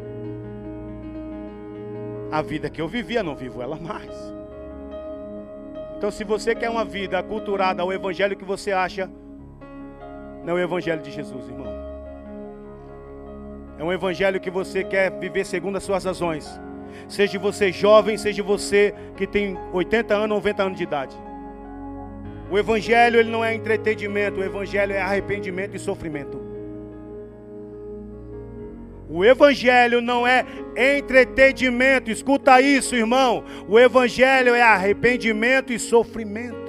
a 2.32 2.42
vida 2.42 2.68
que 2.68 2.80
eu 2.80 2.88
vivia, 2.88 3.22
não 3.22 3.36
vivo 3.36 3.62
ela 3.62 3.76
mais. 3.76 4.10
Então, 5.96 6.10
se 6.10 6.24
você 6.24 6.54
quer 6.54 6.70
uma 6.70 6.84
vida 6.84 7.18
aculturada 7.18 7.82
ao 7.82 7.92
Evangelho 7.92 8.36
que 8.36 8.44
você 8.44 8.72
acha, 8.72 9.08
não 10.42 10.58
é 10.58 10.62
o 10.62 10.64
Evangelho 10.64 11.02
de 11.02 11.12
Jesus, 11.12 11.48
irmão. 11.48 11.77
É 13.78 13.84
um 13.84 13.92
Evangelho 13.92 14.40
que 14.40 14.50
você 14.50 14.82
quer 14.82 15.10
viver 15.18 15.46
segundo 15.46 15.76
as 15.76 15.84
suas 15.84 16.04
razões. 16.04 16.60
Seja 17.06 17.38
você 17.38 17.70
jovem, 17.70 18.16
seja 18.16 18.42
você 18.42 18.94
que 19.16 19.26
tem 19.26 19.56
80 19.72 20.14
anos, 20.14 20.28
90 20.30 20.62
anos 20.62 20.78
de 20.78 20.84
idade. 20.84 21.16
O 22.50 22.58
evangelho 22.58 23.20
ele 23.20 23.30
não 23.30 23.44
é 23.44 23.54
entretenimento, 23.54 24.40
o 24.40 24.44
evangelho 24.44 24.92
é 24.92 25.00
arrependimento 25.00 25.76
e 25.76 25.78
sofrimento. 25.78 26.40
O 29.08 29.24
evangelho 29.24 30.00
não 30.00 30.26
é 30.26 30.44
entretenimento, 30.76 32.10
escuta 32.10 32.60
isso, 32.60 32.94
irmão. 32.94 33.44
O 33.66 33.78
evangelho 33.78 34.54
é 34.54 34.62
arrependimento 34.62 35.72
e 35.72 35.78
sofrimento. 35.78 36.67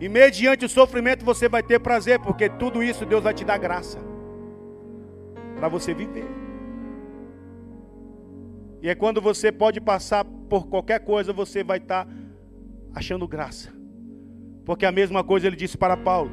E 0.00 0.08
mediante 0.08 0.64
o 0.64 0.68
sofrimento 0.68 1.24
você 1.24 1.46
vai 1.46 1.62
ter 1.62 1.78
prazer, 1.78 2.18
porque 2.20 2.48
tudo 2.48 2.82
isso 2.82 3.04
Deus 3.04 3.22
vai 3.22 3.34
te 3.34 3.44
dar 3.44 3.58
graça 3.58 3.98
para 5.54 5.68
você 5.68 5.92
viver. 5.92 6.26
E 8.80 8.88
é 8.88 8.94
quando 8.94 9.20
você 9.20 9.52
pode 9.52 9.78
passar 9.78 10.24
por 10.24 10.68
qualquer 10.68 11.00
coisa, 11.00 11.34
você 11.34 11.62
vai 11.62 11.76
estar 11.76 12.06
tá 12.06 12.12
achando 12.94 13.28
graça. 13.28 13.70
Porque 14.64 14.86
a 14.86 14.92
mesma 14.92 15.22
coisa 15.22 15.46
ele 15.46 15.56
disse 15.56 15.76
para 15.76 15.98
Paulo: 15.98 16.30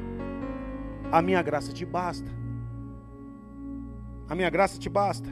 A 1.12 1.20
minha 1.20 1.42
graça 1.42 1.70
te 1.70 1.84
basta. 1.84 2.30
A 4.30 4.34
minha 4.34 4.48
graça 4.48 4.78
te 4.78 4.88
basta. 4.88 5.28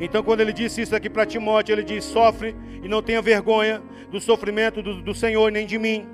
Então, 0.00 0.24
quando 0.24 0.40
ele 0.40 0.52
disse 0.52 0.82
isso 0.82 0.96
aqui 0.96 1.08
para 1.08 1.24
Timóteo, 1.24 1.72
ele 1.72 1.84
diz: 1.84 2.02
Sofre 2.02 2.56
e 2.82 2.88
não 2.88 3.00
tenha 3.00 3.22
vergonha 3.22 3.80
do 4.10 4.20
sofrimento 4.20 4.82
do, 4.82 5.00
do 5.02 5.14
Senhor, 5.14 5.52
nem 5.52 5.64
de 5.64 5.78
mim 5.78 6.04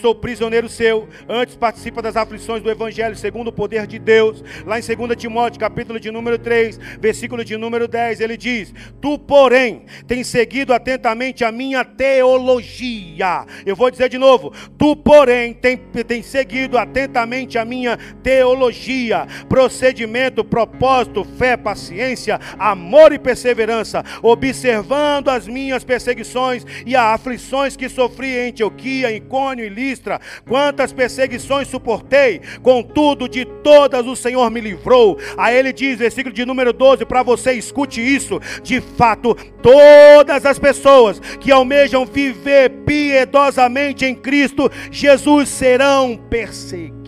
sou 0.00 0.14
prisioneiro 0.14 0.68
seu, 0.68 1.08
antes 1.28 1.56
participa 1.56 2.02
das 2.02 2.16
aflições 2.16 2.62
do 2.62 2.70
Evangelho, 2.70 3.16
segundo 3.16 3.48
o 3.48 3.52
poder 3.52 3.86
de 3.86 3.98
Deus. 3.98 4.44
Lá 4.66 4.78
em 4.78 4.82
2 4.82 5.16
Timóteo, 5.16 5.58
capítulo 5.60 5.98
de 5.98 6.10
número 6.10 6.38
3, 6.38 6.78
versículo 7.00 7.44
de 7.44 7.56
número 7.56 7.88
10, 7.88 8.20
ele 8.20 8.36
diz: 8.36 8.72
Tu, 9.00 9.18
porém, 9.18 9.86
tens 10.06 10.26
seguido 10.26 10.72
atentamente 10.72 11.44
a 11.44 11.50
minha 11.50 11.84
teologia. 11.84 13.46
Eu 13.64 13.74
vou 13.74 13.90
dizer 13.90 14.08
de 14.08 14.18
novo: 14.18 14.52
Tu, 14.76 14.94
porém, 14.96 15.54
tens 15.54 15.78
tem 16.06 16.22
seguido 16.22 16.78
atentamente 16.78 17.58
a 17.58 17.64
minha 17.64 17.98
teologia, 18.22 19.26
procedimento, 19.48 20.44
propósito, 20.44 21.24
fé, 21.24 21.56
paciência, 21.56 22.40
amor 22.58 23.12
e 23.12 23.18
perseverança, 23.18 24.04
observando 24.22 25.28
as 25.28 25.46
minhas 25.46 25.84
perseguições 25.84 26.64
e 26.86 26.96
as 26.96 27.14
aflições 27.14 27.76
que 27.76 27.88
sofri 27.88 28.36
em 28.36 28.48
Antioquia, 28.48 29.12
em 29.12 29.20
Cônio 29.20 29.64
e 29.64 29.70
Listra, 29.78 30.20
quantas 30.44 30.92
perseguições 30.92 31.68
suportei, 31.68 32.40
contudo 32.62 33.28
de 33.28 33.44
todas 33.44 34.06
o 34.06 34.16
Senhor 34.16 34.50
me 34.50 34.60
livrou. 34.60 35.16
A 35.36 35.52
ele 35.52 35.72
diz, 35.72 35.98
versículo 35.98 36.34
de 36.34 36.44
número 36.44 36.72
12, 36.72 37.04
para 37.04 37.22
você 37.22 37.52
escute 37.52 38.00
isso: 38.00 38.40
de 38.62 38.80
fato, 38.80 39.36
todas 39.62 40.44
as 40.44 40.58
pessoas 40.58 41.20
que 41.38 41.52
almejam 41.52 42.04
viver 42.04 42.70
piedosamente 42.84 44.04
em 44.04 44.16
Cristo 44.16 44.68
Jesus 44.90 45.48
serão 45.48 46.16
perseguidas. 46.28 46.98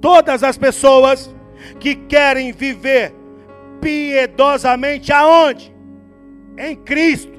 Todas 0.00 0.42
as 0.42 0.58
pessoas 0.58 1.32
que 1.78 1.94
querem 1.94 2.52
viver 2.52 3.14
piedosamente 3.80 5.12
aonde? 5.12 5.72
Em 6.58 6.74
Cristo 6.74 7.38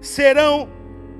serão 0.00 0.68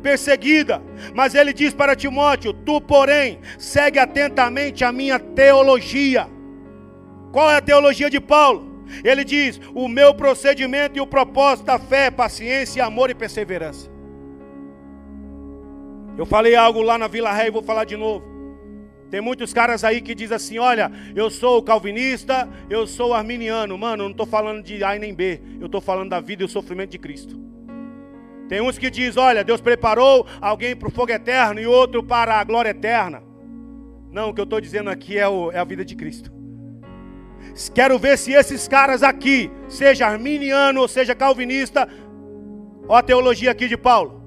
perseguida. 0.05 0.83
Mas 1.15 1.35
ele 1.35 1.55
diz 1.55 1.73
para 1.73 1.97
Timóteo: 1.97 2.53
Tu, 2.53 2.81
porém, 2.83 3.41
segue 3.59 3.99
atentamente 3.99 4.85
a 4.85 4.93
minha 4.93 5.19
teologia. 5.19 6.29
Qual 7.33 7.51
é 7.51 7.57
a 7.57 7.63
teologia 7.63 8.11
de 8.11 8.21
Paulo? 8.21 8.85
Ele 9.03 9.25
diz: 9.25 9.59
O 9.75 9.89
meu 9.89 10.15
procedimento 10.15 10.99
e 10.99 11.01
o 11.01 11.07
propósito 11.07 11.67
da 11.67 11.79
fé, 11.79 12.11
paciência, 12.11 12.85
amor 12.85 13.09
e 13.11 13.15
perseverança. 13.15 13.91
Eu 16.17 16.27
falei 16.27 16.55
algo 16.55 16.81
lá 16.83 16.97
na 16.97 17.09
Vila 17.09 17.33
Ré 17.33 17.49
e 17.49 17.51
vou 17.51 17.63
falar 17.63 17.85
de 17.85 17.97
novo. 17.97 18.33
Tem 19.11 19.21
muitos 19.21 19.53
caras 19.53 19.83
aí 19.85 20.01
que 20.01 20.15
dizem 20.15 20.37
assim: 20.37 20.59
olha, 20.59 20.93
eu 21.17 21.31
sou 21.31 21.63
calvinista, 21.63 22.49
eu 22.69 22.87
sou 22.87 23.15
arminiano. 23.15 23.77
Mano, 23.79 24.03
eu 24.03 24.05
não 24.05 24.13
estou 24.13 24.27
falando 24.27 24.63
de 24.63 24.85
A 24.85 24.97
nem 24.99 25.15
B, 25.15 25.41
eu 25.59 25.67
estou 25.67 25.81
falando 25.81 26.11
da 26.11 26.21
vida 26.21 26.43
e 26.43 26.47
o 26.47 26.49
sofrimento 26.49 26.91
de 26.91 26.99
Cristo. 26.99 27.44
Tem 28.49 28.61
uns 28.61 28.79
que 28.79 28.91
diz, 28.91 29.17
olha, 29.17 29.43
Deus 29.43 29.61
preparou 29.61 30.27
alguém 30.41 30.77
para 30.77 30.89
o 30.89 30.91
fogo 30.91 31.13
eterno 31.13 31.61
e 31.61 31.67
outro 31.67 32.03
para 32.03 32.39
a 32.39 32.45
glória 32.45 32.71
eterna. 32.71 33.23
Não, 34.11 34.31
o 34.31 34.35
que 34.35 34.41
eu 34.41 34.45
estou 34.45 34.61
dizendo 34.61 34.91
aqui 34.91 35.19
é, 35.19 35.27
o, 35.27 35.51
é 35.51 35.59
a 35.59 35.65
vida 35.65 35.85
de 35.85 35.97
Cristo. 35.97 36.33
Quero 37.75 37.99
ver 37.99 38.17
se 38.19 38.33
esses 38.33 38.67
caras 38.69 39.03
aqui, 39.03 39.51
seja 39.69 40.07
arminiano 40.07 40.81
ou 40.81 40.89
seja 40.89 41.15
calvinista, 41.15 41.89
olha 42.89 43.01
a 43.01 43.03
teologia 43.03 43.51
aqui 43.51 43.69
de 43.69 43.77
Paulo. 43.77 44.23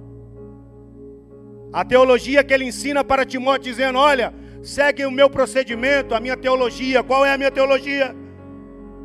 A 1.71 1.83
teologia 1.83 2.43
que 2.43 2.53
ele 2.53 2.65
ensina 2.65 3.03
para 3.03 3.25
Timóteo, 3.25 3.71
dizendo: 3.71 3.99
Olha, 3.99 4.33
segue 4.63 5.05
o 5.05 5.11
meu 5.11 5.29
procedimento, 5.29 6.15
a 6.15 6.19
minha 6.19 6.37
teologia. 6.37 7.03
Qual 7.03 7.25
é 7.25 7.33
a 7.33 7.37
minha 7.37 7.51
teologia? 7.51 8.15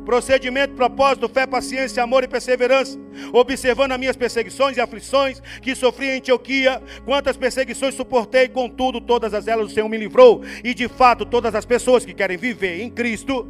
Procedimento, 0.03 0.75
propósito, 0.75 1.27
fé, 1.29 1.47
paciência, 1.47 2.03
amor 2.03 2.23
e 2.23 2.27
perseverança, 2.27 2.99
observando 3.31 3.91
as 3.91 3.99
minhas 3.99 4.15
perseguições 4.15 4.77
e 4.77 4.81
aflições 4.81 5.39
que 5.61 5.75
sofri 5.75 6.07
em 6.07 6.17
Antioquia, 6.17 6.81
quantas 7.05 7.37
perseguições 7.37 7.95
suportei, 7.95 8.47
contudo, 8.47 8.99
todas 9.01 9.33
as 9.33 9.47
elas 9.47 9.71
o 9.71 9.73
Senhor 9.73 9.87
me 9.89 9.97
livrou, 9.97 10.41
e 10.63 10.73
de 10.73 10.87
fato, 10.87 11.25
todas 11.25 11.55
as 11.55 11.65
pessoas 11.65 12.05
que 12.05 12.13
querem 12.13 12.37
viver 12.37 12.81
em 12.81 12.89
Cristo 12.89 13.47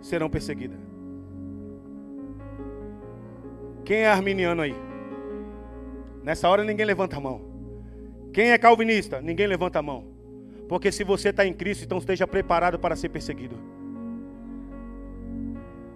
serão 0.00 0.30
perseguidas. 0.30 0.78
Quem 3.84 3.98
é 3.98 4.08
arminiano 4.08 4.62
aí? 4.62 4.74
Nessa 6.22 6.48
hora 6.48 6.62
ninguém 6.62 6.86
levanta 6.86 7.16
a 7.16 7.20
mão. 7.20 7.40
Quem 8.32 8.52
é 8.52 8.58
calvinista? 8.58 9.20
Ninguém 9.20 9.46
levanta 9.46 9.78
a 9.78 9.82
mão. 9.82 10.04
Porque 10.68 10.92
se 10.92 11.02
você 11.02 11.30
está 11.30 11.44
em 11.44 11.52
Cristo, 11.52 11.84
então 11.84 11.98
esteja 11.98 12.26
preparado 12.26 12.78
para 12.78 12.94
ser 12.94 13.08
perseguido. 13.08 13.79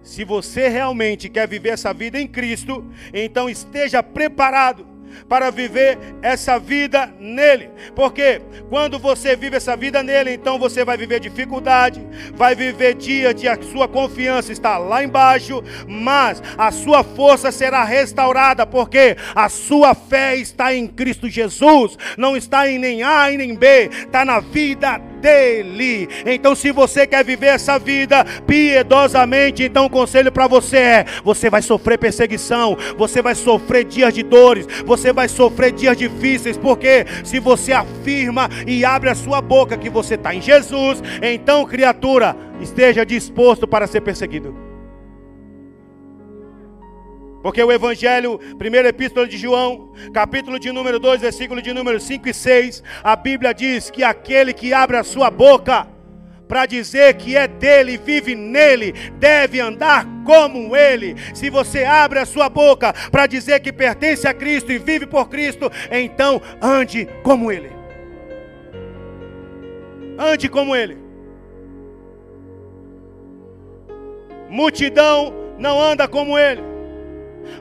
Se 0.04 0.22
você 0.22 0.68
realmente 0.68 1.30
quer 1.30 1.48
viver 1.48 1.70
essa 1.70 1.92
vida 1.92 2.20
em 2.20 2.28
Cristo, 2.28 2.84
então 3.12 3.48
esteja 3.48 4.02
preparado 4.02 4.86
para 5.28 5.50
viver 5.50 5.98
essa 6.20 6.58
vida 6.58 7.12
nele. 7.18 7.70
Porque 7.94 8.42
quando 8.68 8.98
você 8.98 9.34
vive 9.34 9.56
essa 9.56 9.76
vida 9.76 10.02
nele, 10.02 10.34
então 10.34 10.58
você 10.58 10.84
vai 10.84 10.96
viver 10.96 11.20
dificuldade, 11.20 12.06
vai 12.34 12.54
viver 12.54 12.94
dia 12.94 13.32
de 13.32 13.48
a 13.48 13.60
sua 13.62 13.88
confiança 13.88 14.52
está 14.52 14.76
lá 14.76 15.02
embaixo, 15.02 15.62
mas 15.88 16.42
a 16.58 16.70
sua 16.70 17.02
força 17.02 17.50
será 17.50 17.82
restaurada, 17.82 18.66
porque 18.66 19.16
a 19.34 19.48
sua 19.48 19.94
fé 19.94 20.36
está 20.36 20.74
em 20.74 20.86
Cristo 20.86 21.28
Jesus, 21.30 21.96
não 22.18 22.36
está 22.36 22.68
em 22.68 22.78
nem 22.78 23.02
A 23.02 23.30
e 23.30 23.38
nem 23.38 23.54
B, 23.54 23.88
está 23.90 24.24
na 24.24 24.40
vida 24.40 25.00
dele. 25.24 26.06
Então, 26.26 26.54
se 26.54 26.70
você 26.70 27.06
quer 27.06 27.24
viver 27.24 27.46
essa 27.46 27.78
vida 27.78 28.26
piedosamente, 28.46 29.62
então 29.62 29.86
o 29.86 29.90
conselho 29.90 30.30
para 30.30 30.46
você 30.46 30.76
é: 30.76 31.06
você 31.24 31.48
vai 31.48 31.62
sofrer 31.62 31.98
perseguição, 31.98 32.76
você 32.98 33.22
vai 33.22 33.34
sofrer 33.34 33.84
dias 33.84 34.12
de 34.12 34.22
dores, 34.22 34.66
você 34.84 35.14
vai 35.14 35.26
sofrer 35.26 35.72
dias 35.72 35.96
difíceis, 35.96 36.58
porque 36.58 37.06
se 37.24 37.40
você 37.40 37.72
afirma 37.72 38.50
e 38.66 38.84
abre 38.84 39.08
a 39.08 39.14
sua 39.14 39.40
boca 39.40 39.78
que 39.78 39.88
você 39.88 40.14
está 40.14 40.34
em 40.34 40.42
Jesus, 40.42 41.02
então, 41.22 41.64
criatura, 41.64 42.36
esteja 42.60 43.06
disposto 43.06 43.66
para 43.66 43.86
ser 43.86 44.02
perseguido. 44.02 44.63
Porque 47.44 47.62
o 47.62 47.70
Evangelho, 47.70 48.38
primeira 48.56 48.88
epístola 48.88 49.26
de 49.28 49.36
João, 49.36 49.92
capítulo 50.14 50.58
de 50.58 50.72
número 50.72 50.98
2, 50.98 51.20
versículo 51.20 51.60
de 51.60 51.74
número 51.74 52.00
5 52.00 52.26
e 52.26 52.32
6, 52.32 52.82
a 53.02 53.14
Bíblia 53.14 53.52
diz 53.52 53.90
que 53.90 54.02
aquele 54.02 54.54
que 54.54 54.72
abre 54.72 54.96
a 54.96 55.04
sua 55.04 55.30
boca 55.30 55.86
para 56.48 56.64
dizer 56.64 57.12
que 57.18 57.36
é 57.36 57.46
dele, 57.46 57.98
vive 57.98 58.34
nele, 58.34 58.94
deve 59.18 59.60
andar 59.60 60.06
como 60.24 60.74
ele. 60.74 61.16
Se 61.34 61.50
você 61.50 61.84
abre 61.84 62.18
a 62.18 62.24
sua 62.24 62.48
boca 62.48 62.94
para 63.10 63.26
dizer 63.26 63.60
que 63.60 63.74
pertence 63.74 64.26
a 64.26 64.32
Cristo 64.32 64.72
e 64.72 64.78
vive 64.78 65.04
por 65.04 65.28
Cristo, 65.28 65.70
então 65.92 66.40
ande 66.62 67.06
como 67.22 67.52
ele. 67.52 67.70
Ande 70.18 70.48
como 70.48 70.74
ele. 70.74 70.96
Multidão 74.48 75.34
não 75.58 75.78
anda 75.78 76.08
como 76.08 76.38
ele 76.38 76.72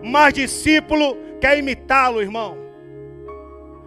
mas 0.03 0.33
discípulo 0.33 1.17
quer 1.39 1.57
imitá-lo, 1.57 2.21
irmão. 2.21 2.57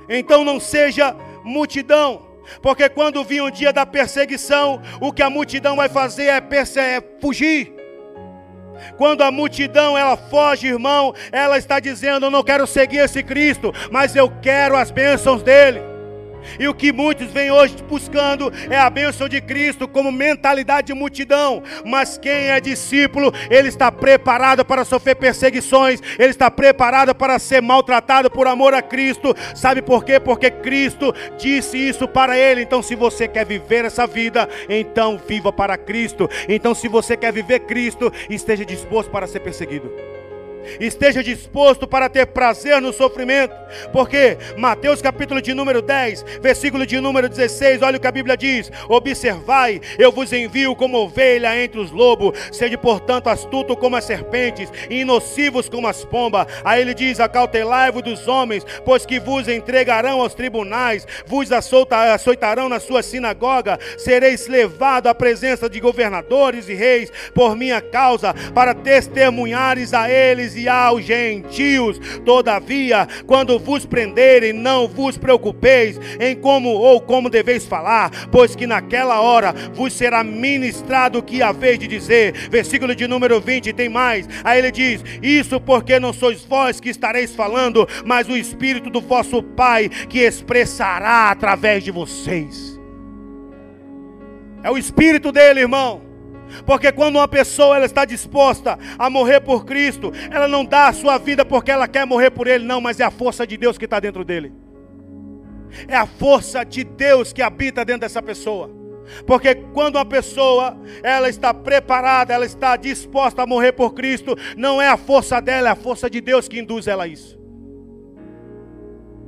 Então 0.08 0.44
não 0.44 0.60
seja 0.60 1.14
multidão, 1.42 2.26
porque 2.62 2.88
quando 2.88 3.24
vir 3.24 3.42
o 3.42 3.50
dia 3.50 3.72
da 3.72 3.84
perseguição, 3.84 4.80
o 5.00 5.12
que 5.12 5.22
a 5.22 5.30
multidão 5.30 5.76
vai 5.76 5.88
fazer 5.88 6.26
é, 6.26 6.38
é 6.38 7.02
fugir. 7.20 7.74
Quando 8.96 9.22
a 9.22 9.30
multidão 9.30 9.96
ela 9.96 10.16
foge, 10.16 10.66
irmão, 10.66 11.14
ela 11.32 11.58
está 11.58 11.80
dizendo: 11.80 12.26
Eu 12.26 12.30
não 12.30 12.42
quero 12.42 12.66
seguir 12.66 12.98
esse 12.98 13.22
Cristo, 13.22 13.72
mas 13.90 14.14
eu 14.14 14.30
quero 14.42 14.76
as 14.76 14.90
bênçãos 14.90 15.42
dele. 15.42 15.95
E 16.58 16.68
o 16.68 16.74
que 16.74 16.92
muitos 16.92 17.30
vêm 17.32 17.50
hoje 17.50 17.76
buscando 17.88 18.52
é 18.70 18.76
a 18.76 18.90
bênção 18.90 19.28
de 19.28 19.40
Cristo 19.40 19.88
como 19.88 20.12
mentalidade 20.12 20.88
de 20.88 20.94
multidão. 20.94 21.62
Mas 21.84 22.18
quem 22.18 22.48
é 22.48 22.60
discípulo, 22.60 23.32
ele 23.50 23.68
está 23.68 23.90
preparado 23.90 24.64
para 24.64 24.84
sofrer 24.84 25.16
perseguições, 25.16 26.00
ele 26.18 26.30
está 26.30 26.50
preparado 26.50 27.14
para 27.14 27.38
ser 27.38 27.60
maltratado 27.60 28.30
por 28.30 28.46
amor 28.46 28.74
a 28.74 28.82
Cristo. 28.82 29.34
Sabe 29.54 29.82
por 29.82 30.04
quê? 30.04 30.20
Porque 30.20 30.50
Cristo 30.50 31.14
disse 31.38 31.76
isso 31.76 32.06
para 32.08 32.38
ele. 32.38 32.62
Então, 32.62 32.82
se 32.82 32.94
você 32.94 33.28
quer 33.28 33.44
viver 33.44 33.84
essa 33.84 34.06
vida, 34.06 34.48
então 34.68 35.20
viva 35.26 35.52
para 35.52 35.76
Cristo. 35.76 36.28
Então, 36.48 36.74
se 36.74 36.88
você 36.88 37.16
quer 37.16 37.32
viver 37.32 37.60
Cristo, 37.60 38.12
esteja 38.28 38.64
disposto 38.64 39.10
para 39.10 39.26
ser 39.26 39.40
perseguido 39.40 39.90
esteja 40.80 41.22
disposto 41.22 41.86
para 41.86 42.08
ter 42.08 42.26
prazer 42.26 42.80
no 42.80 42.92
sofrimento, 42.92 43.54
porque 43.92 44.36
Mateus 44.56 45.00
capítulo 45.00 45.40
de 45.40 45.54
número 45.54 45.82
10, 45.82 46.24
versículo 46.40 46.86
de 46.86 47.00
número 47.00 47.28
16, 47.28 47.82
olha 47.82 47.96
o 47.96 48.00
que 48.00 48.06
a 48.06 48.12
Bíblia 48.12 48.36
diz: 48.36 48.70
Observai, 48.88 49.80
eu 49.98 50.10
vos 50.10 50.32
envio 50.32 50.74
como 50.74 50.98
ovelha 50.98 51.62
entre 51.62 51.80
os 51.80 51.90
lobos, 51.90 52.38
sede 52.52 52.76
portanto 52.76 53.28
astuto 53.28 53.76
como 53.76 53.96
as 53.96 54.04
serpentes 54.04 54.70
e 54.90 55.04
nocivos 55.04 55.68
como 55.68 55.86
as 55.86 56.04
pombas. 56.04 56.46
Aí 56.64 56.80
ele 56.80 56.94
diz: 56.94 57.20
Acautelai-vos 57.20 58.02
dos 58.02 58.28
homens, 58.28 58.64
pois 58.84 59.06
que 59.06 59.20
vos 59.20 59.48
entregarão 59.48 60.20
aos 60.20 60.34
tribunais, 60.34 61.06
vos 61.26 61.50
açoitarão 61.52 62.68
na 62.68 62.80
sua 62.80 63.02
sinagoga, 63.02 63.78
sereis 63.98 64.46
levado 64.46 65.08
à 65.08 65.14
presença 65.14 65.68
de 65.68 65.80
governadores 65.80 66.68
e 66.68 66.74
reis 66.74 67.10
por 67.34 67.56
minha 67.56 67.80
causa, 67.80 68.34
para 68.54 68.74
testemunhares 68.74 69.92
a 69.92 70.10
eles 70.10 70.55
e 70.56 70.68
aos 70.68 71.04
gentios. 71.04 71.98
Todavia, 72.24 73.06
quando 73.26 73.58
vos 73.58 73.84
prenderem, 73.84 74.52
não 74.52 74.88
vos 74.88 75.16
preocupeis 75.16 75.98
em 76.20 76.34
como 76.34 76.70
ou 76.70 77.00
como 77.00 77.30
deveis 77.30 77.66
falar, 77.66 78.10
pois 78.30 78.56
que 78.56 78.66
naquela 78.66 79.20
hora 79.20 79.52
vos 79.74 79.92
será 79.92 80.24
ministrado 80.24 81.18
o 81.18 81.22
que 81.22 81.42
haveis 81.42 81.78
de 81.78 81.86
dizer. 81.86 82.32
Versículo 82.50 82.94
de 82.94 83.06
número 83.06 83.40
20 83.40 83.72
tem 83.72 83.88
mais. 83.88 84.28
Aí 84.42 84.58
ele 84.58 84.70
diz: 84.70 85.04
Isso 85.22 85.60
porque 85.60 86.00
não 86.00 86.12
sois 86.12 86.44
vós 86.44 86.80
que 86.80 86.88
estareis 86.88 87.34
falando, 87.34 87.86
mas 88.04 88.28
o 88.28 88.36
Espírito 88.36 88.90
do 88.90 89.00
vosso 89.00 89.42
Pai 89.42 89.88
que 89.88 90.20
expressará 90.20 91.30
através 91.30 91.84
de 91.84 91.90
vocês. 91.90 92.78
É 94.62 94.70
o 94.70 94.78
Espírito 94.78 95.30
dele, 95.30 95.60
irmão. 95.60 96.02
Porque 96.64 96.92
quando 96.92 97.16
uma 97.16 97.28
pessoa 97.28 97.76
ela 97.76 97.86
está 97.86 98.04
disposta 98.04 98.78
a 98.98 99.10
morrer 99.10 99.40
por 99.40 99.64
Cristo, 99.64 100.12
ela 100.30 100.48
não 100.48 100.64
dá 100.64 100.88
a 100.88 100.92
sua 100.92 101.18
vida 101.18 101.44
porque 101.44 101.70
ela 101.70 101.88
quer 101.88 102.06
morrer 102.06 102.30
por 102.30 102.46
Ele, 102.46 102.64
não, 102.64 102.80
mas 102.80 103.00
é 103.00 103.04
a 103.04 103.10
força 103.10 103.46
de 103.46 103.56
Deus 103.56 103.76
que 103.78 103.84
está 103.84 104.00
dentro 104.00 104.24
dele. 104.24 104.52
É 105.88 105.96
a 105.96 106.06
força 106.06 106.64
de 106.64 106.84
Deus 106.84 107.32
que 107.32 107.42
habita 107.42 107.84
dentro 107.84 108.02
dessa 108.02 108.22
pessoa. 108.22 108.70
Porque 109.26 109.54
quando 109.54 109.96
uma 109.96 110.04
pessoa 110.04 110.76
ela 111.02 111.28
está 111.28 111.54
preparada, 111.54 112.34
ela 112.34 112.44
está 112.44 112.76
disposta 112.76 113.42
a 113.42 113.46
morrer 113.46 113.72
por 113.72 113.94
Cristo, 113.94 114.36
não 114.56 114.80
é 114.80 114.88
a 114.88 114.96
força 114.96 115.40
dela, 115.40 115.68
é 115.68 115.72
a 115.72 115.76
força 115.76 116.10
de 116.10 116.20
Deus 116.20 116.48
que 116.48 116.58
induz 116.58 116.86
ela 116.86 117.04
a 117.04 117.08
isso. 117.08 117.38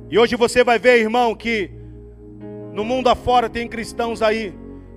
E 0.09 0.17
hoje 0.17 0.35
você 0.35 0.63
vai 0.63 0.79
ver, 0.79 0.99
irmão, 0.99 1.35
que 1.35 1.71
no 2.73 2.83
mundo 2.83 3.09
afora 3.09 3.49
tem 3.49 3.67
cristãos 3.67 4.21
aí 4.21 4.53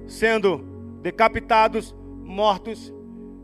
sendo 0.06 0.64
decapitados, 1.02 1.94
mortos, 2.32 2.92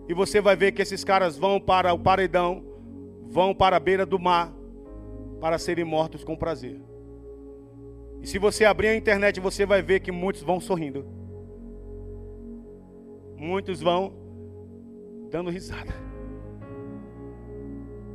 e 0.08 0.14
você 0.14 0.40
vai 0.40 0.56
ver 0.56 0.72
que 0.72 0.82
esses 0.82 1.04
caras 1.04 1.36
vão 1.36 1.60
para 1.60 1.92
o 1.92 1.98
paredão, 1.98 2.64
vão 3.28 3.54
para 3.54 3.76
a 3.76 3.80
beira 3.80 4.06
do 4.06 4.18
mar, 4.18 4.52
para 5.40 5.58
serem 5.58 5.84
mortos 5.84 6.24
com 6.24 6.34
prazer. 6.34 6.80
E 8.20 8.26
se 8.26 8.38
você 8.38 8.64
abrir 8.64 8.88
a 8.88 8.96
internet, 8.96 9.38
você 9.38 9.66
vai 9.66 9.82
ver 9.82 10.00
que 10.00 10.10
muitos 10.10 10.42
vão 10.42 10.58
sorrindo. 10.58 11.06
Muitos 13.36 13.80
vão 13.80 14.12
dando 15.30 15.50
risada. 15.50 15.94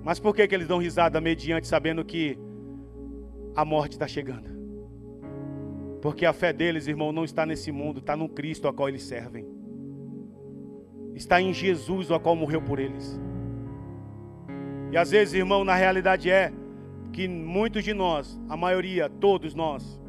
Mas 0.04 0.20
por 0.20 0.36
que, 0.36 0.46
que 0.46 0.54
eles 0.54 0.68
dão 0.68 0.80
risada 0.80 1.22
mediante 1.22 1.68
sabendo 1.68 2.04
que 2.04 2.38
a 3.56 3.64
morte 3.64 3.94
está 3.94 4.08
chegando? 4.08 4.52
Porque 6.02 6.26
a 6.26 6.34
fé 6.34 6.52
deles, 6.52 6.88
irmão, 6.88 7.14
não 7.14 7.24
está 7.24 7.46
nesse 7.46 7.72
mundo, 7.72 8.00
está 8.00 8.18
no 8.18 8.28
Cristo 8.28 8.68
a 8.68 8.74
qual 8.74 8.90
eles 8.90 9.04
servem 9.04 9.53
está 11.16 11.42
em 11.42 11.54
Jesus, 11.54 12.10
o 12.10 12.20
qual 12.20 12.36
morreu 12.36 12.62
por 12.62 12.80
eles. 12.80 13.20
E 14.92 14.98
às 14.98 15.12
vezes, 15.12 15.34
irmão, 15.34 15.64
na 15.64 15.76
realidade 15.76 16.30
é 16.30 16.52
que 17.12 17.28
muitos 17.28 17.84
de 17.84 17.94
nós, 17.94 18.40
a 18.50 18.58
maioria, 18.58 19.10
todos 19.10 19.54
nós, 19.54 20.02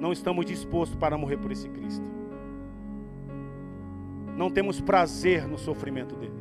não 0.00 0.12
estamos 0.12 0.44
dispostos 0.44 0.96
para 0.96 1.16
morrer 1.16 1.36
por 1.36 1.50
esse 1.50 1.68
Cristo. 1.68 2.04
Não 4.36 4.50
temos 4.50 4.80
prazer 4.80 5.46
no 5.46 5.56
sofrimento 5.56 6.16
dele. 6.16 6.34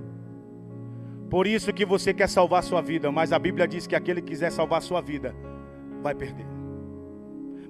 Por 1.30 1.48
isso 1.48 1.74
que 1.74 1.86
você 1.86 2.14
quer 2.14 2.30
salvar 2.30 2.62
sua 2.64 2.82
vida, 2.82 3.12
mas 3.12 3.32
a 3.32 3.40
Bíblia 3.40 3.68
diz 3.68 3.88
que 3.88 3.96
aquele 3.96 4.22
que 4.22 4.30
quiser 4.30 4.52
salvar 4.52 4.82
sua 4.82 5.02
vida 5.02 5.36
vai 6.02 6.14
perder. 6.14 6.46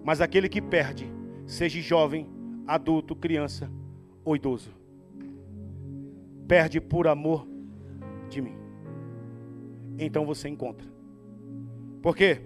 Mas 0.04 0.20
aquele 0.20 0.50
que 0.50 0.62
perde, 0.62 1.10
seja 1.46 1.80
jovem, 1.80 2.28
adulto, 2.68 3.16
criança 3.16 3.72
ou 4.26 4.36
idoso, 4.36 4.72
perde 6.54 6.80
por 6.80 7.08
amor 7.08 7.48
de 8.30 8.40
mim. 8.40 8.56
Então 9.98 10.24
você 10.24 10.48
encontra. 10.48 10.88
Por 12.00 12.16
quê? 12.16 12.42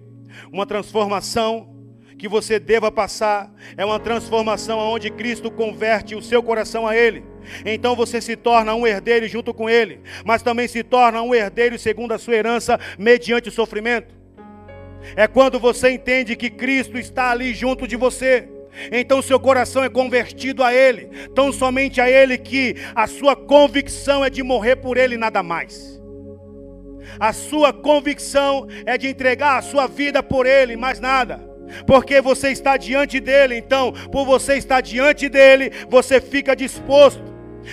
Uma 0.49 0.65
transformação 0.65 1.75
que 2.17 2.25
você 2.25 2.57
deva 2.57 2.89
passar 2.89 3.53
é 3.75 3.83
uma 3.83 3.99
transformação 3.99 4.79
onde 4.79 5.09
Cristo 5.09 5.51
converte 5.51 6.15
o 6.15 6.21
seu 6.21 6.41
coração 6.41 6.87
a 6.87 6.95
Ele. 6.95 7.21
Então 7.65 7.97
você 7.97 8.21
se 8.21 8.37
torna 8.37 8.73
um 8.73 8.87
herdeiro 8.87 9.27
junto 9.27 9.53
com 9.53 9.69
Ele, 9.69 9.99
mas 10.23 10.41
também 10.41 10.69
se 10.69 10.85
torna 10.85 11.21
um 11.21 11.35
herdeiro 11.35 11.77
segundo 11.77 12.13
a 12.13 12.17
sua 12.17 12.35
herança, 12.35 12.79
mediante 12.97 13.49
o 13.49 13.51
sofrimento. 13.51 14.15
É 15.17 15.27
quando 15.27 15.59
você 15.59 15.89
entende 15.89 16.33
que 16.37 16.49
Cristo 16.49 16.97
está 16.97 17.31
ali 17.31 17.53
junto 17.53 17.85
de 17.85 17.97
você. 17.97 18.47
Então 18.91 19.21
seu 19.21 19.39
coração 19.39 19.83
é 19.83 19.89
convertido 19.89 20.63
a 20.63 20.73
Ele, 20.73 21.09
tão 21.33 21.51
somente 21.51 21.99
a 21.99 22.09
Ele 22.09 22.37
que 22.37 22.75
a 22.95 23.07
sua 23.07 23.35
convicção 23.35 24.23
é 24.23 24.29
de 24.29 24.43
morrer 24.43 24.77
por 24.77 24.97
Ele 24.97 25.17
nada 25.17 25.41
mais. 25.41 25.97
A 27.19 27.33
sua 27.33 27.73
convicção 27.73 28.67
é 28.85 28.97
de 28.97 29.07
entregar 29.07 29.57
a 29.57 29.61
sua 29.61 29.87
vida 29.87 30.21
por 30.21 30.45
Ele, 30.45 30.75
mais 30.75 30.99
nada. 30.99 31.47
Porque 31.85 32.21
você 32.21 32.49
está 32.49 32.77
diante 32.77 33.19
dele, 33.19 33.55
então, 33.57 33.91
por 34.11 34.25
você 34.25 34.55
estar 34.55 34.81
diante 34.81 35.27
dele, 35.27 35.71
você 35.89 36.21
fica 36.21 36.55
disposto. 36.55 37.21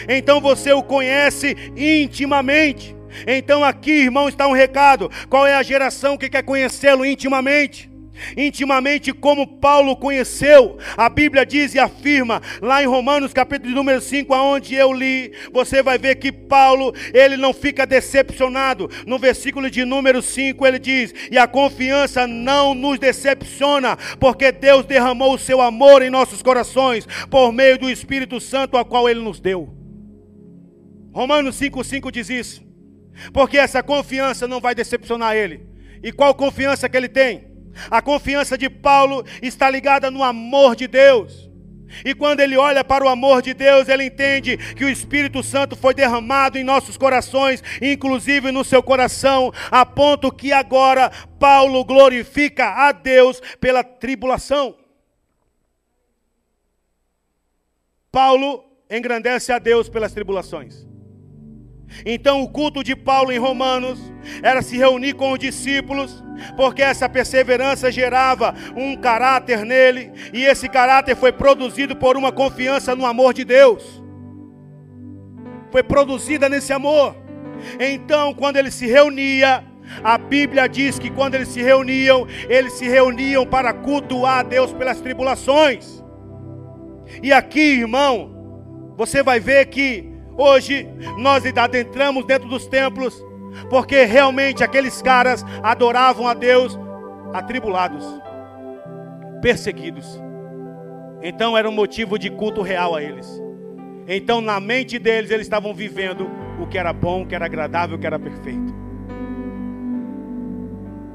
Então 0.09 0.40
você 0.40 0.72
o 0.72 0.82
conhece 0.82 1.55
intimamente. 1.76 2.96
Então 3.26 3.62
aqui, 3.62 3.92
irmão, 3.92 4.28
está 4.28 4.48
um 4.48 4.52
recado. 4.52 5.11
Qual 5.28 5.46
é 5.46 5.55
a 5.55 5.62
geração 5.62 6.16
que 6.16 6.28
quer 6.28 6.42
conhecê-lo 6.42 7.07
intimamente? 7.07 7.93
Intimamente 8.36 9.12
como 9.12 9.46
Paulo 9.58 9.96
conheceu. 9.96 10.78
A 10.96 11.08
Bíblia 11.08 11.44
diz 11.44 11.74
e 11.74 11.78
afirma 11.78 12.40
lá 12.60 12.82
em 12.82 12.86
Romanos 12.86 13.32
capítulo 13.32 13.74
número 13.74 14.00
5, 14.00 14.32
aonde 14.32 14.74
eu 14.74 14.92
li, 14.92 15.32
você 15.52 15.82
vai 15.82 15.98
ver 15.98 16.16
que 16.16 16.32
Paulo, 16.32 16.94
ele 17.12 17.36
não 17.36 17.52
fica 17.52 17.86
decepcionado. 17.86 18.90
No 19.06 19.18
versículo 19.18 19.70
de 19.70 19.84
número 19.84 20.22
5 20.22 20.66
ele 20.66 20.78
diz: 20.78 21.14
"E 21.30 21.38
a 21.38 21.46
confiança 21.46 22.26
não 22.26 22.74
nos 22.74 22.98
decepciona, 22.98 23.96
porque 24.18 24.52
Deus 24.52 24.84
derramou 24.84 25.34
o 25.34 25.38
seu 25.38 25.60
amor 25.60 26.02
em 26.02 26.10
nossos 26.10 26.42
corações 26.42 27.06
por 27.30 27.52
meio 27.52 27.78
do 27.78 27.90
Espírito 27.90 28.40
Santo 28.40 28.76
a 28.76 28.84
qual 28.84 29.08
ele 29.08 29.20
nos 29.20 29.40
deu." 29.40 29.74
Romanos 31.12 31.56
5:5 31.56 32.10
diz 32.10 32.28
isso. 32.28 32.64
Porque 33.32 33.56
essa 33.56 33.82
confiança 33.82 34.48
não 34.48 34.60
vai 34.60 34.74
decepcionar 34.74 35.36
ele. 35.36 35.62
E 36.02 36.12
qual 36.12 36.34
confiança 36.34 36.88
que 36.88 36.96
ele 36.96 37.08
tem? 37.08 37.53
A 37.90 38.00
confiança 38.02 38.56
de 38.56 38.68
Paulo 38.68 39.24
está 39.42 39.68
ligada 39.68 40.10
no 40.10 40.22
amor 40.22 40.76
de 40.76 40.86
Deus. 40.86 41.50
E 42.04 42.14
quando 42.14 42.40
ele 42.40 42.56
olha 42.56 42.82
para 42.82 43.04
o 43.04 43.08
amor 43.08 43.42
de 43.42 43.54
Deus, 43.54 43.88
ele 43.88 44.04
entende 44.04 44.56
que 44.56 44.84
o 44.84 44.88
Espírito 44.88 45.42
Santo 45.42 45.76
foi 45.76 45.94
derramado 45.94 46.58
em 46.58 46.64
nossos 46.64 46.96
corações, 46.96 47.62
inclusive 47.80 48.50
no 48.50 48.64
seu 48.64 48.82
coração, 48.82 49.52
a 49.70 49.84
ponto 49.84 50.32
que 50.32 50.52
agora 50.52 51.10
Paulo 51.38 51.84
glorifica 51.84 52.88
a 52.88 52.92
Deus 52.92 53.40
pela 53.60 53.84
tribulação. 53.84 54.76
Paulo 58.10 58.64
engrandece 58.90 59.52
a 59.52 59.58
Deus 59.58 59.88
pelas 59.88 60.12
tribulações. 60.12 60.93
Então, 62.05 62.42
o 62.42 62.49
culto 62.49 62.82
de 62.82 62.97
Paulo 62.97 63.30
em 63.32 63.38
Romanos 63.38 64.01
era 64.42 64.62
se 64.62 64.76
reunir 64.76 65.14
com 65.14 65.32
os 65.32 65.38
discípulos, 65.38 66.24
porque 66.57 66.82
essa 66.82 67.09
perseverança 67.09 67.92
gerava 67.92 68.55
um 68.76 68.97
caráter 68.97 69.64
nele, 69.64 70.12
e 70.32 70.45
esse 70.45 70.68
caráter 70.68 71.16
foi 71.16 71.32
produzido 71.32 71.95
por 71.95 72.16
uma 72.16 72.32
confiança 72.32 72.95
no 72.95 73.07
amor 73.07 73.34
de 73.34 73.45
Deus. 73.45 74.03
Foi 75.70 75.82
produzida 75.82 76.49
nesse 76.49 76.72
amor. 76.72 77.16
Então, 77.78 78.34
quando 78.34 78.57
ele 78.57 78.70
se 78.70 78.86
reunia, 78.86 79.64
a 80.03 80.16
Bíblia 80.18 80.68
diz 80.68 80.99
que 80.99 81.11
quando 81.11 81.34
eles 81.34 81.49
se 81.49 81.62
reuniam, 81.62 82.26
eles 82.49 82.72
se 82.74 82.88
reuniam 82.88 83.47
para 83.47 83.72
cultuar 83.72 84.38
a 84.38 84.42
Deus 84.42 84.72
pelas 84.72 85.01
tribulações. 85.01 86.03
E 87.22 87.32
aqui, 87.32 87.80
irmão, 87.80 88.34
você 88.97 89.22
vai 89.22 89.40
ver 89.40 89.66
que 89.66 90.13
Hoje 90.37 90.89
nós 91.18 91.45
adentramos 91.47 92.24
dentro 92.24 92.49
dos 92.49 92.66
templos, 92.66 93.24
porque 93.70 94.05
realmente 94.05 94.64
aqueles 94.64 95.01
caras 95.01 95.45
adoravam 95.62 96.26
a 96.26 96.35
Deus 96.35 96.78
atribulados, 97.32 98.05
perseguidos. 99.41 100.20
Então 101.22 101.57
era 101.57 101.68
um 101.68 101.72
motivo 101.72 102.18
de 102.18 102.30
culto 102.30 102.62
real 102.62 102.95
a 102.97 103.03
eles. 103.03 103.43
Então 104.07 104.41
na 104.41 104.59
mente 104.59 104.99
deles 104.99 105.30
eles 105.30 105.47
estavam 105.47 105.72
vivendo 105.72 106.28
o 106.61 106.66
que 106.66 106.78
era 106.78 106.93
bom, 106.93 107.22
o 107.22 107.26
que 107.26 107.35
era 107.35 107.47
agradável, 107.47 107.97
o 107.97 107.99
que 107.99 108.07
era 108.07 108.18
perfeito. 108.18 108.74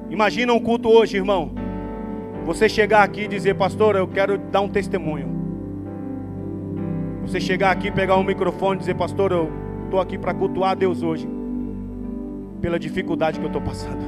Imagina 0.09 0.53
um 0.53 0.59
culto 0.59 0.89
hoje, 0.89 1.17
irmão. 1.17 1.53
Você 2.45 2.67
chegar 2.67 3.03
aqui 3.03 3.21
e 3.21 3.27
dizer, 3.27 3.53
pastor, 3.55 3.95
eu 3.95 4.07
quero 4.07 4.37
dar 4.37 4.61
um 4.61 4.69
testemunho. 4.69 5.38
Você 7.21 7.39
chegar 7.39 7.71
aqui, 7.71 7.91
pegar 7.91 8.17
um 8.17 8.23
microfone 8.23 8.77
e 8.77 8.79
dizer, 8.79 8.95
pastor, 8.95 9.31
eu 9.31 9.49
estou 9.85 9.99
aqui 9.99 10.17
para 10.17 10.33
cultuar 10.33 10.71
a 10.71 10.75
Deus 10.75 11.03
hoje, 11.03 11.27
pela 12.61 12.79
dificuldade 12.79 13.39
que 13.39 13.45
eu 13.45 13.49
estou 13.49 13.61
passando. 13.61 14.03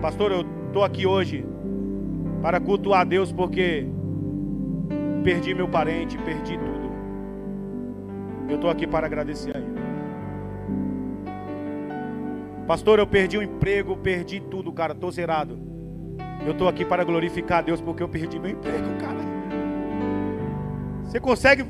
Pastor, 0.00 0.32
eu 0.32 0.44
estou 0.66 0.84
aqui 0.84 1.06
hoje 1.06 1.44
para 2.40 2.58
cultuar 2.60 3.02
a 3.02 3.04
Deus 3.04 3.30
porque 3.32 3.86
perdi 5.22 5.54
meu 5.54 5.68
parente, 5.68 6.18
perdi 6.18 6.58
tudo. 6.58 6.92
Eu 8.48 8.56
estou 8.56 8.68
aqui 8.68 8.86
para 8.86 9.06
agradecer 9.06 9.56
a 9.56 9.60
Ele. 9.60 9.82
Pastor, 12.66 12.98
eu 12.98 13.06
perdi 13.06 13.38
o 13.38 13.42
emprego, 13.42 13.96
perdi 13.96 14.40
tudo, 14.40 14.72
cara, 14.72 14.92
estou 14.92 15.10
zerado. 15.10 15.58
Eu 16.44 16.52
estou 16.52 16.68
aqui 16.68 16.84
para 16.84 17.04
glorificar 17.04 17.58
a 17.58 17.62
Deus 17.62 17.80
porque 17.80 18.02
eu 18.02 18.08
perdi 18.08 18.38
meu 18.38 18.50
emprego, 18.50 18.88
cara. 19.00 19.31
Você 21.12 21.20
consegue. 21.20 21.64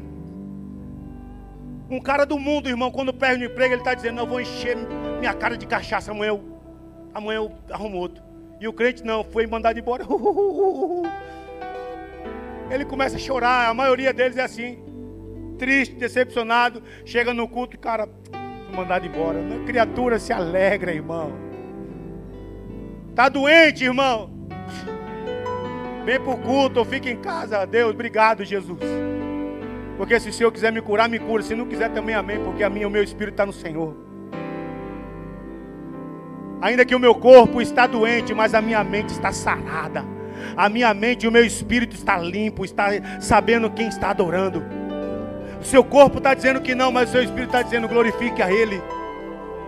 Um 1.90 2.00
cara 2.00 2.24
do 2.24 2.38
mundo, 2.38 2.68
irmão, 2.68 2.92
quando 2.92 3.12
perde 3.12 3.44
o 3.44 3.50
emprego, 3.50 3.74
ele 3.74 3.80
está 3.80 3.92
dizendo: 3.92 4.14
Não, 4.14 4.26
vou 4.26 4.40
encher 4.40 4.76
minha 5.18 5.34
cara 5.34 5.58
de 5.58 5.66
cachaça 5.66 6.12
amanhã. 6.12 6.30
Eu, 6.30 6.44
amanhã 7.12 7.38
eu 7.38 7.50
arrumo 7.68 7.98
outro. 7.98 8.22
E 8.60 8.68
o 8.68 8.72
crente 8.72 9.04
não, 9.04 9.24
foi 9.24 9.44
mandado 9.48 9.76
embora. 9.80 10.04
Ele 12.70 12.84
começa 12.84 13.16
a 13.16 13.18
chorar. 13.18 13.68
A 13.68 13.74
maioria 13.74 14.12
deles 14.12 14.36
é 14.36 14.42
assim: 14.42 14.78
triste, 15.58 15.96
decepcionado. 15.96 16.80
Chega 17.04 17.34
no 17.34 17.48
culto 17.48 17.74
e, 17.74 17.78
cara, 17.80 18.08
foi 18.66 18.76
mandado 18.76 19.04
embora. 19.04 19.40
A 19.40 19.64
criatura 19.66 20.20
se 20.20 20.32
alegra, 20.32 20.94
irmão. 20.94 21.32
Está 23.10 23.28
doente, 23.28 23.82
irmão? 23.82 24.30
Vem 26.04 26.20
para 26.20 26.32
o 26.32 26.38
culto 26.38 26.78
ou 26.78 26.84
fica 26.84 27.10
em 27.10 27.16
casa. 27.16 27.66
Deus, 27.66 27.90
obrigado, 27.90 28.44
Jesus. 28.44 28.78
Porque 30.02 30.18
se 30.18 30.30
o 30.30 30.32
Senhor 30.32 30.50
quiser 30.50 30.72
me 30.72 30.80
curar, 30.80 31.08
me 31.08 31.16
cura. 31.16 31.44
Se 31.44 31.54
não 31.54 31.64
quiser 31.64 31.88
também, 31.90 32.12
amém. 32.12 32.40
Porque 32.40 32.64
a 32.64 32.68
minha, 32.68 32.88
o 32.88 32.90
meu 32.90 33.04
espírito 33.04 33.34
está 33.34 33.46
no 33.46 33.52
Senhor. 33.52 33.94
Ainda 36.60 36.84
que 36.84 36.92
o 36.92 36.98
meu 36.98 37.14
corpo 37.14 37.62
está 37.62 37.86
doente, 37.86 38.34
mas 38.34 38.52
a 38.52 38.60
minha 38.60 38.82
mente 38.82 39.10
está 39.10 39.30
sarada. 39.30 40.04
A 40.56 40.68
minha 40.68 40.92
mente 40.92 41.22
e 41.22 41.28
o 41.28 41.30
meu 41.30 41.46
espírito 41.46 41.94
está 41.94 42.18
limpo, 42.18 42.64
está 42.64 42.88
sabendo 43.20 43.70
quem 43.70 43.86
está 43.86 44.10
adorando. 44.10 44.60
O 45.60 45.64
seu 45.64 45.84
corpo 45.84 46.18
está 46.18 46.34
dizendo 46.34 46.60
que 46.60 46.74
não, 46.74 46.90
mas 46.90 47.10
o 47.10 47.12
seu 47.12 47.22
espírito 47.22 47.50
está 47.50 47.62
dizendo 47.62 47.86
glorifique 47.86 48.42
a 48.42 48.52
Ele, 48.52 48.82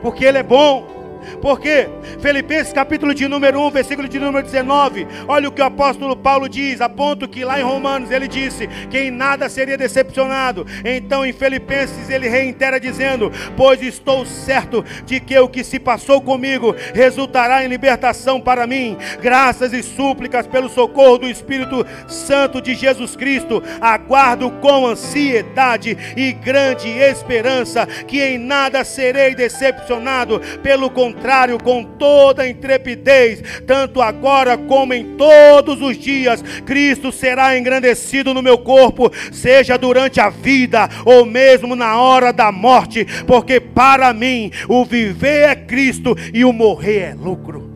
porque 0.02 0.24
Ele 0.24 0.38
é 0.38 0.42
bom. 0.42 1.03
Porque 1.40 1.88
Filipenses 2.20 2.72
capítulo 2.72 3.14
de 3.14 3.28
número 3.28 3.60
1, 3.60 3.70
versículo 3.70 4.08
de 4.08 4.18
número 4.18 4.44
19, 4.44 5.06
olha 5.28 5.48
o 5.48 5.52
que 5.52 5.62
o 5.62 5.64
apóstolo 5.64 6.16
Paulo 6.16 6.48
diz, 6.48 6.80
a 6.80 6.88
ponto 6.88 7.28
que 7.28 7.44
lá 7.44 7.58
em 7.60 7.62
Romanos 7.62 8.10
ele 8.10 8.28
disse 8.28 8.66
que 8.90 8.98
em 8.98 9.10
nada 9.10 9.48
seria 9.48 9.76
decepcionado. 9.76 10.66
Então 10.84 11.24
em 11.24 11.32
Filipenses 11.32 12.08
ele 12.10 12.28
reitera 12.28 12.80
dizendo: 12.80 13.30
"Pois 13.56 13.82
estou 13.82 14.24
certo 14.24 14.84
de 15.04 15.20
que 15.20 15.38
o 15.38 15.48
que 15.48 15.64
se 15.64 15.78
passou 15.78 16.20
comigo 16.20 16.74
resultará 16.94 17.64
em 17.64 17.68
libertação 17.68 18.40
para 18.40 18.66
mim, 18.66 18.96
graças 19.20 19.72
e 19.72 19.82
súplicas 19.82 20.46
pelo 20.46 20.68
socorro 20.68 21.18
do 21.18 21.28
Espírito 21.28 21.86
Santo 22.06 22.60
de 22.60 22.74
Jesus 22.74 23.16
Cristo. 23.16 23.62
Aguardo 23.80 24.50
com 24.50 24.86
ansiedade 24.86 25.96
e 26.16 26.32
grande 26.32 26.88
esperança 26.88 27.86
que 27.86 28.22
em 28.22 28.38
nada 28.38 28.84
serei 28.84 29.34
decepcionado, 29.34 30.40
pelo 30.62 30.90
contrário, 30.90 31.13
contrário, 31.14 31.58
com 31.58 31.84
toda 31.84 32.48
intrepidez, 32.48 33.42
tanto 33.66 34.02
agora 34.02 34.58
como 34.58 34.92
em 34.92 35.16
todos 35.16 35.80
os 35.80 35.96
dias, 35.96 36.42
Cristo 36.66 37.12
será 37.12 37.56
engrandecido 37.56 38.34
no 38.34 38.42
meu 38.42 38.58
corpo, 38.58 39.10
seja 39.32 39.78
durante 39.78 40.20
a 40.20 40.28
vida 40.28 40.88
ou 41.04 41.24
mesmo 41.24 41.76
na 41.76 41.98
hora 41.98 42.32
da 42.32 42.50
morte, 42.50 43.06
porque 43.26 43.60
para 43.60 44.12
mim 44.12 44.50
o 44.68 44.84
viver 44.84 45.48
é 45.48 45.54
Cristo 45.54 46.16
e 46.32 46.44
o 46.44 46.52
morrer 46.52 46.98
é 46.98 47.14
lucro. 47.14 47.72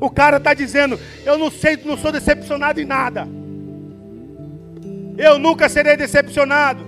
O 0.00 0.08
cara 0.08 0.38
está 0.38 0.54
dizendo: 0.54 0.98
Eu 1.24 1.36
não 1.36 1.50
sei, 1.50 1.78
não 1.84 1.96
sou 1.96 2.10
decepcionado 2.10 2.80
em 2.80 2.86
nada. 2.86 3.28
Eu 5.18 5.38
nunca 5.38 5.68
serei 5.68 5.96
decepcionado, 5.98 6.82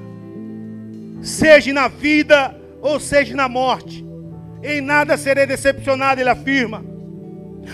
seja 1.21 1.71
na 1.75 1.87
vida 1.87 2.57
ou 2.81 2.99
seja 2.99 3.37
na 3.37 3.47
morte. 3.49 4.12
Em 4.63 4.81
nada 4.81 5.17
serei 5.17 5.47
decepcionado, 5.47 6.21
ele 6.21 6.31
afirma. 6.31 6.93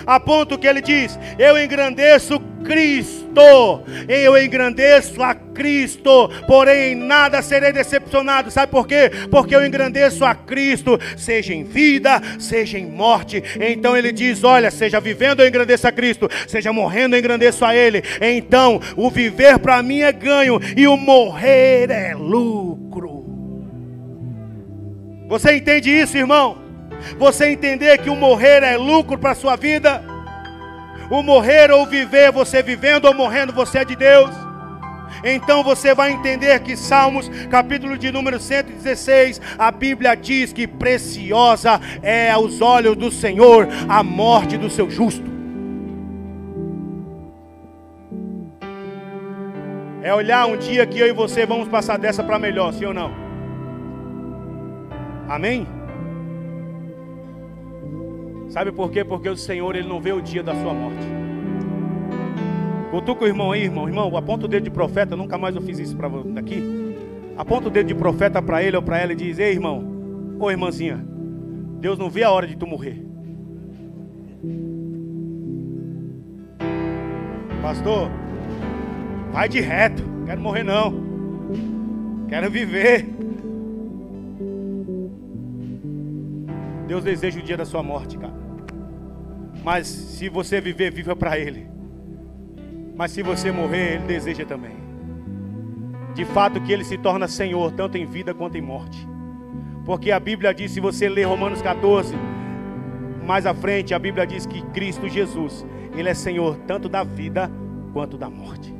A 0.06 0.18
ponto 0.20 0.58
que 0.58 0.66
ele 0.66 0.80
diz: 0.80 1.18
Eu 1.38 1.58
engrandeço 1.58 2.40
Cristo, 2.64 3.82
eu 4.08 4.42
engrandeço 4.42 5.22
a 5.22 5.34
Cristo, 5.34 6.28
porém 6.46 6.92
em 6.92 6.94
nada 6.94 7.40
serei 7.40 7.72
decepcionado. 7.72 8.50
Sabe 8.50 8.70
por 8.70 8.86
quê? 8.86 9.10
Porque 9.30 9.54
eu 9.54 9.64
engrandeço 9.64 10.24
a 10.24 10.34
Cristo, 10.34 10.98
seja 11.16 11.54
em 11.54 11.64
vida, 11.64 12.20
seja 12.38 12.78
em 12.78 12.86
morte. 12.86 13.42
Então 13.60 13.96
ele 13.96 14.12
diz: 14.12 14.44
Olha, 14.44 14.70
seja 14.70 15.00
vivendo, 15.00 15.40
eu 15.40 15.48
engrandeço 15.48 15.86
a 15.86 15.92
Cristo, 15.92 16.28
seja 16.46 16.72
morrendo, 16.72 17.16
eu 17.16 17.20
engrandeço 17.20 17.64
a 17.64 17.74
Ele. 17.74 18.02
Então 18.20 18.80
o 18.96 19.10
viver 19.10 19.58
para 19.58 19.82
mim 19.82 20.00
é 20.00 20.12
ganho 20.12 20.60
e 20.76 20.86
o 20.86 20.96
morrer 20.96 21.90
é 21.90 22.14
lucro. 22.14 23.26
Você 25.28 25.56
entende 25.56 25.90
isso, 25.90 26.16
irmão? 26.16 26.67
Você 27.18 27.48
entender 27.48 27.98
que 27.98 28.10
o 28.10 28.16
morrer 28.16 28.62
é 28.62 28.76
lucro 28.76 29.18
para 29.18 29.32
a 29.32 29.34
sua 29.34 29.56
vida. 29.56 30.02
O 31.10 31.22
morrer 31.22 31.70
ou 31.70 31.86
viver, 31.86 32.30
você 32.30 32.62
vivendo 32.62 33.06
ou 33.06 33.14
morrendo, 33.14 33.52
você 33.52 33.78
é 33.78 33.84
de 33.84 33.96
Deus. 33.96 34.30
Então 35.24 35.64
você 35.64 35.94
vai 35.94 36.12
entender 36.12 36.58
que 36.60 36.76
Salmos, 36.76 37.28
capítulo 37.50 37.96
de 37.96 38.10
número 38.10 38.38
116, 38.38 39.40
a 39.58 39.70
Bíblia 39.70 40.14
diz 40.14 40.52
que 40.52 40.66
preciosa 40.66 41.80
é 42.02 42.30
aos 42.30 42.60
olhos 42.60 42.96
do 42.96 43.10
Senhor 43.10 43.68
a 43.88 44.02
morte 44.02 44.56
do 44.56 44.70
seu 44.70 44.90
justo. 44.90 45.28
É 50.02 50.14
olhar 50.14 50.46
um 50.46 50.56
dia 50.56 50.86
que 50.86 50.98
eu 50.98 51.06
e 51.06 51.12
você 51.12 51.44
vamos 51.44 51.68
passar 51.68 51.98
dessa 51.98 52.22
para 52.22 52.38
melhor, 52.38 52.72
sim 52.72 52.84
ou 52.84 52.94
não? 52.94 53.12
Amém? 55.28 55.77
Sabe 58.48 58.72
por 58.72 58.90
quê? 58.90 59.04
Porque 59.04 59.28
o 59.28 59.36
Senhor 59.36 59.76
ele 59.76 59.88
não 59.88 60.00
vê 60.00 60.12
o 60.12 60.22
dia 60.22 60.42
da 60.42 60.54
sua 60.54 60.72
morte. 60.72 61.06
Cutuca 62.90 63.24
o 63.24 63.28
irmão 63.28 63.52
aí, 63.52 63.64
irmão. 63.64 63.86
Irmão, 63.86 64.16
aponta 64.16 64.46
o 64.46 64.48
dedo 64.48 64.64
de 64.64 64.70
profeta. 64.70 65.14
Nunca 65.14 65.36
mais 65.36 65.54
eu 65.54 65.60
fiz 65.60 65.78
isso 65.78 65.96
para 65.96 66.08
daqui. 66.08 66.62
Aponta 67.36 67.68
o 67.68 67.70
dedo 67.70 67.86
de 67.86 67.94
profeta 67.94 68.40
para 68.40 68.62
ele 68.62 68.76
ou 68.76 68.82
para 68.82 68.98
ela 68.98 69.12
e 69.12 69.16
diz: 69.16 69.38
Ei, 69.38 69.52
irmão, 69.52 70.36
ou 70.40 70.50
irmãzinha, 70.50 71.04
Deus 71.80 71.98
não 71.98 72.08
vê 72.08 72.24
a 72.24 72.30
hora 72.30 72.46
de 72.46 72.56
tu 72.56 72.66
morrer. 72.66 73.04
Pastor, 77.62 78.10
vai 79.30 79.48
de 79.48 79.60
reto. 79.60 80.02
Quero 80.24 80.40
morrer 80.40 80.62
não. 80.62 81.06
Quero 82.28 82.50
viver. 82.50 83.17
Deus 86.88 87.04
deseja 87.04 87.38
o 87.38 87.42
dia 87.42 87.56
da 87.56 87.66
sua 87.66 87.82
morte, 87.82 88.16
cara. 88.16 88.32
Mas 89.62 89.86
se 89.86 90.30
você 90.30 90.58
viver, 90.58 90.90
viva 90.90 91.14
para 91.14 91.38
Ele. 91.38 91.68
Mas 92.96 93.12
se 93.12 93.22
você 93.22 93.52
morrer, 93.52 93.96
Ele 93.96 94.04
deseja 94.06 94.46
também. 94.46 94.78
De 96.14 96.24
fato 96.24 96.62
que 96.62 96.72
Ele 96.72 96.84
se 96.84 96.96
torna 96.96 97.28
Senhor, 97.28 97.72
tanto 97.72 97.98
em 97.98 98.06
vida 98.06 98.32
quanto 98.32 98.56
em 98.56 98.62
morte. 98.62 99.06
Porque 99.84 100.10
a 100.10 100.18
Bíblia 100.18 100.54
diz, 100.54 100.70
se 100.70 100.80
você 100.80 101.10
ler 101.10 101.24
Romanos 101.24 101.60
14, 101.60 102.14
mais 103.26 103.44
à 103.44 103.52
frente, 103.52 103.92
a 103.92 103.98
Bíblia 103.98 104.26
diz 104.26 104.46
que 104.46 104.62
Cristo 104.68 105.06
Jesus, 105.10 105.66
Ele 105.94 106.08
é 106.08 106.14
Senhor 106.14 106.56
tanto 106.66 106.88
da 106.88 107.04
vida 107.04 107.50
quanto 107.92 108.16
da 108.16 108.30
morte. 108.30 108.74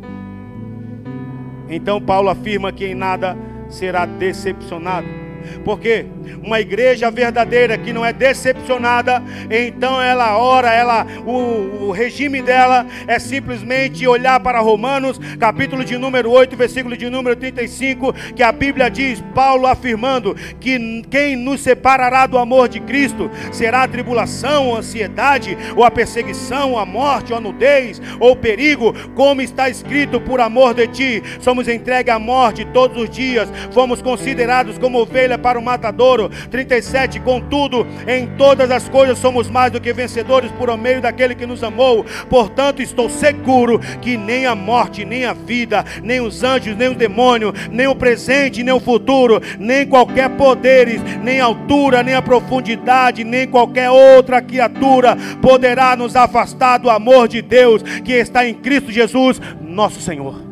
Então 1.68 2.00
Paulo 2.00 2.30
afirma 2.30 2.72
que 2.72 2.86
em 2.86 2.94
nada 2.94 3.36
será 3.68 4.06
decepcionado 4.06 5.27
porque 5.64 6.06
uma 6.42 6.60
igreja 6.60 7.10
verdadeira 7.10 7.76
que 7.76 7.92
não 7.92 8.04
é 8.04 8.12
decepcionada, 8.12 9.22
então 9.50 10.00
ela 10.00 10.38
ora, 10.38 10.72
ela 10.72 11.06
o, 11.24 11.88
o, 11.88 11.90
regime 11.90 12.42
dela 12.42 12.86
é 13.06 13.18
simplesmente 13.18 14.06
olhar 14.06 14.38
para 14.40 14.60
Romanos, 14.60 15.18
capítulo 15.38 15.84
de 15.84 15.96
número 15.96 16.30
8, 16.30 16.56
versículo 16.56 16.96
de 16.96 17.08
número 17.10 17.36
35, 17.36 18.12
que 18.34 18.42
a 18.42 18.52
Bíblia 18.52 18.90
diz, 18.90 19.22
Paulo 19.34 19.66
afirmando 19.66 20.34
que 20.60 21.02
quem 21.10 21.36
nos 21.36 21.60
separará 21.60 22.26
do 22.26 22.38
amor 22.38 22.68
de 22.68 22.80
Cristo 22.80 23.30
será 23.52 23.82
a 23.82 23.88
tribulação, 23.88 24.74
a 24.74 24.78
ansiedade, 24.78 25.56
ou 25.76 25.84
a 25.84 25.90
perseguição, 25.90 26.78
a 26.78 26.84
morte, 26.84 27.32
ou 27.32 27.38
a 27.38 27.40
nudez, 27.40 28.00
ou 28.20 28.36
perigo, 28.36 28.94
como 29.14 29.40
está 29.42 29.68
escrito, 29.68 30.20
por 30.20 30.40
amor 30.40 30.74
de 30.74 30.86
ti, 30.86 31.22
somos 31.40 31.68
entregues 31.68 32.14
à 32.14 32.18
morte 32.18 32.64
todos 32.66 33.02
os 33.02 33.10
dias, 33.10 33.48
fomos 33.72 34.02
considerados 34.02 34.78
como 34.78 35.00
ovelhas 35.00 35.37
para 35.38 35.58
o 35.58 35.62
matadouro. 35.62 36.30
37. 36.50 37.20
Contudo, 37.20 37.86
em 38.06 38.26
todas 38.36 38.70
as 38.70 38.88
coisas 38.88 39.18
somos 39.18 39.48
mais 39.48 39.72
do 39.72 39.80
que 39.80 39.92
vencedores 39.92 40.50
por 40.52 40.76
meio 40.76 41.00
daquele 41.00 41.34
que 41.34 41.46
nos 41.46 41.62
amou. 41.62 42.04
Portanto, 42.28 42.82
estou 42.82 43.08
seguro 43.08 43.78
que 44.00 44.16
nem 44.16 44.46
a 44.46 44.54
morte, 44.54 45.04
nem 45.04 45.24
a 45.24 45.32
vida, 45.32 45.84
nem 46.02 46.20
os 46.20 46.42
anjos, 46.42 46.76
nem 46.76 46.88
o 46.88 46.94
demônio, 46.94 47.52
nem 47.70 47.86
o 47.86 47.94
presente, 47.94 48.62
nem 48.62 48.74
o 48.74 48.80
futuro, 48.80 49.40
nem 49.58 49.86
qualquer 49.86 50.30
poderes, 50.30 51.00
nem 51.22 51.40
altura, 51.40 52.02
nem 52.02 52.14
a 52.14 52.22
profundidade, 52.22 53.24
nem 53.24 53.46
qualquer 53.46 53.90
outra 53.90 54.40
criatura 54.42 55.16
poderá 55.40 55.96
nos 55.96 56.16
afastar 56.16 56.78
do 56.78 56.90
amor 56.90 57.28
de 57.28 57.42
Deus 57.42 57.82
que 57.82 58.12
está 58.12 58.46
em 58.46 58.54
Cristo 58.54 58.90
Jesus, 58.90 59.40
nosso 59.60 60.00
Senhor. 60.00 60.47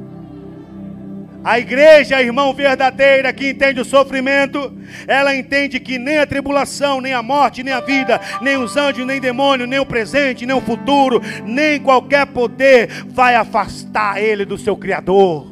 A 1.47 1.61
igreja, 1.61 2.21
irmão 2.21 2.53
verdadeira, 2.53 3.33
que 3.33 3.49
entende 3.49 3.81
o 3.81 3.85
sofrimento, 3.85 4.77
ela 5.07 5.33
entende 5.33 5.79
que 5.79 5.97
nem 5.97 6.19
a 6.19 6.27
tribulação, 6.27 7.01
nem 7.01 7.13
a 7.13 7.23
morte, 7.23 7.63
nem 7.63 7.73
a 7.73 7.79
vida, 7.79 8.21
nem 8.43 8.57
os 8.57 8.77
anjos, 8.77 9.07
nem 9.07 9.21
demônio, 9.21 9.65
nem 9.65 9.79
o 9.79 9.87
presente, 9.87 10.45
nem 10.45 10.57
o 10.57 10.61
futuro, 10.61 11.23
nem 11.45 11.79
qualquer 11.79 12.27
poder 12.27 12.89
vai 13.07 13.37
afastar 13.37 14.21
ele 14.21 14.45
do 14.45 14.59
seu 14.59 14.77
Criador. 14.77 15.47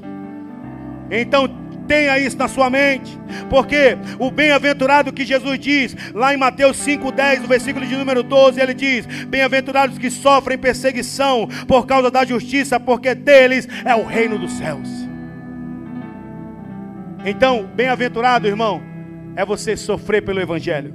Então, 1.12 1.46
tenha 1.86 2.18
isso 2.18 2.38
na 2.38 2.48
sua 2.48 2.68
mente, 2.68 3.16
porque 3.48 3.96
o 4.18 4.32
bem-aventurado 4.32 5.12
que 5.12 5.24
Jesus 5.24 5.60
diz, 5.60 5.96
lá 6.12 6.34
em 6.34 6.36
Mateus 6.36 6.76
5,10, 6.84 7.42
no 7.42 7.46
versículo 7.46 7.86
de 7.86 7.96
número 7.96 8.24
12, 8.24 8.60
ele 8.60 8.74
diz: 8.74 9.06
Bem-aventurados 9.26 9.96
que 9.96 10.10
sofrem 10.10 10.58
perseguição 10.58 11.48
por 11.68 11.86
causa 11.86 12.10
da 12.10 12.24
justiça, 12.24 12.80
porque 12.80 13.14
deles 13.14 13.68
é 13.84 13.94
o 13.94 14.04
reino 14.04 14.36
dos 14.36 14.54
céus. 14.54 15.03
Então, 17.24 17.66
bem-aventurado, 17.74 18.46
irmão, 18.46 18.82
é 19.34 19.44
você 19.44 19.76
sofrer 19.76 20.22
pelo 20.22 20.40
Evangelho. 20.40 20.94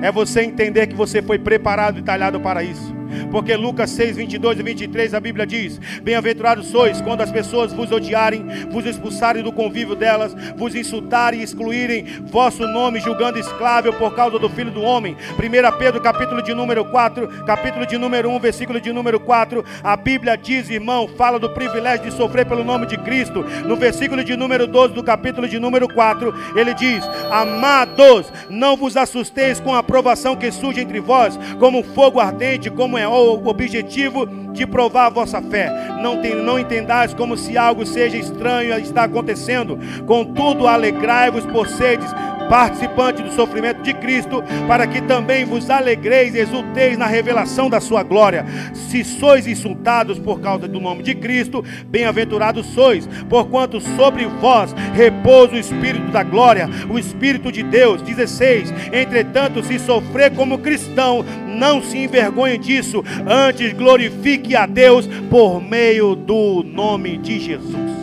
É 0.00 0.10
você 0.10 0.42
entender 0.42 0.86
que 0.86 0.94
você 0.94 1.20
foi 1.20 1.38
preparado 1.38 1.98
e 1.98 2.02
talhado 2.02 2.40
para 2.40 2.62
isso. 2.62 2.94
Porque 3.30 3.54
Lucas 3.56 3.90
6, 3.90 4.16
22 4.16 4.58
e 4.58 4.62
23 4.62 5.14
a 5.14 5.20
Bíblia 5.20 5.46
diz: 5.46 5.78
Bem-aventurados 6.02 6.66
sois 6.66 7.00
quando 7.00 7.22
as 7.22 7.30
pessoas 7.30 7.72
vos 7.72 7.90
odiarem, 7.90 8.44
vos 8.70 8.84
expulsarem 8.84 9.42
do 9.42 9.52
convívio 9.52 9.94
delas, 9.94 10.34
vos 10.56 10.74
insultarem 10.74 11.40
e 11.40 11.42
excluírem 11.42 12.04
vosso 12.30 12.66
nome, 12.66 13.00
julgando 13.00 13.38
escravo 13.38 13.92
por 13.94 14.14
causa 14.14 14.38
do 14.38 14.48
Filho 14.48 14.70
do 14.70 14.82
Homem. 14.82 15.16
1 15.38 15.78
Pedro, 15.78 16.00
capítulo 16.00 16.42
de 16.42 16.54
número 16.54 16.84
4, 16.84 17.44
capítulo 17.44 17.86
de 17.86 17.96
número 17.96 18.28
1, 18.30 18.40
versículo 18.40 18.80
de 18.80 18.92
número 18.92 19.20
4. 19.20 19.64
A 19.82 19.96
Bíblia 19.96 20.36
diz, 20.36 20.68
irmão, 20.68 21.08
fala 21.08 21.38
do 21.38 21.50
privilégio 21.50 22.10
de 22.10 22.16
sofrer 22.16 22.46
pelo 22.46 22.64
nome 22.64 22.86
de 22.86 22.96
Cristo. 22.98 23.44
No 23.64 23.76
versículo 23.76 24.22
de 24.22 24.36
número 24.36 24.66
12 24.66 24.94
do 24.94 25.02
capítulo 25.02 25.48
de 25.48 25.58
número 25.58 25.88
4, 25.88 26.34
ele 26.56 26.74
diz: 26.74 27.04
Amados, 27.30 28.32
não 28.50 28.76
vos 28.76 28.96
assusteis 28.96 29.60
com 29.60 29.74
a 29.74 29.82
provação 29.82 30.36
que 30.36 30.50
surge 30.50 30.80
entre 30.80 31.00
vós, 31.00 31.38
como 31.58 31.82
fogo 31.82 32.20
ardente, 32.20 32.70
como 32.70 32.98
é 32.98 33.07
o 33.08 33.48
objetivo 33.48 34.26
de 34.52 34.66
provar 34.66 35.06
a 35.06 35.10
vossa 35.10 35.40
fé. 35.42 35.70
Não, 36.00 36.20
tem, 36.20 36.34
não 36.34 36.58
entendais 36.58 37.14
como 37.14 37.36
se 37.36 37.56
algo 37.56 37.84
seja 37.86 38.16
estranho 38.16 38.78
está 38.78 39.04
acontecendo. 39.04 39.78
Contudo, 40.06 40.66
alegrai-vos 40.66 41.44
por 41.46 41.68
seres 41.68 42.10
participante 42.48 43.22
do 43.22 43.32
sofrimento 43.32 43.82
de 43.82 43.94
Cristo, 43.94 44.42
para 44.66 44.86
que 44.86 45.00
também 45.02 45.44
vos 45.44 45.70
alegreis 45.70 46.34
e 46.34 46.38
exulteis 46.38 46.96
na 46.96 47.06
revelação 47.06 47.68
da 47.70 47.80
sua 47.80 48.02
glória. 48.02 48.44
Se 48.72 49.04
sois 49.04 49.46
insultados 49.46 50.18
por 50.18 50.40
causa 50.40 50.66
do 50.66 50.80
nome 50.80 51.02
de 51.02 51.14
Cristo, 51.14 51.64
bem-aventurados 51.86 52.66
sois, 52.66 53.08
porquanto 53.28 53.80
sobre 53.80 54.26
vós 54.26 54.74
repousa 54.94 55.54
o 55.54 55.58
Espírito 55.58 56.10
da 56.10 56.22
glória, 56.22 56.68
o 56.88 56.98
Espírito 56.98 57.52
de 57.52 57.62
Deus. 57.62 58.02
16. 58.02 58.72
Entretanto, 58.92 59.62
se 59.62 59.78
sofrer 59.78 60.34
como 60.34 60.58
cristão, 60.58 61.24
não 61.46 61.82
se 61.82 61.98
envergonhe 61.98 62.58
disso, 62.58 63.04
antes 63.26 63.72
glorifique 63.72 64.54
a 64.54 64.66
Deus 64.66 65.08
por 65.28 65.60
meio 65.60 66.14
do 66.14 66.62
nome 66.62 67.18
de 67.18 67.38
Jesus. 67.38 67.98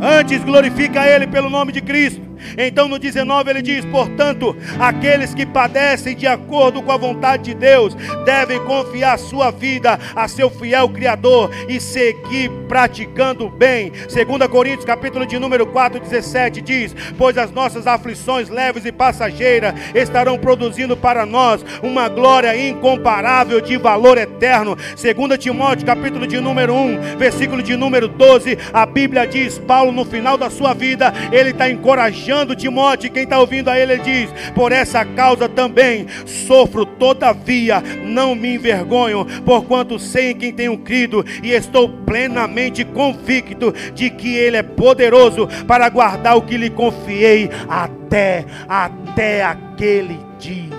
Antes 0.00 0.42
glorifica 0.42 1.02
a 1.02 1.08
Ele 1.08 1.26
pelo 1.26 1.48
nome 1.48 1.72
de 1.72 1.80
Cristo. 1.80 2.31
Então 2.56 2.88
no 2.88 2.98
19 2.98 3.50
ele 3.50 3.62
diz: 3.62 3.84
Portanto, 3.84 4.56
aqueles 4.78 5.34
que 5.34 5.46
padecem 5.46 6.16
de 6.16 6.26
acordo 6.26 6.82
com 6.82 6.92
a 6.92 6.96
vontade 6.96 7.44
de 7.44 7.54
Deus 7.54 7.94
devem 8.24 8.60
confiar 8.64 9.18
sua 9.18 9.50
vida 9.50 9.98
a 10.14 10.28
seu 10.28 10.50
fiel 10.50 10.88
Criador 10.88 11.50
e 11.68 11.80
seguir 11.80 12.50
praticando 12.68 13.48
bem. 13.48 13.90
2 13.90 14.48
Coríntios, 14.50 14.84
capítulo 14.84 15.26
de 15.26 15.38
número 15.38 15.66
4, 15.66 16.00
17 16.00 16.60
diz: 16.60 16.94
Pois 17.16 17.38
as 17.38 17.50
nossas 17.50 17.86
aflições 17.86 18.48
leves 18.48 18.84
e 18.84 18.92
passageiras 18.92 19.74
estarão 19.94 20.38
produzindo 20.38 20.96
para 20.96 21.24
nós 21.26 21.64
uma 21.82 22.08
glória 22.08 22.56
incomparável 22.68 23.60
de 23.60 23.76
valor 23.76 24.18
eterno. 24.18 24.76
2 24.76 25.38
Timóteo, 25.38 25.86
capítulo 25.86 26.26
de 26.26 26.40
número 26.40 26.74
1, 26.74 27.18
versículo 27.18 27.62
de 27.62 27.76
número 27.76 28.08
12, 28.08 28.58
a 28.72 28.86
Bíblia 28.86 29.26
diz: 29.26 29.58
Paulo, 29.58 29.92
no 29.92 30.04
final 30.04 30.36
da 30.36 30.50
sua 30.50 30.74
vida, 30.74 31.12
ele 31.30 31.50
está 31.50 31.70
encorajando 31.70 32.31
encorajando 32.32 32.56
Timóteo, 32.56 33.10
quem 33.10 33.24
está 33.24 33.38
ouvindo 33.38 33.68
a 33.68 33.78
ele, 33.78 33.94
ele 33.94 34.02
diz: 34.02 34.30
Por 34.54 34.72
essa 34.72 35.04
causa 35.04 35.48
também 35.48 36.06
sofro, 36.26 36.86
todavia 36.86 37.82
não 38.04 38.34
me 38.34 38.54
envergonho, 38.54 39.26
porquanto 39.44 39.98
sei 39.98 40.30
em 40.30 40.34
quem 40.34 40.52
tenho 40.52 40.78
crido 40.78 41.24
e 41.42 41.52
estou 41.52 41.88
plenamente 41.88 42.84
convicto 42.84 43.72
de 43.94 44.10
que 44.10 44.34
Ele 44.34 44.56
é 44.56 44.62
poderoso 44.62 45.46
para 45.66 45.88
guardar 45.88 46.36
o 46.36 46.42
que 46.42 46.56
lhe 46.56 46.70
confiei 46.70 47.50
até, 47.68 48.44
até 48.68 49.44
aquele 49.44 50.18
dia. 50.38 50.72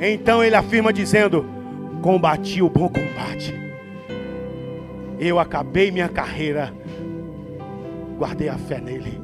Então 0.00 0.42
ele 0.42 0.56
afirma 0.56 0.92
dizendo: 0.92 1.44
Combati 2.00 2.62
o 2.62 2.70
bom 2.70 2.88
combate 2.88 3.54
Eu 5.18 5.38
acabei 5.38 5.90
minha 5.90 6.08
carreira, 6.08 6.72
guardei 8.20 8.50
a 8.50 8.58
fé 8.58 8.78
nele. 8.78 9.18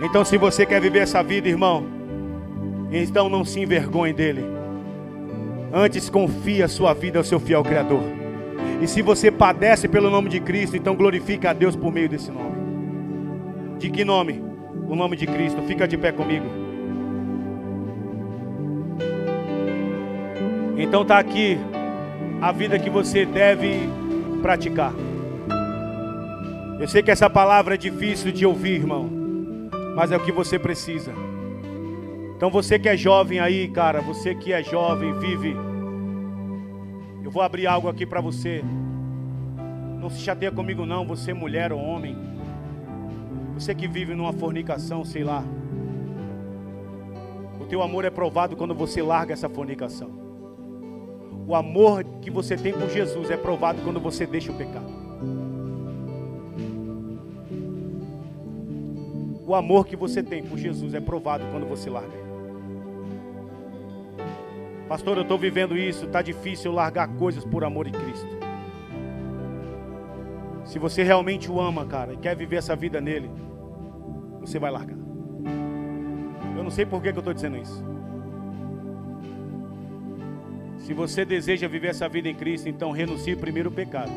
Então, 0.00 0.24
se 0.24 0.38
você 0.38 0.64
quer 0.64 0.80
viver 0.80 1.00
essa 1.00 1.24
vida, 1.24 1.48
irmão, 1.48 1.84
então 2.92 3.28
não 3.28 3.44
se 3.44 3.58
envergonhe 3.58 4.12
dele. 4.12 4.44
Antes 5.72 6.08
confie 6.08 6.62
a 6.62 6.68
sua 6.68 6.94
vida 6.94 7.18
ao 7.18 7.24
seu 7.24 7.40
fiel 7.40 7.64
Criador. 7.64 8.04
E 8.80 8.86
se 8.86 9.02
você 9.02 9.28
padece 9.28 9.88
pelo 9.88 10.08
nome 10.08 10.28
de 10.28 10.38
Cristo, 10.38 10.76
então 10.76 10.94
glorifique 10.94 11.48
a 11.48 11.52
Deus 11.52 11.74
por 11.74 11.92
meio 11.92 12.08
desse 12.08 12.30
nome. 12.30 12.54
De 13.80 13.90
que 13.90 14.04
nome? 14.04 14.40
O 14.88 14.94
nome 14.94 15.16
de 15.16 15.26
Cristo. 15.26 15.60
Fica 15.62 15.88
de 15.88 15.98
pé 15.98 16.12
comigo. 16.12 16.46
Então 20.76 21.02
está 21.02 21.18
aqui 21.18 21.58
a 22.40 22.52
vida 22.52 22.78
que 22.78 22.88
você 22.88 23.26
deve 23.26 23.88
praticar. 24.40 24.92
Eu 26.78 26.88
sei 26.88 27.02
que 27.02 27.10
essa 27.10 27.30
palavra 27.30 27.74
é 27.74 27.78
difícil 27.78 28.32
de 28.32 28.44
ouvir, 28.44 28.74
irmão, 28.74 29.08
mas 29.94 30.10
é 30.10 30.16
o 30.16 30.24
que 30.24 30.32
você 30.32 30.58
precisa. 30.58 31.12
Então 32.36 32.50
você 32.50 32.78
que 32.78 32.88
é 32.88 32.96
jovem 32.96 33.38
aí, 33.38 33.68
cara, 33.68 34.00
você 34.00 34.34
que 34.34 34.52
é 34.52 34.62
jovem, 34.62 35.16
vive. 35.18 35.56
Eu 37.22 37.30
vou 37.30 37.42
abrir 37.42 37.66
algo 37.66 37.88
aqui 37.88 38.04
para 38.04 38.20
você. 38.20 38.62
Não 40.00 40.10
se 40.10 40.20
chateia 40.20 40.50
comigo 40.50 40.84
não, 40.84 41.06
você 41.06 41.32
mulher 41.32 41.72
ou 41.72 41.78
homem. 41.78 42.16
Você 43.54 43.72
que 43.74 43.86
vive 43.86 44.14
numa 44.14 44.32
fornicação, 44.32 45.04
sei 45.04 45.22
lá. 45.22 45.44
O 47.60 47.64
teu 47.66 47.82
amor 47.82 48.04
é 48.04 48.10
provado 48.10 48.56
quando 48.56 48.74
você 48.74 49.00
larga 49.00 49.32
essa 49.32 49.48
fornicação. 49.48 50.10
O 51.46 51.54
amor 51.54 52.04
que 52.20 52.30
você 52.30 52.56
tem 52.56 52.72
por 52.72 52.90
Jesus 52.90 53.30
é 53.30 53.36
provado 53.36 53.80
quando 53.82 54.00
você 54.00 54.26
deixa 54.26 54.50
o 54.50 54.54
pecado. 54.56 55.03
O 59.46 59.54
amor 59.54 59.86
que 59.86 59.94
você 59.94 60.22
tem 60.22 60.42
por 60.42 60.58
Jesus 60.58 60.94
é 60.94 61.00
provado 61.00 61.44
quando 61.50 61.66
você 61.66 61.90
larga. 61.90 62.24
Pastor, 64.88 65.16
eu 65.16 65.22
estou 65.22 65.38
vivendo 65.38 65.76
isso, 65.76 66.06
está 66.06 66.22
difícil 66.22 66.72
largar 66.72 67.08
coisas 67.16 67.44
por 67.44 67.64
amor 67.64 67.90
de 67.90 67.98
Cristo. 67.98 68.28
Se 70.64 70.78
você 70.78 71.02
realmente 71.02 71.50
o 71.50 71.60
ama, 71.60 71.84
cara, 71.84 72.14
e 72.14 72.16
quer 72.16 72.34
viver 72.34 72.56
essa 72.56 72.74
vida 72.74 73.00
nele, 73.00 73.30
você 74.40 74.58
vai 74.58 74.70
largar. 74.70 74.96
Eu 76.56 76.62
não 76.62 76.70
sei 76.70 76.86
por 76.86 77.02
que, 77.02 77.12
que 77.12 77.18
eu 77.18 77.20
estou 77.20 77.34
dizendo 77.34 77.56
isso. 77.58 77.84
Se 80.78 80.92
você 80.92 81.24
deseja 81.24 81.66
viver 81.66 81.88
essa 81.88 82.08
vida 82.08 82.28
em 82.28 82.34
Cristo, 82.34 82.68
então 82.68 82.90
renuncie 82.90 83.36
primeiro 83.36 83.70
o 83.70 83.72
pecado. 83.72 84.12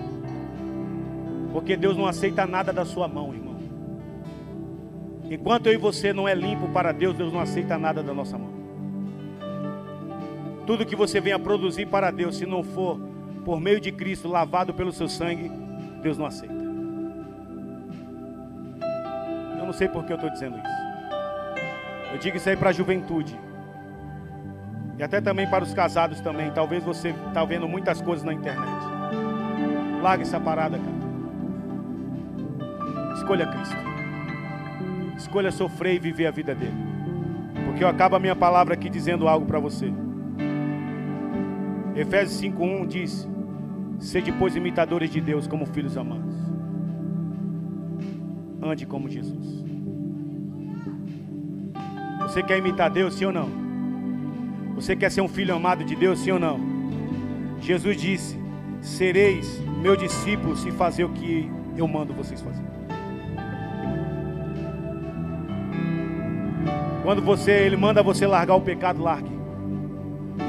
Porque 1.51 1.75
Deus 1.77 1.97
não 1.97 2.05
aceita 2.05 2.45
nada 2.45 2.73
da 2.73 2.85
sua 2.85 3.07
mão, 3.07 3.33
irmão. 3.33 3.46
Enquanto 5.29 5.67
eu 5.67 5.73
e 5.73 5.77
você 5.77 6.13
não 6.13 6.27
é 6.27 6.33
limpo 6.33 6.69
para 6.69 6.91
Deus, 6.91 7.15
Deus 7.15 7.33
não 7.33 7.39
aceita 7.39 7.77
nada 7.77 8.01
da 8.01 8.13
nossa 8.13 8.37
mão. 8.37 8.55
Tudo 10.65 10.85
que 10.85 10.95
você 10.95 11.19
venha 11.19 11.37
produzir 11.37 11.85
para 11.85 12.11
Deus, 12.11 12.37
se 12.37 12.45
não 12.45 12.63
for 12.63 12.99
por 13.43 13.59
meio 13.59 13.79
de 13.79 13.91
Cristo, 13.91 14.27
lavado 14.27 14.73
pelo 14.73 14.91
seu 14.91 15.07
sangue, 15.07 15.51
Deus 16.01 16.17
não 16.17 16.25
aceita. 16.25 16.55
Eu 19.59 19.65
não 19.65 19.73
sei 19.73 19.87
por 19.87 20.05
que 20.05 20.13
eu 20.13 20.15
estou 20.15 20.29
dizendo 20.29 20.57
isso. 20.57 20.77
Eu 22.13 22.19
digo 22.19 22.37
isso 22.37 22.49
aí 22.49 22.55
para 22.55 22.69
a 22.69 22.73
juventude. 22.73 23.37
E 24.97 25.03
até 25.03 25.21
também 25.21 25.47
para 25.49 25.63
os 25.63 25.73
casados 25.73 26.19
também. 26.21 26.51
Talvez 26.51 26.83
você 26.83 27.09
está 27.09 27.43
vendo 27.45 27.67
muitas 27.67 28.01
coisas 28.01 28.25
na 28.25 28.33
internet. 28.33 28.67
Larga 30.01 30.23
essa 30.23 30.39
parada, 30.39 30.79
cara. 30.79 30.97
Escolha 33.13 33.45
Cristo. 33.47 33.96
Escolha 35.17 35.51
sofrer 35.51 35.95
e 35.95 35.99
viver 35.99 36.27
a 36.27 36.31
vida 36.31 36.53
dele. 36.53 36.77
Porque 37.65 37.83
eu 37.83 37.87
acabo 37.87 38.15
a 38.15 38.19
minha 38.19 38.35
palavra 38.35 38.75
aqui 38.75 38.89
dizendo 38.89 39.27
algo 39.27 39.45
para 39.45 39.59
você. 39.59 39.91
Efésios 41.95 42.39
5:1 42.39 42.87
diz: 42.87 43.27
Sede 43.99 44.31
pois 44.31 44.55
imitadores 44.55 45.09
de 45.09 45.19
Deus 45.19 45.47
como 45.47 45.65
filhos 45.65 45.97
amados. 45.97 46.35
Ande 48.61 48.85
como 48.85 49.09
Jesus. 49.09 49.65
Você 52.21 52.43
quer 52.43 52.59
imitar 52.59 52.89
Deus, 52.91 53.15
sim 53.15 53.25
ou 53.25 53.31
não? 53.31 53.49
Você 54.75 54.95
quer 54.95 55.09
ser 55.09 55.21
um 55.21 55.27
filho 55.27 55.55
amado 55.55 55.83
de 55.83 55.95
Deus, 55.95 56.19
sim 56.19 56.31
ou 56.31 56.39
não? 56.39 56.59
Jesus 57.59 57.97
disse: 57.97 58.39
Sereis 58.79 59.59
meu 59.81 59.95
discípulo 59.95 60.55
se 60.55 60.71
fazer 60.71 61.03
o 61.03 61.09
que 61.09 61.49
eu 61.75 61.87
mando 61.87 62.13
vocês 62.13 62.41
fazer. 62.41 62.76
Quando 67.07 67.21
você, 67.21 67.51
ele 67.51 67.77
manda 67.77 68.03
você 68.03 68.27
largar 68.27 68.55
o 68.55 68.59
pecado, 68.59 69.01
largue. 69.01 69.31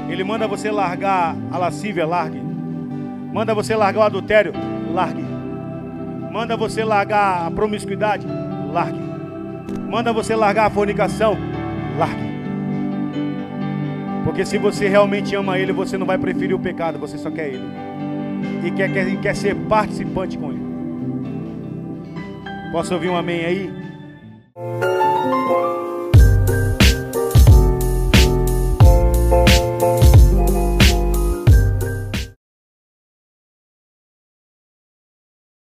Ele 0.09 0.25
manda 0.25 0.45
você 0.45 0.69
largar 0.69 1.33
a 1.49 1.57
lascívia, 1.57 2.05
largue. 2.05 2.37
Manda 3.33 3.55
você 3.55 3.77
largar 3.77 4.01
o 4.01 4.03
adultério, 4.03 4.51
largue. 4.93 5.23
Manda 6.29 6.57
você 6.57 6.83
largar 6.83 7.47
a 7.47 7.51
promiscuidade, 7.51 8.27
largue. 8.73 8.99
Manda 9.89 10.11
você 10.11 10.35
largar 10.35 10.65
a 10.65 10.69
fornicação, 10.69 11.37
largue. 11.97 12.29
Porque 14.25 14.45
se 14.45 14.57
você 14.57 14.89
realmente 14.89 15.33
ama 15.37 15.57
Ele, 15.57 15.71
você 15.71 15.97
não 15.97 16.05
vai 16.05 16.17
preferir 16.17 16.57
o 16.57 16.59
pecado, 16.59 16.99
você 16.99 17.17
só 17.17 17.31
quer 17.31 17.47
Ele. 17.47 17.63
E 18.65 18.71
quer, 18.71 18.91
quer, 18.91 19.21
quer 19.21 19.33
ser 19.33 19.55
participante 19.55 20.37
com 20.37 20.51
Ele. 20.51 20.67
Posso 22.73 22.93
ouvir 22.93 23.07
um 23.07 23.15
amém 23.15 23.45
aí? 23.45 23.79